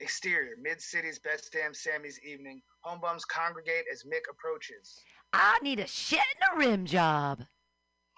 [0.00, 2.60] Exterior, Mid City's best damn Sammy's evening.
[2.82, 5.00] Home bums congregate as Mick approaches.
[5.32, 7.42] I need a shit and a rim job.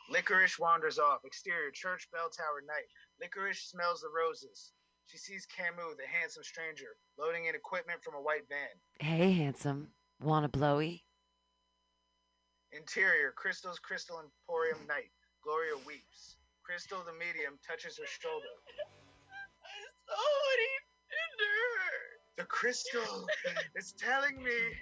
[0.08, 1.24] Licorice wanders off.
[1.24, 2.88] Exterior, church bell tower night.
[3.20, 4.72] Licorice smells the roses.
[5.06, 8.68] She sees Camus, the handsome stranger, loading in equipment from a white van.
[9.00, 9.88] Hey, handsome.
[10.20, 11.04] Want a blowy?
[12.72, 15.10] Interior, Crystal's Crystal Emporium night.
[15.42, 16.36] Gloria weeps.
[16.62, 18.52] Crystal, the medium, touches her shoulder.
[20.08, 20.68] Somebody
[21.40, 22.42] her.
[22.42, 23.26] The crystal
[23.76, 24.76] is telling me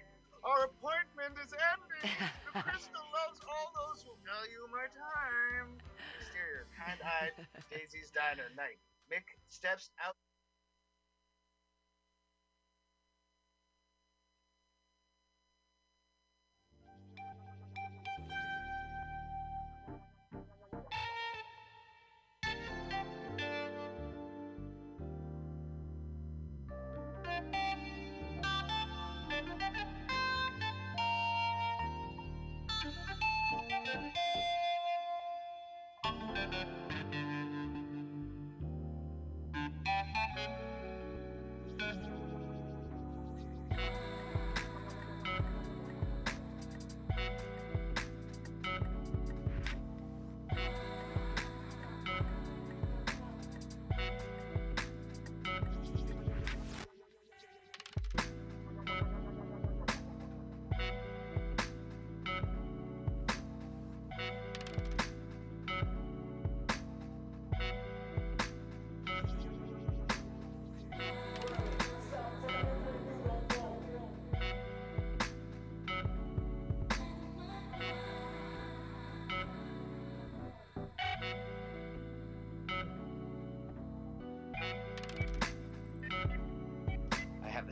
[0.47, 2.11] our appointment is ending.
[2.57, 5.77] The crystal loves all those who value my time.
[6.17, 7.37] Exterior, kind-eyed,
[7.69, 8.81] Daisy's diner night.
[9.13, 10.17] Mick steps out.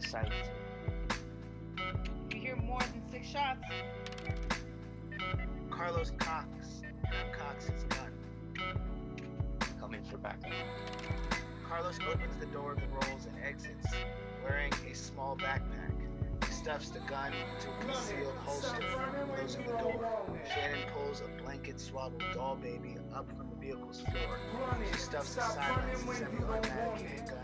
[0.05, 0.32] Sight.
[2.31, 3.64] You hear more than six shots.
[5.70, 6.48] Carlos Cox.
[7.32, 8.12] cocks his gun.
[9.81, 10.52] Coming for backup.
[11.68, 13.86] Carlos opens the door of the rolls and exits,
[14.44, 15.93] wearing a small backpack.
[16.47, 18.82] He stuffs the gun into a concealed holster,
[19.36, 20.39] closing the door.
[20.55, 24.39] Shannon pulls a blanket swaddled doll baby up from the vehicle's floor.
[24.93, 27.44] She stuffs the silenced semi-automatic handgun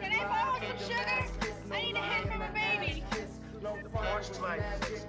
[0.00, 1.24] Can I borrow some sugar?
[1.72, 3.04] I need a hit from a baby.
[3.94, 5.06] Orange light six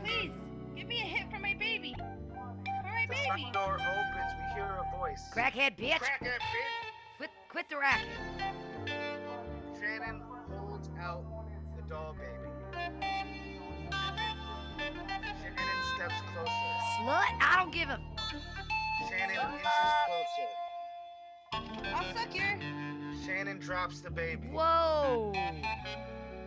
[0.03, 0.31] Please,
[0.75, 1.95] give me a hit for my baby.
[1.97, 2.03] For
[2.83, 3.27] my The baby.
[3.27, 5.23] front door opens, we hear a voice.
[5.33, 5.99] Crackhead bitch.
[5.99, 7.17] Crackhead bitch!
[7.17, 8.07] Quit, quit the racket.
[9.79, 11.23] Shannon holds out
[11.75, 12.49] the doll baby.
[15.41, 16.51] Shannon steps closer.
[16.99, 17.99] Slut, I don't give a.
[19.09, 19.67] Shannon inches
[20.07, 21.93] closer.
[21.95, 22.59] I'll suck your.
[23.25, 24.47] Shannon drops the baby.
[24.51, 25.31] Whoa.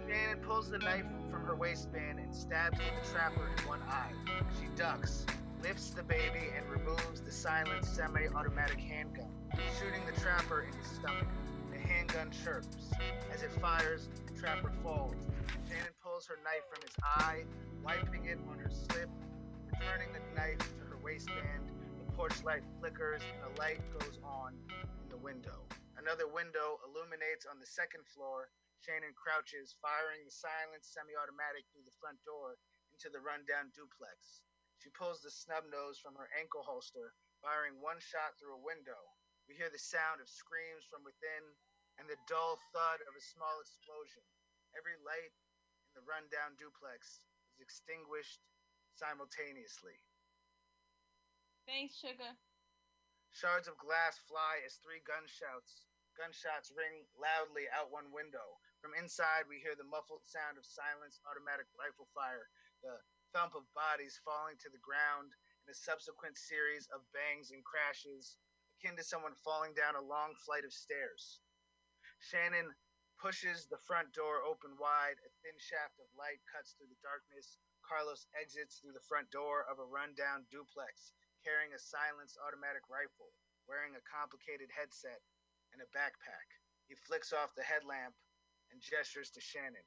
[0.09, 4.11] Shannon pulls the knife from her waistband and stabs the trapper in one eye.
[4.59, 5.27] She ducks,
[5.63, 9.29] lifts the baby, and removes the silenced semi-automatic handgun,
[9.79, 11.29] shooting the trapper in his stomach.
[11.71, 12.91] The handgun chirps.
[13.35, 15.15] As it fires, the trapper falls.
[15.69, 17.45] Shannon pulls her knife from his eye,
[17.85, 19.11] wiping it on her slip,
[19.67, 21.69] returning the knife to her waistband.
[22.07, 25.69] The porch light flickers and a light goes on in the window.
[25.99, 28.49] Another window illuminates on the second floor.
[28.79, 32.57] Shannon crouches, firing the silenced semi-automatic through the front door
[32.95, 34.43] into the rundown duplex.
[34.79, 38.99] She pulls the snub nose from her ankle holster, firing one shot through a window.
[39.51, 41.45] We hear the sound of screams from within
[41.99, 44.23] and the dull thud of a small explosion.
[44.79, 45.35] Every light
[45.91, 47.27] in the rundown duplex
[47.59, 48.39] is extinguished
[48.95, 49.99] simultaneously.
[51.67, 52.39] Thanks, sugar.
[53.35, 55.89] Shards of glass fly as three gunshots
[56.19, 58.59] gunshots ring loudly out one window.
[58.79, 62.47] From inside, we hear the muffled sound of silenced automatic rifle fire,
[62.79, 62.95] the
[63.35, 65.35] thump of bodies falling to the ground,
[65.67, 68.39] and a subsequent series of bangs and crashes,
[68.79, 71.41] akin to someone falling down a long flight of stairs.
[72.23, 72.71] Shannon
[73.19, 75.19] pushes the front door open wide.
[75.27, 77.59] A thin shaft of light cuts through the darkness.
[77.83, 81.11] Carlos exits through the front door of a rundown duplex,
[81.43, 83.35] carrying a silenced automatic rifle,
[83.67, 85.19] wearing a complicated headset
[85.75, 86.47] and a backpack.
[86.87, 88.15] He flicks off the headlamp
[88.73, 89.85] and gestures to Shannon.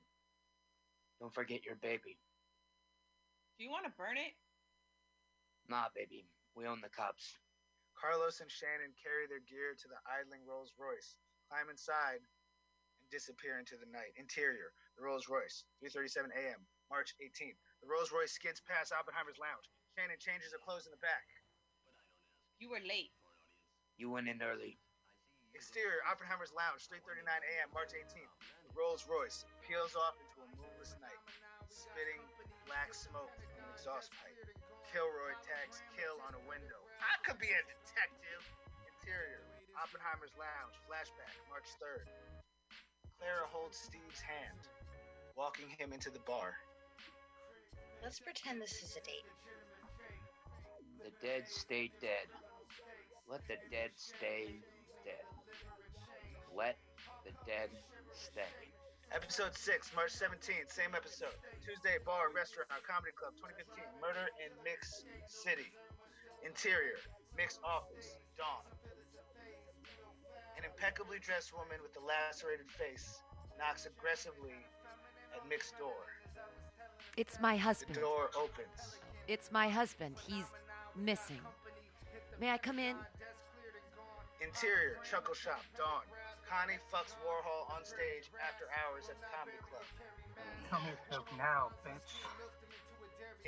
[1.20, 2.18] Don't forget your baby.
[3.58, 4.34] Do you want to burn it?
[5.70, 6.26] Nah, baby.
[6.58, 7.38] We own the cops.
[7.94, 12.26] Carlos and Shannon carry their gear to the idling Rolls Royce, climb inside,
[12.98, 14.18] and disappear into the night.
[14.18, 17.62] Interior, the Rolls Royce, 3:37 a.m., March 18th.
[17.86, 19.70] The Rolls Royce skids past Oppenheimer's lounge.
[19.94, 21.30] Shannon changes her clothes in the back.
[22.58, 23.14] You were late.
[24.02, 24.82] You went in early.
[25.54, 28.34] Exterior, Oppenheimer's lounge, 3:39 a.m., March 18th.
[28.72, 31.20] The Rolls Royce peels off into a moonless night,
[31.68, 32.24] spitting
[32.64, 34.32] black smoke from an exhaust pipe.
[34.88, 36.80] Kilroy tags kill on a window.
[37.04, 38.42] I could be a detective.
[38.88, 39.44] Interior,
[39.76, 42.08] Oppenheimer's lounge, flashback, March 3rd.
[43.20, 44.64] Clara holds Steve's hand,
[45.36, 46.56] walking him into the bar.
[48.00, 49.28] Let's pretend this is a date.
[51.04, 52.32] The dead stay dead.
[53.28, 54.64] Let the dead stay
[55.04, 55.28] dead.
[56.56, 56.80] Let
[57.26, 57.70] the dead
[58.14, 58.72] stay.
[59.12, 61.36] Episode 6, March 17th, same episode.
[61.60, 63.84] Tuesday, bar, restaurant, comedy club, 2015.
[64.00, 65.68] Murder in Mix City.
[66.48, 66.96] Interior,
[67.36, 68.64] Mick's office, dawn.
[70.56, 73.20] An impeccably dressed woman with a lacerated face
[73.60, 74.56] knocks aggressively
[75.36, 76.08] at Mick's door.
[77.18, 77.96] It's my husband.
[77.96, 78.32] The husband.
[78.32, 79.00] door opens.
[79.28, 80.16] It's my husband.
[80.26, 80.48] He's
[80.96, 81.44] missing.
[82.40, 82.96] May I come in?
[84.42, 86.02] Interior, Chuckle Shop, Dawn.
[86.52, 89.88] Connie fucks Warhol on stage after hours at the comedy club.
[90.68, 92.12] Tell me to now, bitch.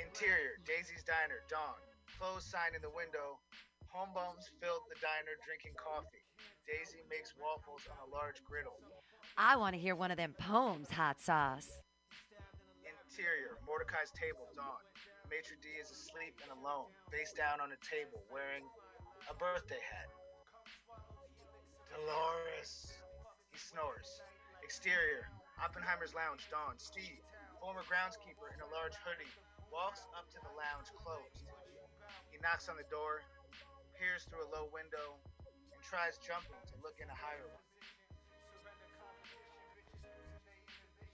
[0.00, 1.76] Interior, Daisy's Diner, Dawn.
[2.16, 3.36] Clothes sign in the window.
[3.92, 6.24] Homebums filled the diner drinking coffee.
[6.64, 8.80] Daisy makes waffles on a large griddle.
[9.36, 11.84] I want to hear one of them poems, hot sauce.
[12.88, 14.80] Interior, Mordecai's table, dawn.
[15.28, 18.64] Maitre D is asleep and alone, face down on a table, wearing
[19.28, 20.08] a birthday hat.
[21.94, 22.90] Dolores.
[23.54, 24.18] He snores.
[24.66, 25.30] Exterior,
[25.62, 26.74] Oppenheimer's lounge, dawn.
[26.74, 27.22] Steve,
[27.62, 29.30] former groundskeeper in a large hoodie,
[29.70, 31.46] walks up to the lounge closed.
[32.34, 33.22] He knocks on the door,
[33.94, 35.22] peers through a low window,
[35.70, 37.62] and tries jumping to look in a higher one.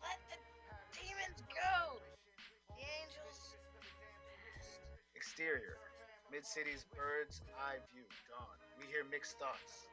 [0.01, 0.40] Let the
[0.97, 2.01] demons go.
[2.73, 3.61] The angels.
[5.12, 5.77] Exterior,
[6.32, 8.57] Mid City's bird's eye view, dawn.
[8.81, 9.90] We hear Mick's thoughts.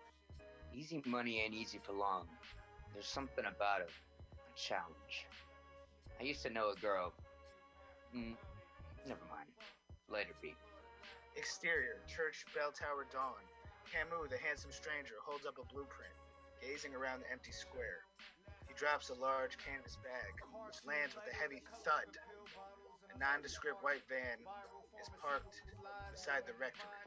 [0.78, 2.30] Easy money ain't easy for long.
[2.94, 3.90] There's something about it.
[3.90, 5.26] A challenge.
[6.22, 7.18] I used to know a girl.
[8.14, 8.38] Mm,
[9.10, 9.50] never mind.
[10.06, 10.54] Later, B.
[11.34, 13.42] Exterior, church bell tower dawn.
[13.90, 16.14] Camus, the handsome stranger, holds up a blueprint,
[16.62, 18.06] gazing around the empty square.
[18.70, 20.30] He drops a large canvas bag,
[20.62, 22.06] which lands with a heavy thud.
[23.10, 24.38] A nondescript white van
[25.02, 25.58] is parked
[26.14, 27.02] beside the rectory.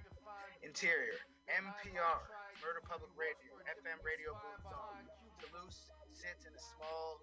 [0.67, 2.19] Interior, NPR,
[2.61, 5.09] Murder Public Radio, FM radio booth dawn.
[5.41, 7.17] Toulouse sits in a small,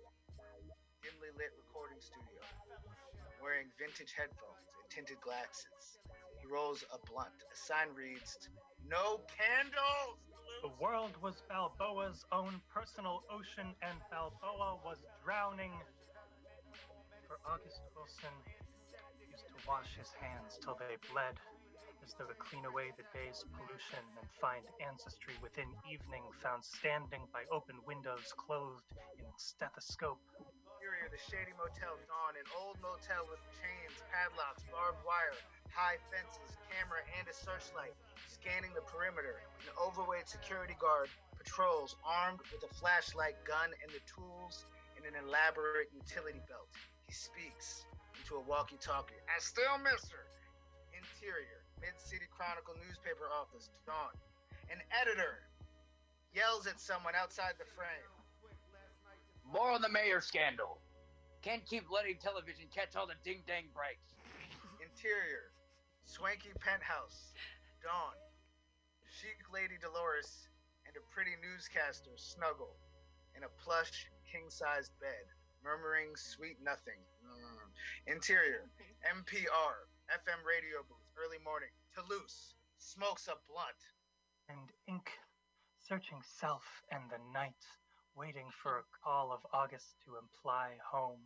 [1.06, 2.42] dimly lit recording studio,
[3.38, 6.02] wearing vintage headphones and tinted glasses.
[6.42, 7.38] He rolls a blunt.
[7.54, 8.50] A sign reads,
[8.90, 10.18] No candles!
[10.66, 15.78] The world was Balboa's own personal ocean, and Balboa was drowning.
[17.30, 18.34] For August Wilson
[19.22, 21.38] used to wash his hands till they bled,
[22.16, 27.44] though to clean away the day's pollution and find ancestry within evening found standing by
[27.52, 28.88] open windows clothed
[29.20, 30.22] in stethoscope.
[30.40, 35.36] Interior, the shady motel dawn, an old motel with chains, padlocks, barbed wire,
[35.74, 37.92] high fences, camera, and a searchlight,
[38.32, 39.44] scanning the perimeter.
[39.68, 44.64] An overweight security guard patrols, armed with a flashlight, gun, and the tools
[44.96, 46.72] in an elaborate utility belt.
[47.08, 47.84] He speaks
[48.16, 49.20] into a walkie-talkie.
[49.28, 50.24] I still miss her.
[50.96, 54.14] Interior, Mid-City Chronicle newspaper office, dawn.
[54.70, 55.46] An editor
[56.34, 58.12] yells at someone outside the frame.
[59.48, 60.80] More on the mayor scandal.
[61.42, 64.12] Can't keep letting television catch all the ding dang breaks.
[64.84, 65.54] Interior,
[66.04, 67.32] swanky penthouse,
[67.80, 68.18] dawn.
[69.08, 70.52] Chic Lady Dolores
[70.86, 72.76] and a pretty newscaster snuggle
[73.36, 75.26] in a plush, king-sized bed,
[75.64, 77.00] murmuring sweet nothing.
[77.24, 78.14] Mm.
[78.14, 78.68] Interior,
[79.08, 79.74] NPR,
[80.12, 81.74] FM radio booth, early morning.
[81.94, 83.82] Toulouse smokes a blunt.
[84.50, 85.12] and ink,
[85.84, 87.60] searching self and the night,
[88.16, 91.20] waiting for a call of August to imply home.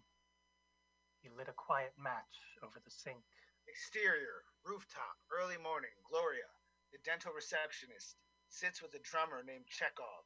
[1.21, 3.21] He lit a quiet match over the sink.
[3.67, 5.93] Exterior, rooftop, early morning.
[6.09, 6.49] Gloria,
[6.91, 8.17] the dental receptionist,
[8.49, 10.25] sits with a drummer named Chekhov.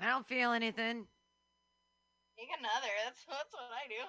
[0.00, 1.06] I don't feel anything.
[2.38, 2.92] Take another.
[3.04, 4.02] That's that's what I do.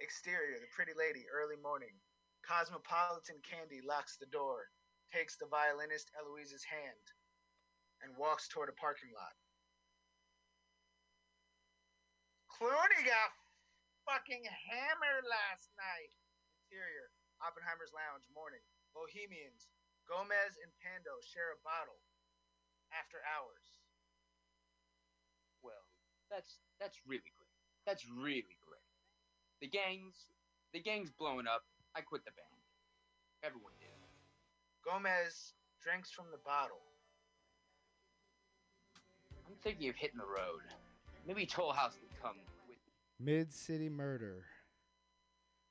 [0.00, 1.92] Exterior, the pretty lady, early morning.
[2.44, 4.68] Cosmopolitan Candy locks the door,
[5.08, 7.04] takes the violinist Eloise's hand,
[8.04, 9.32] and walks toward a parking lot.
[12.52, 13.32] Clooney got
[14.04, 16.12] fucking hammered last night.
[16.68, 17.10] Interior,
[17.40, 18.62] Oppenheimer's Lounge, morning.
[18.94, 19.66] Bohemians,
[20.06, 21.98] Gomez and Pando share a bottle
[22.94, 23.66] after hours.
[25.66, 25.82] Well,
[26.30, 27.58] that's that's really great.
[27.88, 28.86] That's really great.
[29.58, 30.30] The gang's
[30.70, 31.66] the gang's blowing up.
[31.96, 32.60] I quit the band.
[33.42, 33.88] Everyone did.
[34.84, 35.52] Gomez
[35.82, 36.80] drinks from the bottle.
[39.46, 40.62] I'm thinking of hitting the road.
[41.26, 42.36] Maybe Toulouse can come
[42.68, 42.78] with
[43.20, 44.44] Mid City Murder.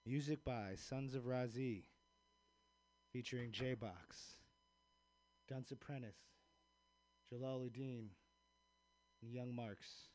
[0.06, 1.84] Music by Sons of Razi.
[3.12, 4.40] Featuring J Box,
[5.48, 6.18] Dunce Apprentice,
[7.32, 8.08] Jalaluddin,
[9.22, 10.10] and Young Marks.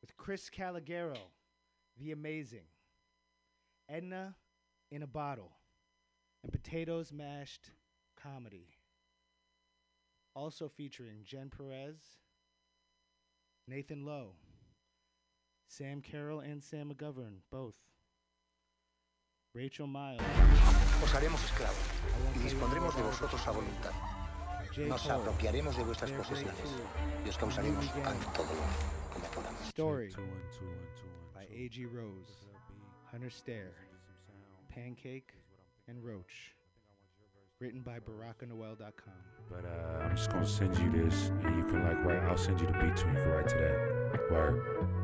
[0.00, 1.18] With Chris Caligaro,
[2.00, 2.68] The Amazing,
[3.88, 4.34] Edna
[4.90, 5.52] in a Bottle,
[6.42, 7.70] and Potatoes Mashed
[8.22, 8.68] Comedy.
[10.34, 11.96] Also featuring Jen Perez,
[13.66, 14.34] Nathan Lowe,
[15.68, 17.76] Sam Carroll and Sam McGovern, both.
[19.54, 20.22] Rachel Miles.
[21.02, 21.76] Os haremos esclavos
[22.36, 23.92] y dispondremos de vosotros a voluntad.
[24.86, 26.54] Nos apropiaremos de vuestras posesiones
[27.24, 28.68] y os causaremos tanto dolor
[29.12, 29.60] como podamos.
[29.68, 30.14] Story
[31.34, 31.86] by A.G.
[31.86, 32.47] Rose,
[33.10, 33.72] Hunter Stare,
[34.68, 35.32] Pancake,
[35.88, 36.54] and Roach.
[37.60, 39.14] Written by BarackNoel.com.
[39.50, 42.22] But uh, I'm just gonna send you this, and you can like write.
[42.24, 44.30] I'll send you the beat so you can write to that.
[44.30, 44.97] Word.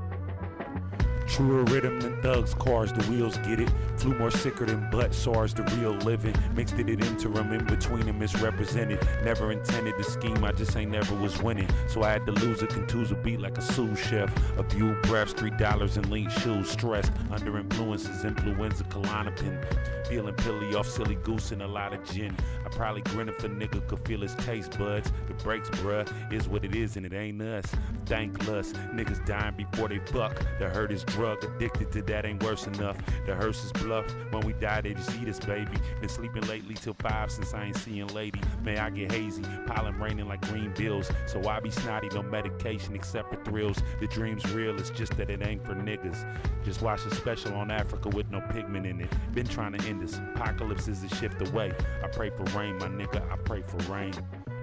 [1.27, 3.73] Truer rhythm than thugs, cars, the wheels get it.
[3.97, 6.35] Flew more sicker than butt SARS, the real living.
[6.55, 9.07] Mixed it in interim, in between and misrepresented.
[9.25, 11.69] Never intended to scheme, I just ain't never was winning.
[11.89, 14.33] So I had to lose a contuse a beat like a sous chef.
[14.59, 16.71] A few breaths, three dollars in lean shoes.
[16.71, 19.65] Stressed, under influences, influenza, Klonopin.
[20.09, 22.37] Feeling pilly off silly goose and a lot of gin.
[22.65, 25.13] I probably grin if a nigga could feel his taste buds.
[25.27, 27.65] The breaks, bruh, is what it is and it ain't us.
[28.07, 30.39] Thankless, niggas dying before they fuck.
[30.59, 32.97] The hurt is drug, addicted to that ain't worse enough.
[33.27, 35.77] The hearse is bluff, when we die they just eat us, baby.
[36.01, 38.41] Been sleeping lately till five since I ain't seeing lady.
[38.65, 41.11] May I get hazy, pollen raining like green bills.
[41.27, 43.79] So I be snotty, no medication except for thrills.
[44.01, 46.27] The dream's real, it's just that it ain't for niggas.
[46.65, 49.11] Just watch a special on Africa with no pigment in it.
[49.33, 50.19] Been trying to end this.
[50.35, 51.73] Apocalypse is a shift away.
[52.03, 53.31] I pray for rain, my nigga.
[53.31, 54.13] I pray for rain.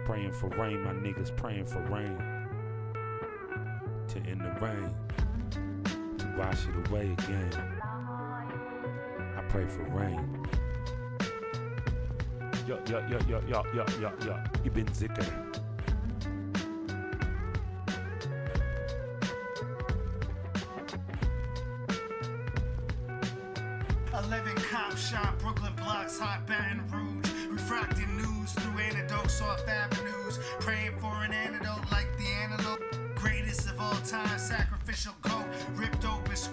[0.05, 2.17] Praying for rain, my niggas praying for rain.
[4.09, 4.93] To end the rain.
[6.41, 7.51] Wash it away again.
[9.37, 10.19] I pray for rain.
[12.67, 14.43] Yo, yo, yo, yo, yo, yo, yo, yo.
[14.65, 14.87] Ich bin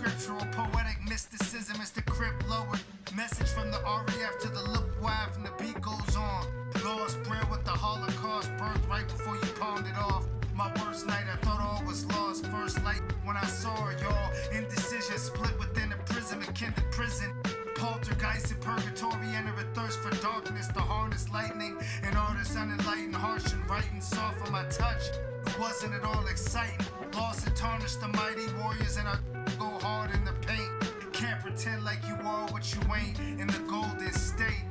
[0.09, 2.78] scriptural, poetic mysticism is the crypt lower.
[3.14, 6.47] Message from the RAF to the Luftwaffe, and the beat goes on.
[6.85, 10.24] Lost bread with the Holocaust birth right before you pawned it off.
[10.55, 12.47] My worst night, I thought all was lost.
[12.47, 14.32] First light when I saw y'all.
[14.52, 17.30] Indecision split within a prism, akin to prison.
[17.76, 20.68] Poltergeist in purgatory, enter a thirst for darkness.
[20.68, 25.02] The harness lightning, an artist unenlightened, harsh and writing soft on my touch.
[25.47, 26.86] It wasn't at all exciting.
[27.14, 29.16] Lost and tarnished the mighty warriors, and I
[29.59, 30.70] go hard in the paint.
[31.12, 34.64] Can't pretend like you are what you ain't in the golden state.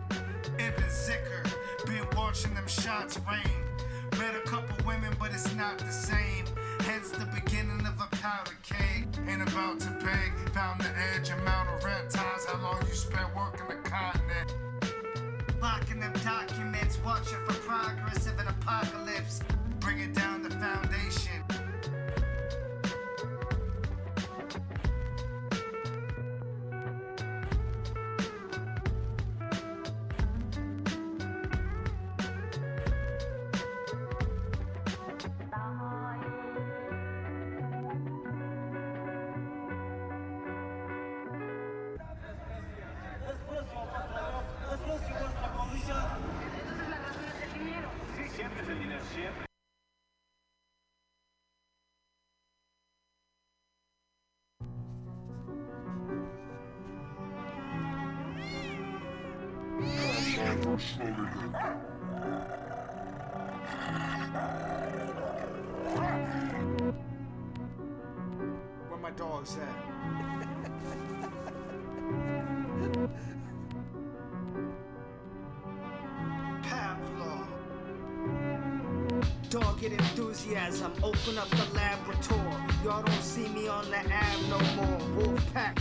[0.58, 1.44] Ibn Zicker,
[1.86, 3.42] been watching them shots rain.
[4.18, 6.46] Met a couple women, but it's not the same.
[6.82, 9.08] Hence the beginning of a powder keg.
[9.28, 10.32] Ain't about to beg.
[10.54, 14.56] Found the edge, amount of rent times, how long you spent working the continent.
[15.62, 19.42] Locking them documents, watching for progress of an apocalypse.
[19.80, 21.44] Bringing down the foundation.
[49.16, 49.47] Where
[79.88, 82.64] Dogged enthusiasm, open up the laboratory.
[82.84, 85.00] Y'all don't see me on the ab no more.
[85.16, 85.80] Wolf pack.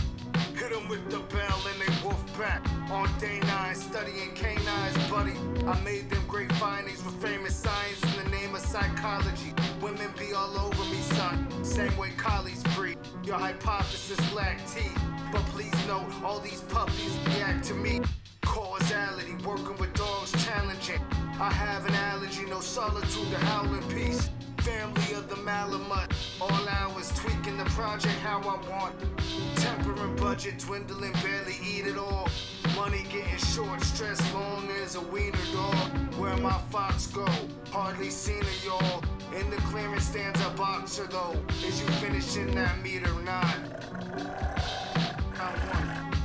[0.55, 2.61] Hit 'em with the bell and they wolf back.
[2.89, 5.33] On day nine, studying canines, buddy.
[5.67, 9.53] I made them great findings with famous science in the name of psychology.
[9.81, 11.47] Women be all over me, son.
[11.63, 12.97] Same way collies breed.
[13.23, 14.97] Your hypothesis lack teeth.
[15.33, 17.99] But please note, all these puppies react to me.
[18.45, 21.01] Causality, working with dogs challenging.
[21.39, 24.29] I have an allergy, no solitude to howl in peace.
[24.57, 26.11] Family of the Malamute,
[26.41, 28.95] all hours tweaking the project how I want.
[29.55, 32.27] Tempering budget, dwindling, barely eat it all.
[32.75, 36.15] Money getting short, stress long as a wiener dog.
[36.15, 37.27] Where my fox go?
[37.71, 39.03] Hardly seen it, y'all.
[39.39, 41.35] In the clearance stands a boxer though.
[41.63, 43.57] Is you finishing that meat or not?
[44.15, 44.57] One.
[45.35, 46.16] Tiger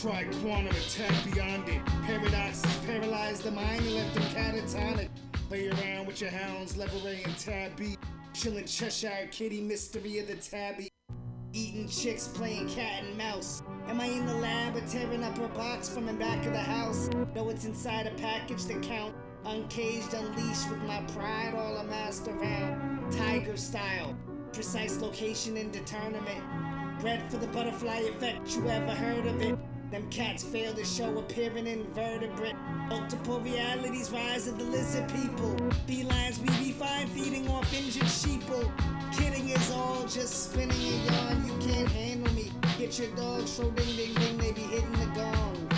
[0.00, 1.84] try quantum attack beyond it.
[2.06, 5.08] Paradoxes paralyze the mind and left them catatonic.
[5.48, 7.98] Play around with your hounds, Leveray and Tabby.
[8.32, 10.88] Chilling Cheshire Kitty, mystery of the Tabby.
[11.52, 13.62] Eating chicks, playing cat and mouse.
[13.88, 16.60] Am I in the lab or tearing up her box from the back of the
[16.60, 17.10] house?
[17.34, 19.14] Know it's inside a package that count.
[19.44, 23.12] Uncaged, unleashed with my pride all amassed around.
[23.12, 24.16] Tiger style,
[24.52, 26.42] precise location indeterminate.
[27.00, 29.58] Bred for the butterfly effect, you ever heard of it?
[29.90, 32.54] Them cats fail to show appearing invertebrate.
[32.88, 35.56] Multiple realities rise of the lizard people.
[35.88, 38.70] Felines we be fine feeding off injured sheeple.
[38.78, 41.44] Oh, kidding is all just spinning a yarn.
[41.44, 42.52] You can't handle me.
[42.78, 45.69] Get your dog so ding ding ding, they be hitting the gong.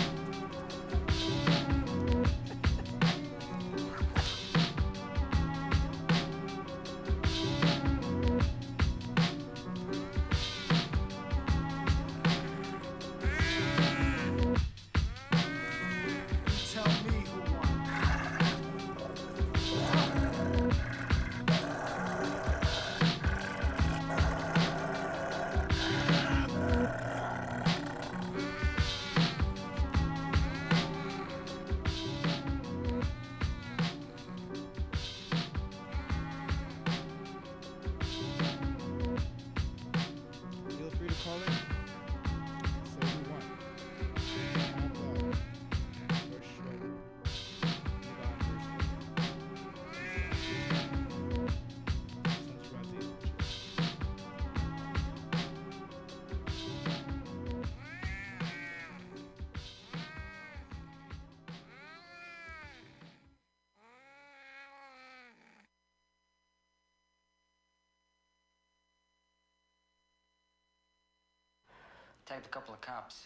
[72.53, 73.25] Couple of cops.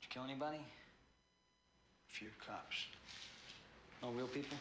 [0.00, 0.58] Did you kill anybody?
[0.58, 2.76] A few cops.
[4.02, 4.58] No real people?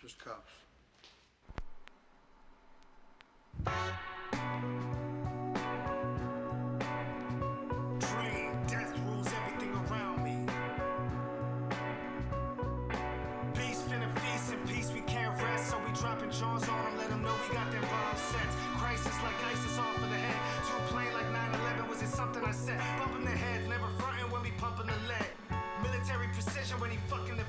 [0.00, 0.52] Just cops.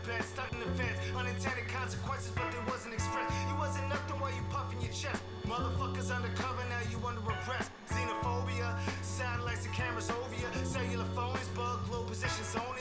[0.03, 0.97] The stuck in the fence.
[1.15, 3.33] Unintended consequences, but they wasn't expressed.
[3.49, 5.21] You wasn't nothing while you puffing your chest.
[5.45, 7.71] Motherfuckers undercover, now you under arrest.
[7.89, 10.47] Xenophobia, satellites and cameras over you.
[10.65, 12.80] Cellular phones, bug, glow position zoning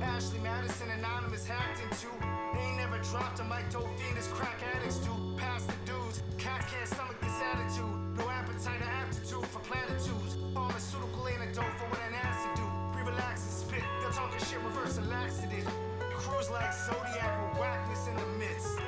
[0.00, 2.08] Ashley Madison, anonymous hacked into.
[2.54, 5.10] They ain't never dropped a mic, dope fiend crack addicts do.
[5.36, 7.96] Pass the dudes, cats can't stomach this attitude.
[8.16, 10.36] No appetite or aptitude for platitudes.
[10.54, 12.66] Pharmaceutical antidote for what an acid do.
[12.96, 15.66] We relax and spit, they're talking shit, reverse a laxative.
[16.14, 18.78] Cruise like Zodiac with whackness in the midst.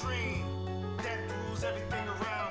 [0.00, 0.44] Dream,
[1.02, 2.43] death rules everything around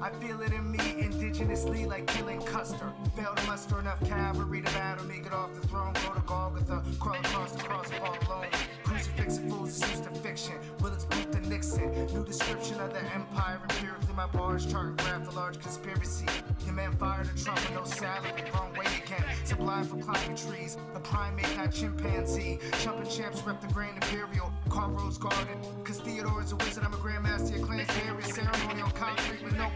[0.00, 2.92] I feel it in me, indigenously, like killing Custer.
[3.16, 5.97] Failed to muster enough cavalry to battle me, get off the throne
[6.84, 8.46] to crawl across the cross of all alone.
[8.84, 10.54] Crucifixing fools is used to fiction.
[10.78, 11.90] Bullets boot the Nixon.
[12.14, 13.60] New description of the empire.
[13.62, 16.26] Empirically, my bars chart graph the large conspiracy.
[16.64, 18.44] Your man fired a Trump with no salary.
[18.54, 19.24] Wrong way again.
[19.44, 20.76] Sublime for climbing trees.
[20.94, 22.58] A primate, not chimpanzee.
[22.80, 24.52] Jumping champs rep the Grand Imperial.
[24.68, 25.58] Car Rose Garden.
[25.84, 26.84] Cause Theodore is a wizard.
[26.84, 27.56] I'm a grandmaster.
[27.56, 27.88] Your clan's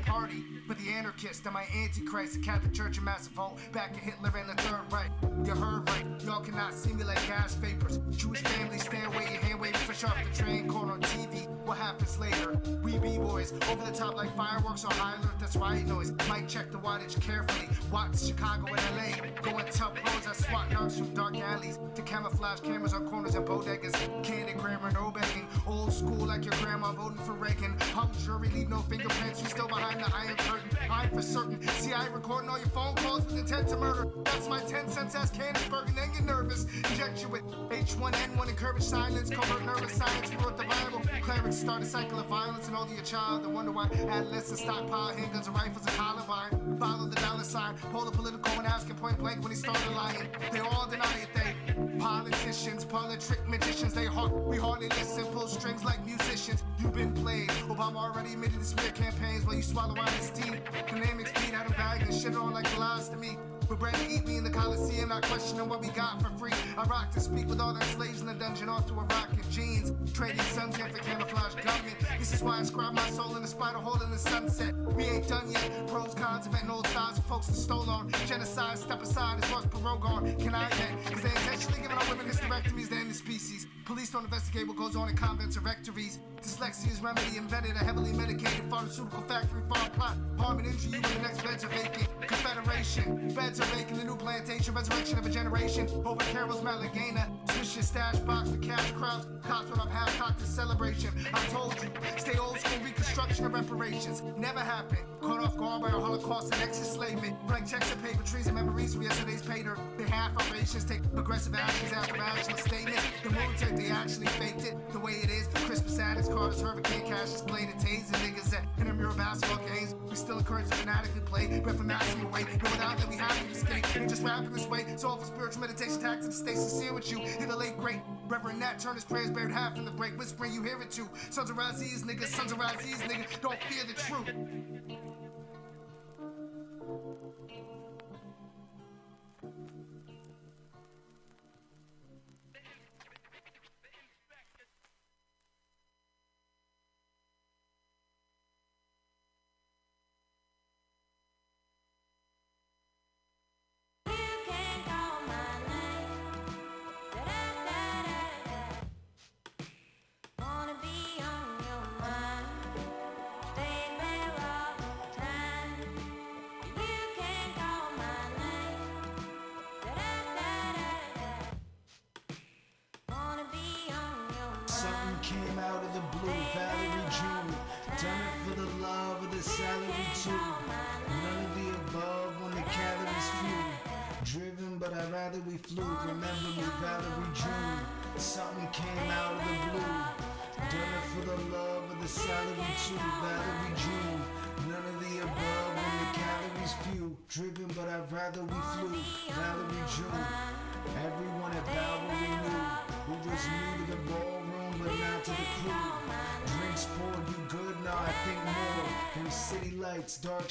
[0.04, 0.44] party.
[0.66, 2.34] But the anarchist and my antichrist.
[2.34, 3.58] The Catholic Church and massive hole.
[3.72, 5.10] Back at Hitler and the Third Reich.
[5.44, 6.04] You heard right.
[6.24, 7.98] Y'all cannot see me like gas vapors.
[8.10, 10.68] Jewish family stand away your hand waving fresh off the train.
[10.68, 11.48] Caught on TV.
[11.66, 12.60] What happens later?
[12.82, 15.38] We B-boys over the top like fireworks on high alert.
[15.38, 16.12] That's riot noise.
[16.28, 17.68] Might check the wattage carefully.
[17.90, 19.42] Watch Chicago and LA.
[19.42, 19.92] Go and tell
[20.32, 23.92] I swat narcs from dark alleys to camouflage cameras on corners and bodegas.
[24.22, 25.46] Candid grammar, no begging.
[25.66, 27.76] Old school like your grandma voting for Reagan.
[27.92, 29.42] Hung jury, leave no fingerprints.
[29.42, 30.70] You still the iron curtain.
[30.90, 31.60] I'm for certain.
[31.68, 34.08] See, I recording all your phone calls with intent to murder.
[34.24, 36.66] That's my 10 cents ass Candinsburg, and then get nervous.
[36.90, 39.98] Inject you with H1N1, encourage silence, covert nervous.
[40.30, 41.02] We wrote the Bible.
[41.22, 43.42] Clerics start a cycle of violence and all your child.
[43.42, 46.78] They wonder why adolescents stockpile handguns and rifles and Columbine.
[46.78, 49.90] Follow the dollar sign, pull the political and ask him point blank when he started
[49.94, 50.28] lying.
[50.52, 53.94] They all deny it, they politicians, politrick magicians.
[53.94, 56.62] They hard, we hardly listen, pull strings like musicians.
[56.80, 57.48] You've been played.
[57.68, 60.60] Obama already admitted to smear campaigns while you swallow out his teeth.
[60.86, 63.38] Dynamics beat out of bag and shit on like lies to me.
[63.72, 66.52] To eat me in the Coliseum, not questioning what we got for free.
[66.76, 69.50] I rock to speak with all them slaves in the dungeon, off to Iraq in
[69.50, 69.92] jeans.
[70.12, 70.36] Trading
[70.76, 71.96] here for camouflage government.
[72.18, 74.74] This is why I scribe my soul in the spider hole in the sunset.
[74.94, 75.88] We ain't done yet.
[75.88, 78.12] Pros, cons, inventing old styles for folks that stole on.
[78.26, 80.36] Genocide, step aside, as far as parole gone.
[80.36, 81.06] Can I admit?
[81.06, 83.66] Cause they intentionally giving our women hysterectomies to end the species.
[83.86, 86.18] Police don't investigate what goes on in convents or rectories.
[86.40, 90.16] Dyslexia's remedy invented a heavily medicated pharmaceutical factory farm plot.
[90.38, 92.08] Harm and injure you when the next beds are vacant.
[92.26, 93.34] Confederation.
[93.34, 94.74] Beds vacant, the new plantation.
[94.74, 95.88] Resurrection of a generation.
[96.04, 97.26] Over Carol's Malagana.
[97.52, 99.26] Swish your stash box for cash crowds.
[99.42, 101.10] Cops run up half cocked in celebration.
[101.32, 101.90] I told you.
[102.16, 104.22] Stay old school reconstruction of reparations.
[104.36, 105.02] Never happened.
[105.20, 107.36] Caught off guard by a Holocaust and ex-enslavement.
[107.46, 109.76] Blank checks and paper trees and memories from yesterday's pater.
[109.98, 112.98] They half operations take aggressive actions after action statement.
[113.22, 115.48] The military, they actually faked it the way it is.
[115.66, 119.94] Christmas addicts, Carter's Hurricane Cash displayed and tasing niggas at intramural basketball games.
[120.08, 122.46] We still encourage to fanatically play, but for maximum weight.
[122.62, 124.08] No without that we have to escape.
[124.08, 124.84] Just rapping this way.
[124.88, 126.36] It's all for spiritual meditation tactics.
[126.36, 127.20] Stay sincere with you.
[127.40, 130.18] In the late great Reverend Nat turn his prayers buried half in the break.
[130.18, 131.08] Whispering you hear it too.
[131.30, 133.40] Sons of Raziz, niggas, sons of Raziz, nigga.
[133.40, 134.28] Don't fear the truth.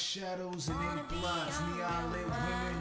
[0.02, 2.76] Shadows, and ink blots, neon lit women.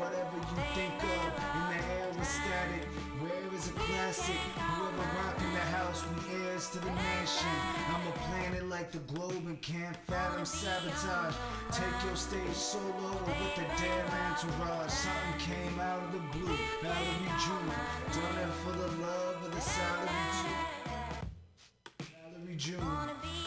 [0.00, 2.88] Whatever you think of, in the air was static.
[3.20, 4.40] Where is a classic?
[4.56, 7.56] Whoever rocking the house, we heirs to the mansion.
[7.92, 11.34] I'm a planet like the globe and can't fathom sabotage.
[11.70, 14.90] Take your stage solo or with a damn entourage.
[14.90, 16.56] Something came out of the blue.
[16.80, 17.68] Valerie June,
[18.16, 22.06] done it for the love of the salary too.
[22.16, 23.41] Valerie June.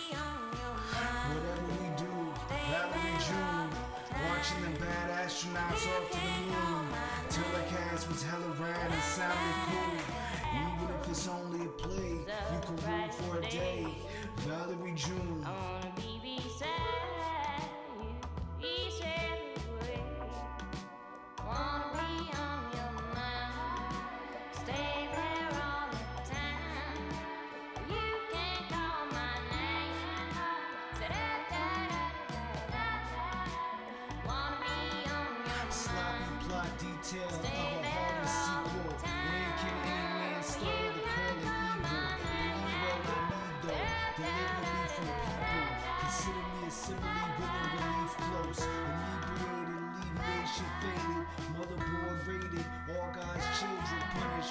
[4.45, 6.88] watching the bad astronauts off to the moon.
[7.30, 9.97] Tell the cast was hella rad and sounded cool.
[10.53, 12.19] Even if it's only a play,
[12.53, 13.88] you could root for a day.
[14.38, 15.45] Valerie June.
[21.45, 22.55] Wanna be on